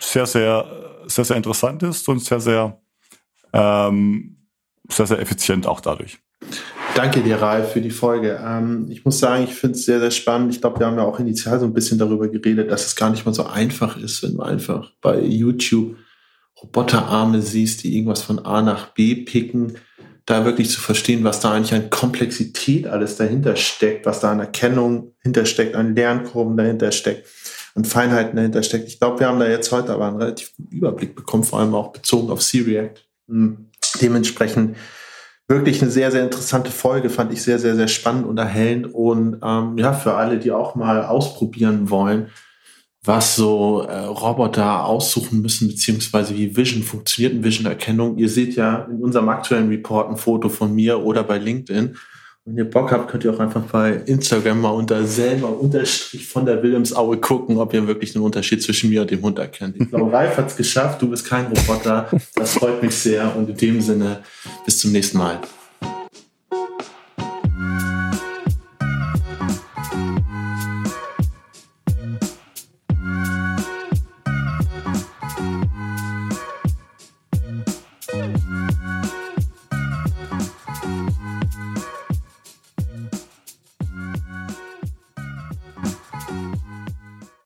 sehr, 0.00 0.26
sehr, 0.26 1.02
sehr, 1.06 1.24
sehr 1.24 1.36
interessant 1.36 1.82
ist 1.82 2.08
und 2.08 2.20
sehr, 2.20 2.40
sehr, 2.40 2.80
ähm, 3.52 4.46
sehr, 4.88 5.06
sehr 5.06 5.18
effizient 5.18 5.66
auch 5.66 5.80
dadurch. 5.80 6.18
Danke 6.94 7.20
dir, 7.20 7.40
Ralf, 7.40 7.72
für 7.72 7.80
die 7.80 7.90
Folge. 7.90 8.40
Ähm, 8.44 8.86
ich 8.90 9.04
muss 9.04 9.18
sagen, 9.18 9.44
ich 9.44 9.54
finde 9.54 9.76
es 9.76 9.84
sehr, 9.84 10.00
sehr 10.00 10.10
spannend. 10.10 10.52
Ich 10.52 10.60
glaube, 10.60 10.80
wir 10.80 10.86
haben 10.86 10.96
ja 10.96 11.04
auch 11.04 11.20
initial 11.20 11.60
so 11.60 11.66
ein 11.66 11.74
bisschen 11.74 11.98
darüber 11.98 12.28
geredet, 12.28 12.70
dass 12.70 12.86
es 12.86 12.96
gar 12.96 13.10
nicht 13.10 13.24
mal 13.24 13.34
so 13.34 13.46
einfach 13.46 13.96
ist, 13.96 14.22
wenn 14.22 14.34
du 14.34 14.42
einfach 14.42 14.92
bei 15.00 15.20
YouTube 15.20 15.96
Roboterarme 16.60 17.40
siehst, 17.40 17.84
die 17.84 17.96
irgendwas 17.96 18.22
von 18.22 18.40
A 18.40 18.62
nach 18.62 18.88
B 18.94 19.14
picken, 19.14 19.78
da 20.26 20.44
wirklich 20.44 20.70
zu 20.70 20.80
verstehen, 20.80 21.24
was 21.24 21.40
da 21.40 21.52
eigentlich 21.52 21.72
an 21.72 21.88
Komplexität 21.88 22.86
alles 22.86 23.16
dahinter 23.16 23.56
steckt, 23.56 24.04
was 24.04 24.20
da 24.20 24.32
an 24.32 24.40
Erkennung 24.40 25.14
hintersteckt, 25.22 25.74
an 25.74 25.94
Lernkurven 25.94 26.56
dahinter 26.56 26.92
steckt, 26.92 27.26
an 27.74 27.84
Feinheiten 27.84 28.36
dahinter 28.36 28.62
steckt. 28.62 28.88
Ich 28.88 28.98
glaube, 28.98 29.20
wir 29.20 29.28
haben 29.28 29.40
da 29.40 29.48
jetzt 29.48 29.72
heute 29.72 29.92
aber 29.92 30.08
einen 30.08 30.18
relativ 30.18 30.54
guten 30.56 30.76
Überblick 30.76 31.14
bekommen, 31.14 31.44
vor 31.44 31.60
allem 31.60 31.74
auch 31.74 31.92
bezogen 31.92 32.30
auf 32.30 32.40
C-React. 32.40 33.00
Hm. 33.28 33.70
Dementsprechend 34.02 34.76
wirklich 35.48 35.80
eine 35.80 35.90
sehr, 35.90 36.10
sehr 36.10 36.22
interessante 36.22 36.70
Folge, 36.70 37.10
fand 37.10 37.32
ich 37.32 37.42
sehr, 37.42 37.58
sehr, 37.58 37.74
sehr 37.74 37.88
spannend 37.88 38.26
und 38.26 38.38
erhellend. 38.38 38.94
Und 38.94 39.40
ähm, 39.42 39.78
ja, 39.78 39.92
für 39.94 40.14
alle, 40.14 40.38
die 40.38 40.52
auch 40.52 40.74
mal 40.74 41.04
ausprobieren 41.04 41.90
wollen, 41.90 42.28
was 43.02 43.36
so 43.36 43.82
äh, 43.82 44.04
Roboter 44.04 44.84
aussuchen 44.84 45.40
müssen, 45.40 45.68
beziehungsweise 45.68 46.36
wie 46.36 46.54
Vision 46.54 46.82
funktioniert 46.82 47.42
Vision-Erkennung. 47.42 48.18
Ihr 48.18 48.28
seht 48.28 48.54
ja 48.54 48.86
in 48.90 49.02
unserem 49.02 49.30
aktuellen 49.30 49.68
Report 49.68 50.10
ein 50.10 50.16
Foto 50.18 50.50
von 50.50 50.74
mir 50.74 51.02
oder 51.02 51.24
bei 51.24 51.38
LinkedIn. 51.38 51.96
Wenn 52.48 52.56
ihr 52.56 52.70
Bock 52.70 52.90
habt, 52.92 53.10
könnt 53.10 53.24
ihr 53.24 53.34
auch 53.34 53.40
einfach 53.40 53.60
bei 53.60 54.00
Instagram 54.06 54.62
mal 54.62 54.70
unter 54.70 55.04
selber 55.04 55.60
Unterstrich 55.60 56.26
von 56.26 56.46
der 56.46 56.62
Wilhelmsaue 56.62 57.18
gucken, 57.18 57.58
ob 57.58 57.74
ihr 57.74 57.86
wirklich 57.86 58.14
den 58.14 58.22
Unterschied 58.22 58.62
zwischen 58.62 58.88
mir 58.88 59.02
und 59.02 59.10
dem 59.10 59.20
Hund 59.20 59.38
erkennt. 59.38 59.76
Ich 59.78 59.90
glaube, 59.90 60.10
Ralf 60.10 60.38
hat 60.38 60.48
es 60.48 60.56
geschafft. 60.56 61.02
Du 61.02 61.10
bist 61.10 61.26
kein 61.26 61.48
Roboter. 61.48 62.08
Das 62.34 62.54
freut 62.54 62.82
mich 62.82 62.94
sehr. 62.94 63.36
Und 63.36 63.50
in 63.50 63.56
dem 63.58 63.80
Sinne, 63.82 64.20
bis 64.64 64.78
zum 64.78 64.92
nächsten 64.92 65.18
Mal. 65.18 65.40